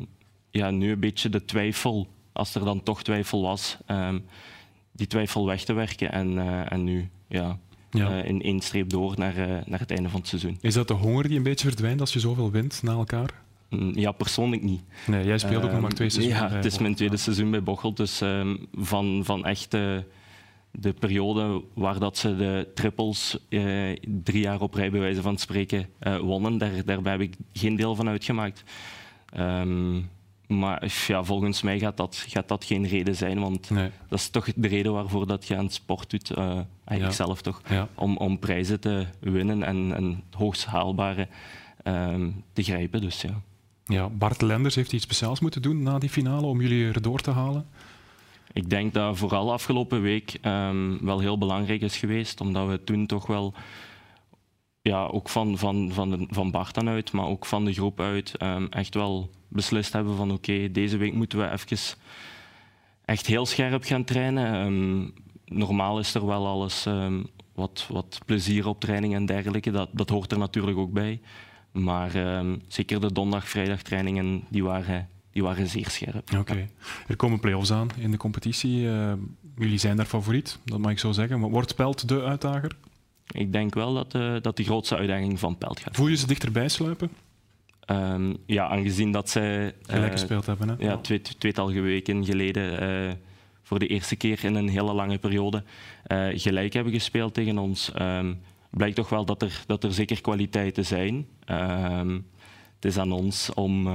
ja, 0.51 0.71
nu 0.71 0.91
een 0.93 1.01
beetje 1.01 1.29
de 1.29 1.45
twijfel, 1.45 2.07
als 2.33 2.55
er 2.55 2.65
dan 2.65 2.83
toch 2.83 3.03
twijfel 3.03 3.43
was, 3.43 3.77
die 4.93 5.07
twijfel 5.07 5.47
weg 5.47 5.65
te 5.65 5.73
werken. 5.73 6.13
En, 6.13 6.39
eh, 6.39 6.73
en 6.73 6.85
nu 6.85 7.09
ja, 7.29 7.59
eh, 7.91 8.25
in 8.25 8.43
één 8.43 8.61
streep 8.61 8.91
door 8.91 9.15
naar, 9.17 9.37
uh, 9.37 9.59
naar 9.67 9.79
het 9.79 9.91
einde 9.91 10.09
van 10.09 10.21
het 10.21 10.29
seizoen. 10.29 10.59
Is 10.61 10.75
dat 10.75 10.89
de 10.89 10.95
honger 10.95 11.29
die 11.29 11.37
een 11.37 11.43
beetje 11.43 11.69
verdwijnt 11.69 12.01
als 12.01 12.13
je 12.13 12.21
zoveel 12.21 12.51
wint 12.51 12.83
na 12.83 12.93
elkaar? 12.93 13.44
Mm, 13.71 13.93
ja, 13.95 14.13
persoonlijk 14.13 14.63
niet. 14.63 14.83
Nee, 15.07 15.25
jij 15.25 15.39
speelt 15.39 15.65
ook 15.65 15.73
nog 15.73 15.81
maar 15.81 15.91
twee 15.91 16.11
seizoenen. 16.11 16.43
Ja, 16.43 16.57
het 16.57 16.65
is 16.65 16.79
mijn 16.79 16.95
tweede 16.95 17.17
seizoen 17.17 17.51
bij 17.51 17.63
Bochel. 17.63 17.95
Dus 17.95 18.23
van, 18.73 19.21
van 19.25 19.45
echt 19.45 19.77
de 20.79 20.93
periode 20.93 21.63
waar 21.75 21.99
dat 21.99 22.19
ze 22.19 22.37
de 22.37 22.69
trippels 22.75 23.39
eh, 23.49 23.97
drie 24.07 24.43
jaar 24.43 24.61
op 24.61 24.75
rij, 24.75 24.91
bij 24.91 25.01
wijze 25.01 25.23
van 25.23 25.39
spreken, 25.39 25.89
eh, 25.99 26.19
wonnen, 26.19 26.59
daar, 26.59 26.85
daarbij 26.85 27.13
heb 27.13 27.21
ik 27.21 27.37
geen 27.53 27.77
deel 27.77 27.95
van 27.95 28.09
uitgemaakt. 28.09 28.65
Ehm, 29.33 30.01
maar 30.47 31.05
ja, 31.07 31.25
volgens 31.25 31.63
mij 31.63 31.79
gaat 31.79 31.97
dat, 31.97 32.25
gaat 32.29 32.49
dat 32.49 32.65
geen 32.65 32.87
reden 32.87 33.17
zijn, 33.17 33.41
want 33.41 33.69
dat 34.09 34.19
is 34.19 34.29
toch 34.29 34.49
de 34.57 34.69
reden 34.69 34.93
waarvoor 34.93 35.27
dat 35.27 35.47
je 35.47 35.57
aan 35.57 35.65
het 35.65 35.75
sport 35.75 36.11
doet, 36.11 36.37
uh, 36.39 36.59
eigenlijk 36.85 37.17
zelf 37.19 37.43
toch, 37.43 37.63
om, 37.95 38.17
om 38.17 38.39
prijzen 38.39 38.81
te 38.81 39.07
winnen 39.21 39.63
en, 39.63 39.95
en 39.95 40.25
het 40.31 40.41
hoogst 40.41 40.65
haalbare 40.65 41.29
ehm, 41.83 42.31
te 42.53 42.63
grijpen. 42.63 43.01
Dus, 43.01 43.21
ja. 43.23 43.41
Ja, 43.85 44.09
Bart 44.09 44.43
Lenders 44.43 44.75
heeft 44.75 44.93
iets 44.93 45.05
speciaals 45.05 45.41
moeten 45.41 45.63
doen 45.63 45.83
na 45.83 45.99
die 45.99 46.11
finale 46.11 46.47
om 46.47 46.61
jullie 46.61 46.87
erdoor 46.87 47.21
te 47.21 47.31
halen. 47.31 47.67
Ik 48.53 48.71
denk 48.71 48.95
dat 48.95 49.19
vooral 49.19 49.53
afgelopen 49.53 50.03
week 50.03 50.39
um, 50.43 51.05
wel 51.05 51.21
heel 51.21 51.39
belangrijk 51.39 51.81
is 51.81 51.97
geweest, 51.97 52.41
omdat 52.41 52.69
we 52.69 52.85
toen 52.85 53.07
toch 53.07 53.27
wel, 53.27 53.55
ja, 54.83 55.07
ook 55.07 55.29
van, 55.29 55.59
van, 55.59 55.91
van, 55.93 56.11
de, 56.11 56.27
van 56.31 56.51
Bart 56.51 56.75
dan 56.75 56.89
uit, 56.89 57.13
maar 57.13 57.27
ook 57.27 57.47
van 57.47 57.65
de 57.65 57.73
groep 57.73 58.01
uit, 58.01 58.43
um, 58.43 58.67
echt 58.71 58.95
wel 58.95 59.31
beslist 59.49 59.93
hebben 59.93 60.17
van 60.17 60.33
oké, 60.33 60.71
deze 60.71 60.97
week 60.97 61.15
moeten 61.15 61.39
we 61.39 61.51
even 61.51 61.97
echt 63.05 63.27
heel 63.27 63.47
scherp 63.47 63.85
gaan 63.85 64.05
trainen. 64.05 64.67
Um, 64.67 65.13
normaal 65.45 65.99
is 65.99 66.15
er 66.15 66.27
wel 66.27 66.47
alles 66.47 66.87
wat, 67.55 67.87
wat 67.89 68.21
plezier 68.27 68.67
op 68.67 68.81
training 68.81 69.15
en 69.15 69.27
dergelijke, 69.27 69.71
dat, 69.71 69.89
dat 69.93 70.09
hoort 70.09 70.33
er 70.33 70.39
natuurlijk 70.39 70.79
ook 70.79 70.93
bij. 70.93 71.21
Maar 71.75 72.11
zeker 72.69 73.01
de 73.01 73.13
donderdag, 73.13 73.49
vrijdag 73.49 73.83
trainingen, 73.83 74.45
die 74.49 74.65
waren 74.65 75.09
die 75.35 75.43
waren 75.43 75.69
zeer 75.69 75.89
scherp. 75.89 76.35
Oké. 76.39 76.69
Er 77.07 77.17
komen 77.17 77.41
play-offs 77.41 77.73
aan 77.73 77.89
in 77.99 78.11
de 78.11 78.17
competitie. 78.17 78.81
Uh, 78.81 79.13
jullie 79.57 79.79
zijn 79.79 79.97
daar 79.97 80.07
favoriet, 80.07 80.59
dat 80.65 80.79
mag 80.79 80.91
ik 80.91 80.99
zo 80.99 81.13
zeggen. 81.13 81.41
Maar 81.41 81.51
wordt 81.51 81.75
Pelt 81.75 82.09
de 82.09 82.23
uitdager? 82.23 82.77
Ik 83.27 83.53
denk 83.53 83.75
wel 83.75 83.95
dat, 83.95 84.15
uh, 84.15 84.35
dat 84.41 84.57
de 84.57 84.65
grootste 84.65 84.97
uitdaging 84.97 85.39
van 85.39 85.59
Pelt 85.59 85.81
gaat. 85.81 85.97
Voel 85.97 86.09
je 86.09 86.17
ze 86.17 86.27
dichterbij 86.27 86.69
sluipen? 86.69 87.11
Um, 87.91 88.37
ja, 88.47 88.69
aangezien 88.69 89.13
dat 89.13 89.31
zij... 89.31 89.75
Gelijk 89.83 90.05
uh, 90.05 90.11
gespeeld 90.11 90.47
hebben, 90.47 90.69
hè? 90.69 90.75
Ja, 90.79 90.97
twee, 90.97 91.21
tweetal 91.21 91.73
weken 91.73 92.25
geleden 92.25 93.19
voor 93.63 93.79
de 93.79 93.87
eerste 93.87 94.17
keer 94.17 94.45
in 94.45 94.55
een 94.55 94.69
hele 94.69 94.93
lange 94.93 95.19
periode 95.19 95.63
gelijk 96.35 96.73
hebben 96.73 96.93
gespeeld 96.93 97.35
tegen 97.35 97.59
ons. 97.59 97.93
Um, 98.01 98.41
blijkt 98.77 98.97
toch 98.97 99.09
wel 99.09 99.25
dat 99.25 99.43
er, 99.43 99.63
dat 99.67 99.85
er 99.85 99.93
zeker 99.93 100.21
kwaliteiten 100.21 100.87
zijn. 100.87 101.27
Um, 101.47 102.27
het 102.75 102.85
is 102.85 102.99
aan 102.99 103.13
ons 103.13 103.55
om 103.55 103.89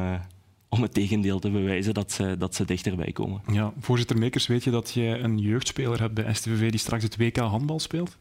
om 0.70 0.82
het 0.82 0.94
tegendeel 0.94 1.40
te 1.40 1.50
bewijzen 1.50 1.94
dat 1.94 2.12
ze, 2.12 2.36
dat 2.38 2.56
ze 2.56 2.66
dichterbij 2.66 3.12
komen. 3.12 3.42
Ja, 3.52 3.74
voorzitter 3.80 4.18
Mekers, 4.18 4.48
weet 4.48 4.64
je 4.64 4.72
dat 4.72 4.92
je 4.92 5.06
een 5.06 5.38
jeugdspeler 5.38 6.00
hebt 6.00 6.14
bij 6.14 6.34
STVV 6.34 6.70
die 6.70 6.80
straks 6.80 7.04
het 7.04 7.18
WK 7.18 7.38
handbal 7.38 7.80
speelt? 7.80 8.18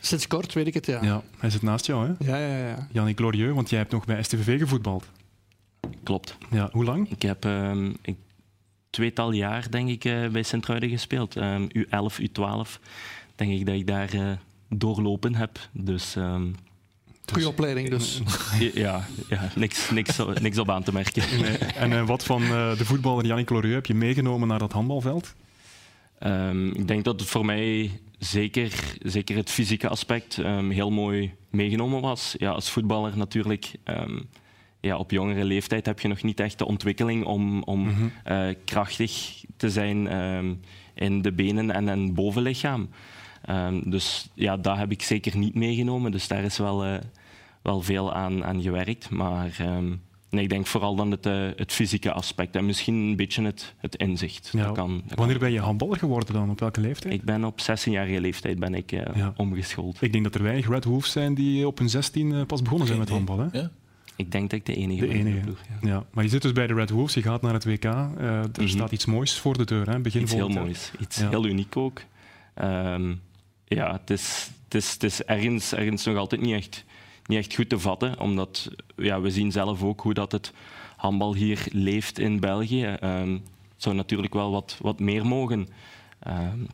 Sinds 0.00 0.26
kort 0.26 0.52
weet 0.52 0.66
ik 0.66 0.74
het, 0.74 0.86
ja. 0.86 1.02
ja 1.02 1.22
hij 1.38 1.50
zit 1.50 1.62
naast 1.62 1.86
jou, 1.86 2.06
hè? 2.06 2.30
Ja, 2.30 2.36
ja, 2.36 2.68
ja. 2.68 2.88
Jannik 2.92 3.16
Glorieux, 3.16 3.54
want 3.54 3.70
jij 3.70 3.78
hebt 3.78 3.92
nog 3.92 4.04
bij 4.04 4.22
STVV 4.22 4.58
gevoetbald. 4.58 5.08
Klopt. 6.02 6.36
Ja, 6.50 6.68
hoe 6.72 6.84
lang? 6.84 7.10
Ik 7.10 7.22
heb 7.22 7.44
um, 7.44 7.96
ik, 8.02 8.16
tweetal 8.90 9.32
jaar, 9.32 9.70
denk 9.70 9.88
ik, 9.88 10.04
uh, 10.04 10.28
bij 10.28 10.42
Sint-Truiden 10.42 10.88
gespeeld. 10.88 11.36
Um, 11.36 11.68
U11, 11.78 12.20
U12. 12.20 12.80
Denk 13.34 13.52
ik 13.52 13.66
dat 13.66 13.74
ik 13.74 13.86
daar 13.86 14.14
uh, 14.14 14.30
doorlopen 14.70 15.34
heb. 15.34 15.58
Dus... 15.72 16.14
Um, 16.14 16.54
Goede 17.32 17.48
opleiding 17.48 17.90
dus. 17.90 18.20
Ja, 18.74 19.06
ja 19.28 19.50
niks, 19.54 19.90
niks, 19.90 20.18
niks 20.40 20.58
op 20.58 20.70
aan 20.70 20.82
te 20.82 20.92
merken. 20.92 21.40
Nee. 21.40 21.56
En 21.56 21.90
uh, 21.90 22.06
wat 22.06 22.24
van 22.24 22.42
uh, 22.42 22.76
de 22.76 22.84
voetballer 22.84 23.26
Jannik 23.26 23.50
Lorieux 23.50 23.74
heb 23.74 23.86
je 23.86 23.94
meegenomen 23.94 24.48
naar 24.48 24.58
dat 24.58 24.72
handbalveld? 24.72 25.34
Um, 26.22 26.74
ik 26.74 26.88
denk 26.88 27.04
dat 27.04 27.20
het 27.20 27.28
voor 27.28 27.44
mij 27.44 28.00
zeker, 28.18 28.72
zeker 29.02 29.36
het 29.36 29.50
fysieke 29.50 29.88
aspect 29.88 30.36
um, 30.36 30.70
heel 30.70 30.90
mooi 30.90 31.34
meegenomen 31.50 32.00
was. 32.00 32.34
Ja, 32.38 32.50
als 32.50 32.70
voetballer 32.70 33.16
natuurlijk... 33.16 33.72
Um, 33.84 34.28
ja, 34.82 34.96
op 34.96 35.10
jongere 35.10 35.44
leeftijd 35.44 35.86
heb 35.86 36.00
je 36.00 36.08
nog 36.08 36.22
niet 36.22 36.40
echt 36.40 36.58
de 36.58 36.66
ontwikkeling 36.66 37.24
om, 37.24 37.62
om 37.62 37.80
mm 37.80 37.94
-hmm. 37.94 38.12
uh, 38.32 38.54
krachtig 38.64 39.44
te 39.56 39.70
zijn 39.70 40.08
in 40.94 41.22
de 41.22 41.32
benen 41.32 41.70
en 41.70 41.86
het 41.86 42.14
bovenlichaam. 42.14 42.88
Dus 43.84 44.30
ja, 44.34 44.56
dat 44.56 44.76
heb 44.76 44.90
ik 44.90 45.02
zeker 45.02 45.36
niet 45.36 45.54
meegenomen. 45.54 46.12
Dus 46.12 46.28
daar 46.28 46.44
is 46.44 46.58
wel 46.58 47.00
wel 47.62 47.80
veel 47.82 48.12
aan, 48.14 48.44
aan 48.44 48.62
gewerkt. 48.62 49.10
Maar 49.10 49.56
um, 49.60 50.02
nee, 50.30 50.42
ik 50.42 50.48
denk 50.48 50.66
vooral 50.66 50.94
dan 50.96 51.10
het, 51.10 51.26
uh, 51.26 51.48
het 51.56 51.72
fysieke 51.72 52.12
aspect 52.12 52.56
en 52.56 52.66
misschien 52.66 52.94
een 52.94 53.16
beetje 53.16 53.42
het, 53.42 53.74
het 53.76 53.96
inzicht. 53.96 54.50
Ja, 54.52 54.64
dat 54.64 54.74
kan, 54.74 55.02
dat 55.06 55.18
wanneer 55.18 55.38
ben 55.38 55.52
je 55.52 55.60
handballer 55.60 55.98
geworden 55.98 56.34
dan? 56.34 56.50
Op 56.50 56.60
welke 56.60 56.80
leeftijd? 56.80 57.14
Ik 57.14 57.22
ben 57.22 57.44
op 57.44 57.60
16-jarige 57.60 58.20
leeftijd 58.20 58.58
ben 58.58 58.74
ik 58.74 58.92
uh, 58.92 59.00
ja. 59.14 59.32
omgeschoold. 59.36 60.02
Ik 60.02 60.12
denk 60.12 60.24
dat 60.24 60.34
er 60.34 60.42
weinig 60.42 60.68
Red 60.68 60.84
Wolves 60.84 61.12
zijn 61.12 61.34
die 61.34 61.66
op 61.66 61.78
hun 61.78 61.88
16 61.88 62.30
uh, 62.30 62.46
pas 62.46 62.62
begonnen 62.62 62.86
zijn 62.86 62.98
met 62.98 63.08
handballen. 63.08 63.48
Ja? 63.52 63.70
Ik 64.16 64.32
denk 64.32 64.50
dat 64.50 64.58
ik 64.58 64.66
de 64.66 64.74
enige 64.74 65.06
de 65.06 65.14
enige. 65.14 65.38
Ploeg, 65.38 65.58
ja. 65.80 65.88
ja. 65.88 66.04
Maar 66.12 66.24
je 66.24 66.30
zit 66.30 66.42
dus 66.42 66.52
bij 66.52 66.66
de 66.66 66.74
Red 66.74 66.90
Wolves, 66.90 67.14
je 67.14 67.22
gaat 67.22 67.42
naar 67.42 67.52
het 67.52 67.64
WK. 67.64 67.84
er 67.84 67.92
mm 67.92 68.50
-hmm. 68.52 68.68
staat 68.68 68.92
iets 68.92 69.06
moois 69.06 69.38
voor 69.38 69.56
de 69.56 69.64
deur, 69.64 69.90
hè? 69.90 69.98
begin 69.98 70.22
Iets 70.22 70.32
heel 70.32 70.48
moois, 70.48 70.92
iets 71.00 71.16
heel 71.16 71.46
uniek 71.46 71.76
ook. 71.76 72.02
Um, 72.62 73.20
ja, 73.76 73.92
het 73.92 74.10
is, 74.10 74.50
is, 74.98 75.22
ergens, 75.24 76.04
nog 76.04 76.16
altijd 76.16 76.40
niet 76.40 76.54
echt 76.54 76.84
niet 77.26 77.38
echt 77.38 77.54
goed 77.54 77.68
te 77.68 77.78
vatten, 77.78 78.20
omdat 78.20 78.70
ja, 78.96 79.20
we 79.20 79.30
zien 79.30 79.52
zelf 79.52 79.82
ook 79.82 80.00
hoe 80.00 80.14
dat 80.14 80.32
het 80.32 80.52
handbal 80.96 81.34
hier 81.34 81.66
leeft 81.72 82.18
in 82.18 82.40
België. 82.40 82.96
Um, 83.02 83.32
het 83.72 83.82
zou 83.82 83.94
natuurlijk 83.94 84.34
wel 84.34 84.50
wat, 84.50 84.78
wat 84.80 85.00
meer 85.00 85.26
mogen. 85.26 85.68
Um, 86.28 86.66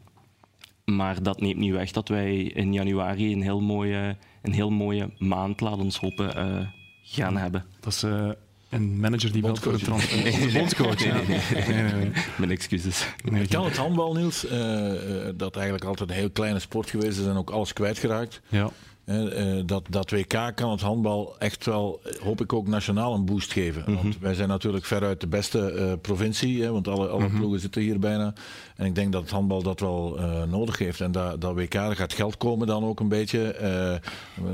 maar 0.84 1.22
dat 1.22 1.40
neemt 1.40 1.58
niet 1.58 1.72
weg 1.72 1.90
dat 1.90 2.08
wij 2.08 2.36
in 2.42 2.72
januari 2.72 3.32
een 3.32 3.42
heel 3.42 3.60
mooie, 3.60 4.16
een 4.42 4.52
heel 4.52 4.70
mooie 4.70 5.10
maand, 5.18 5.60
laat 5.60 5.78
ons 5.78 5.98
hopen, 5.98 6.38
uh, 6.38 6.66
gaan 7.02 7.36
hebben. 7.36 7.64
Dat 7.80 7.92
is 7.92 8.04
uh, 8.04 8.30
een 8.76 9.00
manager 9.00 9.32
die 9.32 9.42
belt 9.42 9.58
voor 9.58 9.72
een 9.72 9.78
transfer. 9.78 10.22
Nee. 10.22 10.52
Bondscoach, 10.52 11.04
ja. 11.04 11.14
Nee, 11.14 11.82
nee, 11.82 11.92
nee. 11.92 12.10
Mijn 12.38 12.50
excuses. 12.50 13.06
Nee, 13.24 13.46
kan 13.46 13.64
het 13.64 13.76
handbal, 13.76 14.12
Niels, 14.14 14.44
uh, 14.44 14.92
dat 15.34 15.56
eigenlijk 15.56 15.84
altijd 15.84 16.10
een 16.10 16.16
heel 16.16 16.30
kleine 16.30 16.58
sport 16.58 16.90
geweest 16.90 17.18
is 17.18 17.26
en 17.26 17.36
ook 17.36 17.50
alles 17.50 17.72
kwijtgeraakt. 17.72 18.40
Ja. 18.48 18.70
Uh, 19.06 19.62
dat, 19.66 19.86
dat 19.90 20.10
WK 20.10 20.52
kan 20.54 20.70
het 20.70 20.80
handbal 20.80 21.38
echt 21.38 21.64
wel, 21.64 22.00
hoop 22.22 22.40
ik 22.40 22.52
ook 22.52 22.68
nationaal 22.68 23.14
een 23.14 23.24
boost 23.24 23.52
geven. 23.52 23.82
Mm 23.86 23.94
-hmm. 23.94 24.02
Want 24.02 24.18
wij 24.18 24.34
zijn 24.34 24.48
natuurlijk 24.48 24.84
veruit 24.84 25.20
de 25.20 25.26
beste 25.26 25.72
uh, 25.72 25.92
provincie, 26.00 26.62
hè, 26.62 26.70
want 26.70 26.88
alle, 26.88 27.08
alle 27.08 27.22
mm 27.22 27.28
-hmm. 27.28 27.38
ploegen 27.38 27.60
zitten 27.60 27.82
hier 27.82 27.98
bijna. 27.98 28.32
En 28.76 28.86
ik 28.86 28.94
denk 28.94 29.12
dat 29.12 29.22
het 29.22 29.30
handbal 29.30 29.62
dat 29.62 29.80
wel 29.80 30.18
uh, 30.18 30.42
nodig 30.42 30.78
heeft. 30.78 31.00
En 31.00 31.12
dat, 31.12 31.40
dat 31.40 31.54
WK, 31.54 31.74
er 31.74 31.96
gaat 31.96 32.12
geld 32.12 32.36
komen 32.36 32.66
dan 32.66 32.84
ook 32.84 33.00
een 33.00 33.08
beetje. 33.08 33.54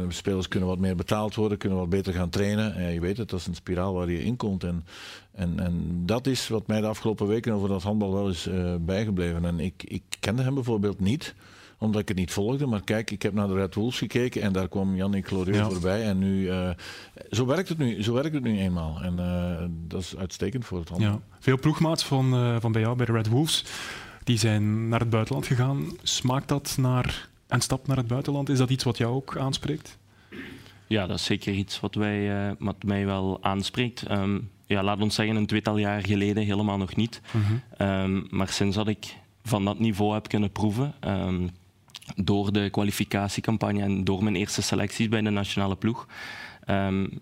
spelers 0.09 0.49
kunnen 0.49 0.69
wat 0.69 0.79
meer 0.79 0.97
betaald 0.97 1.35
worden, 1.35 1.59
kunnen 1.59 1.79
wat 1.79 1.89
beter 1.89 2.13
gaan 2.13 2.31
trainen. 2.31 2.93
je 2.93 3.01
weet 3.01 3.17
het, 3.17 3.29
dat 3.29 3.41
is 3.41 3.47
een 3.47 3.55
spiraal 3.55 3.95
waar 3.95 4.11
je 4.11 4.25
in 4.25 4.37
komt. 4.37 4.65
En, 4.65 4.85
en, 5.35 5.61
en 5.61 6.03
dat 6.07 6.27
is 6.27 6.49
wat 6.49 6.67
mij 6.67 6.81
de 6.81 6.87
afgelopen 6.87 7.27
weken 7.27 7.53
over 7.53 7.69
dat 7.69 7.83
handbal 7.83 8.13
wel 8.13 8.29
is 8.29 8.49
bijgebleven. 8.81 9.45
En 9.45 9.61
ik, 9.61 9.83
ik 9.83 10.03
kende 10.21 10.43
hem 10.43 10.55
bijvoorbeeld 10.55 11.01
niet 11.01 11.35
omdat 11.83 12.01
ik 12.01 12.09
het 12.09 12.17
niet 12.17 12.33
volgde. 12.33 12.67
Maar 12.67 12.85
kijk, 12.85 13.11
ik 13.11 13.23
heb 13.23 13.33
naar 13.33 13.49
de 13.49 13.55
Red 13.55 13.75
Wolves 13.75 13.99
gekeken 13.99 14.43
en 14.43 14.53
daar 14.53 14.69
kwam 14.69 14.97
Jannik 14.97 15.27
Glorieux 15.27 15.59
ja. 15.59 15.71
voorbij. 15.71 16.03
En 16.03 16.19
nu, 16.19 16.43
uh, 16.43 16.71
zo, 17.31 17.47
werkt 17.47 17.69
het 17.69 17.79
nu, 17.79 18.03
zo 18.03 18.13
werkt 18.13 18.35
het 18.35 18.43
nu 18.43 18.59
eenmaal. 18.59 19.01
En 19.03 19.17
uh, 19.19 19.69
dat 19.89 20.01
is 20.01 20.17
uitstekend 20.17 20.65
voor 20.65 20.79
het 20.79 20.89
handel. 20.89 21.11
Ja. 21.11 21.21
Veel 21.39 21.59
ploegmaats 21.59 22.05
van, 22.05 22.35
uh, 22.35 22.57
van 22.61 22.73
bij 22.73 22.81
jou, 22.81 22.97
bij 22.97 23.07
de 23.07 23.13
Red 23.13 23.29
Wolves, 23.29 23.65
die 24.25 24.39
zijn 24.39 24.89
naar 24.89 25.01
het 25.01 25.11
buitenland 25.11 25.47
gegaan. 25.47 25.85
Smaakt 26.03 26.49
dat 26.49 26.77
naar 26.79 27.29
een 27.49 27.61
stap 27.61 27.87
naar 27.87 27.97
het 27.97 28.07
buitenland? 28.07 28.49
Is 28.49 28.59
dat 28.59 28.71
iets 28.71 28.85
wat 28.85 28.99
jou 28.99 29.15
ook 29.15 29.37
aanspreekt? 29.37 29.99
Ja, 30.87 31.07
dat 31.07 31.19
is 31.19 31.25
zeker 31.25 31.53
iets 31.53 31.81
wat, 31.81 31.95
wij, 31.95 32.55
wat 32.59 32.83
mij 32.83 33.07
wel 33.07 33.39
aanspreekt. 33.41 34.11
Um, 34.11 34.51
ja, 34.67 34.83
laat 34.83 35.01
ons 35.01 35.15
zeggen, 35.15 35.37
een 35.37 35.47
tweetal 35.47 35.79
jaar 35.79 36.03
geleden 36.07 36.45
helemaal 36.45 36.79
nog 36.79 36.97
niet. 36.97 37.21
-huh. 37.31 38.03
um, 38.03 38.27
maar 38.31 38.49
sinds 38.49 38.77
dat 38.77 38.89
ik 38.89 39.17
van 39.45 39.65
dat 39.65 39.79
niveau 39.79 40.15
heb 40.15 40.29
kunnen 40.29 40.51
proeven, 40.51 40.95
um, 41.01 41.51
door 42.15 42.53
de 42.53 42.71
kwalificatiecampagne 42.71 43.83
en 43.83 44.05
door 44.05 44.23
mijn 44.23 44.37
eerste 44.37 44.63
selecties 44.63 45.09
bij 45.09 45.21
de 45.21 45.31
nationale 45.31 45.77
ploeg. 45.77 46.07
Um, 46.67 47.21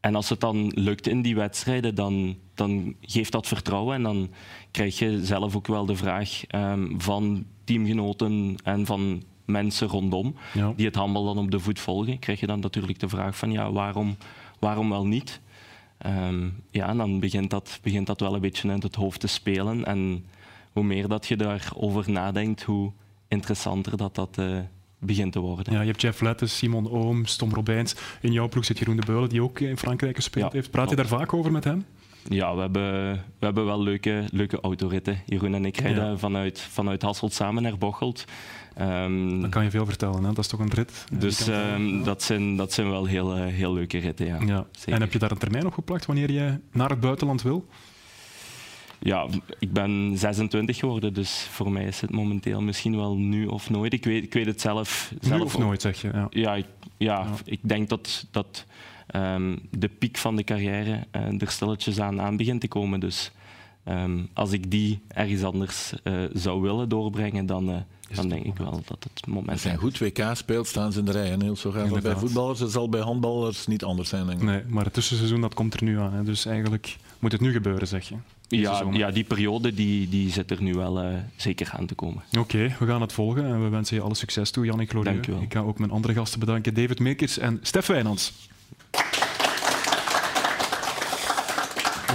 en 0.00 0.14
als 0.14 0.28
het 0.28 0.40
dan 0.40 0.72
lukt 0.74 1.06
in 1.06 1.22
die 1.22 1.34
wedstrijden, 1.34 1.94
dan, 1.94 2.36
dan 2.54 2.94
geeft 3.00 3.32
dat 3.32 3.46
vertrouwen. 3.46 3.94
En 3.94 4.02
dan 4.02 4.30
krijg 4.70 4.98
je 4.98 5.24
zelf 5.24 5.56
ook 5.56 5.66
wel 5.66 5.86
de 5.86 5.96
vraag 5.96 6.42
um, 6.54 7.00
van 7.00 7.46
teamgenoten 7.64 8.56
en 8.64 8.86
van 8.86 9.22
mensen 9.44 9.88
rondom 9.88 10.34
die 10.76 10.86
het 10.86 10.94
handbal 10.94 11.24
dan 11.24 11.38
op 11.38 11.50
de 11.50 11.58
voet 11.58 11.80
volgen, 11.80 12.18
krijg 12.18 12.40
je 12.40 12.46
dan 12.46 12.60
natuurlijk 12.60 12.98
de 12.98 13.08
vraag 13.08 13.36
van 13.36 13.52
ja, 13.52 13.72
waarom, 13.72 14.16
waarom 14.58 14.90
wel 14.90 15.06
niet? 15.06 15.40
Um, 16.06 16.62
ja, 16.70 16.94
dan 16.94 17.20
begint 17.20 17.50
dat, 17.50 17.78
begint 17.82 18.06
dat 18.06 18.20
wel 18.20 18.34
een 18.34 18.40
beetje 18.40 18.68
in 18.68 18.80
het 18.80 18.94
hoofd 18.94 19.20
te 19.20 19.26
spelen. 19.26 19.84
En 19.84 20.26
hoe 20.72 20.84
meer 20.84 21.08
dat 21.08 21.26
je 21.26 21.36
daarover 21.36 22.10
nadenkt, 22.10 22.62
hoe 22.62 22.92
interessanter 23.28 23.96
dat 23.96 24.14
dat 24.14 24.36
uh, 24.38 24.58
begint 24.98 25.32
te 25.32 25.38
worden. 25.38 25.72
Ja, 25.72 25.80
je 25.80 25.86
hebt 25.86 26.00
Jeff 26.00 26.20
Lettes, 26.20 26.56
Simon 26.56 26.90
Ooms, 26.90 27.36
Tom 27.36 27.54
Robijns. 27.54 27.94
In 28.20 28.32
jouw 28.32 28.48
ploeg 28.48 28.64
zit 28.64 28.78
Jeroen 28.78 28.96
de 28.96 29.06
Beulen, 29.06 29.28
die 29.28 29.42
ook 29.42 29.60
in 29.60 29.78
Frankrijk 29.78 30.16
gespeeld 30.16 30.52
heeft. 30.52 30.70
Praat 30.70 30.90
je 30.90 30.96
daar 30.96 31.06
vaak 31.06 31.32
over 31.32 31.52
met 31.52 31.64
hem? 31.64 31.84
Ja, 32.28 32.54
we 32.54 32.60
hebben, 32.60 33.12
we 33.12 33.44
hebben 33.44 33.64
wel 33.64 33.82
leuke, 33.82 34.24
leuke 34.32 34.60
autoritten. 34.60 35.22
Jeroen 35.26 35.54
en 35.54 35.64
ik 35.64 35.76
rijden 35.76 36.18
vanuit, 36.18 36.60
vanuit 36.60 37.02
Hasselt 37.02 37.32
samen 37.32 37.62
naar 37.62 37.78
Bocholt. 37.78 38.24
Um, 38.80 39.40
Dan 39.40 39.50
kan 39.50 39.64
je 39.64 39.70
veel 39.70 39.86
vertellen, 39.86 40.24
hè? 40.24 40.28
dat 40.28 40.38
is 40.38 40.46
toch 40.46 40.60
een 40.60 40.72
rit? 40.72 41.04
Dus 41.12 41.48
um, 41.48 42.04
dat, 42.04 42.22
zijn, 42.22 42.56
dat 42.56 42.72
zijn 42.72 42.90
wel 42.90 43.04
heel, 43.04 43.36
eh, 43.36 43.46
heel 43.46 43.72
leuke 43.72 43.98
ritten, 43.98 44.26
ja. 44.26 44.40
ja. 44.40 44.66
En 44.84 45.00
heb 45.00 45.12
je 45.12 45.18
daar 45.18 45.30
een 45.30 45.38
termijn 45.38 45.66
op 45.66 45.72
geplakt 45.72 46.06
wanneer 46.06 46.30
je 46.30 46.60
naar 46.72 46.90
het 46.90 47.00
buitenland 47.00 47.42
wil? 47.42 47.66
Ja, 48.98 49.26
ik 49.58 49.72
ben 49.72 50.12
26 50.18 50.76
geworden, 50.76 51.14
dus 51.14 51.46
voor 51.50 51.72
mij 51.72 51.84
is 51.84 52.00
het 52.00 52.10
momenteel 52.10 52.60
misschien 52.60 52.96
wel 52.96 53.16
nu 53.16 53.46
of 53.46 53.70
nooit. 53.70 53.92
Ik 53.92 54.04
weet, 54.04 54.24
ik 54.24 54.32
weet 54.32 54.46
het 54.46 54.60
zelf. 54.60 55.12
zelf 55.20 55.38
nu 55.38 55.44
of 55.44 55.58
nooit, 55.58 55.82
zeg 55.82 56.00
je? 56.00 56.10
Ja, 56.12 56.26
ja, 56.30 56.54
ik, 56.54 56.66
ja, 56.96 57.26
ik 57.44 57.60
denk 57.62 57.88
dat, 57.88 58.26
dat 58.30 58.64
um, 59.14 59.58
de 59.70 59.88
piek 59.88 60.16
van 60.16 60.36
de 60.36 60.44
carrière 60.44 61.06
uh, 61.16 61.40
er 61.40 61.50
stilletjes 61.50 62.00
aan, 62.00 62.20
aan 62.20 62.36
begint 62.36 62.60
te 62.60 62.68
komen. 62.68 63.00
Dus 63.00 63.30
um, 63.88 64.28
als 64.32 64.52
ik 64.52 64.70
die 64.70 65.00
ergens 65.08 65.42
anders 65.42 65.92
uh, 66.04 66.24
zou 66.32 66.60
willen 66.60 66.88
doorbrengen, 66.88 67.46
dan, 67.46 67.70
uh, 67.70 67.76
dan 68.14 68.28
denk 68.28 68.44
ik 68.44 68.56
wel 68.56 68.82
dat 68.86 69.04
het 69.14 69.26
moment 69.26 69.58
is. 69.58 69.64
Als 69.64 69.72
je 69.72 69.78
goed 69.78 69.98
WK 69.98 70.30
speelt, 70.32 70.66
staan 70.66 70.92
ze 70.92 70.98
in 70.98 71.04
de 71.04 71.12
rij. 71.12 71.30
En 71.30 71.42
heel 71.42 71.56
zo 71.56 71.70
gaat 71.70 72.02
bij 72.02 72.16
voetballers. 72.16 72.60
Het 72.60 72.70
zal 72.70 72.88
bij 72.88 73.00
handballers 73.00 73.66
niet 73.66 73.84
anders 73.84 74.08
zijn, 74.08 74.26
denk 74.26 74.40
ik. 74.40 74.46
Nee, 74.46 74.62
maar 74.68 74.84
het 74.84 74.92
tussenseizoen 74.92 75.40
dat 75.40 75.54
komt 75.54 75.74
er 75.74 75.84
nu 75.84 75.98
aan. 75.98 76.12
Hè. 76.12 76.22
Dus 76.22 76.46
eigenlijk 76.46 76.96
moet 77.18 77.32
het 77.32 77.40
nu 77.40 77.52
gebeuren, 77.52 77.88
zeg 77.88 78.08
je. 78.08 78.14
Ja, 78.48 78.82
ja, 78.92 79.10
die 79.10 79.24
periode 79.24 79.74
die, 79.74 80.08
die 80.08 80.30
zit 80.30 80.50
er 80.50 80.62
nu 80.62 80.74
wel 80.74 81.04
uh, 81.04 81.14
zeker 81.36 81.70
aan 81.72 81.86
te 81.86 81.94
komen. 81.94 82.22
Oké, 82.38 82.76
we 82.78 82.86
gaan 82.86 83.00
het 83.00 83.12
volgen 83.12 83.44
en 83.44 83.62
we 83.62 83.68
wensen 83.68 83.96
je 83.96 84.02
alle 84.02 84.14
succes 84.14 84.50
toe, 84.50 84.64
Jannik 84.64 84.90
Glorieux. 84.90 85.28
Ik 85.28 85.52
ga 85.52 85.60
ook 85.60 85.78
mijn 85.78 85.90
andere 85.90 86.14
gasten 86.14 86.40
bedanken, 86.40 86.74
David 86.74 86.98
Meekers 86.98 87.38
en 87.38 87.58
Stef 87.62 87.86
Wijnands. 87.86 88.32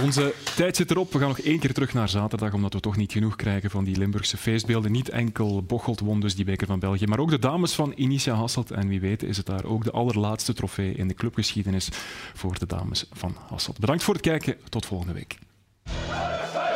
Onze 0.02 0.34
tijd 0.56 0.76
zit 0.76 0.90
erop. 0.90 1.12
We 1.12 1.18
gaan 1.18 1.28
nog 1.28 1.38
één 1.38 1.58
keer 1.58 1.72
terug 1.72 1.92
naar 1.92 2.08
zaterdag, 2.08 2.52
omdat 2.52 2.72
we 2.72 2.80
toch 2.80 2.96
niet 2.96 3.12
genoeg 3.12 3.36
krijgen 3.36 3.70
van 3.70 3.84
die 3.84 3.96
Limburgse 3.96 4.36
feestbeelden. 4.36 4.92
Niet 4.92 5.08
enkel 5.08 5.62
Bocholt 5.62 6.00
won 6.00 6.20
dus 6.20 6.34
die 6.34 6.44
beker 6.44 6.66
van 6.66 6.78
België, 6.78 7.06
maar 7.06 7.18
ook 7.18 7.30
de 7.30 7.38
dames 7.38 7.72
van 7.72 7.92
Initia 7.92 8.34
Hasselt. 8.34 8.70
En 8.70 8.88
wie 8.88 9.00
weet 9.00 9.22
is 9.22 9.36
het 9.36 9.46
daar 9.46 9.64
ook 9.64 9.84
de 9.84 9.90
allerlaatste 9.90 10.52
trofee 10.52 10.92
in 10.94 11.08
de 11.08 11.14
clubgeschiedenis 11.14 11.88
voor 12.34 12.58
de 12.58 12.66
dames 12.66 13.06
van 13.12 13.36
Hasselt. 13.48 13.78
Bedankt 13.78 14.02
voor 14.02 14.14
het 14.14 14.22
kijken. 14.22 14.56
Tot 14.68 14.86
volgende 14.86 15.12
week. 15.12 15.38
Hey! 15.86 16.71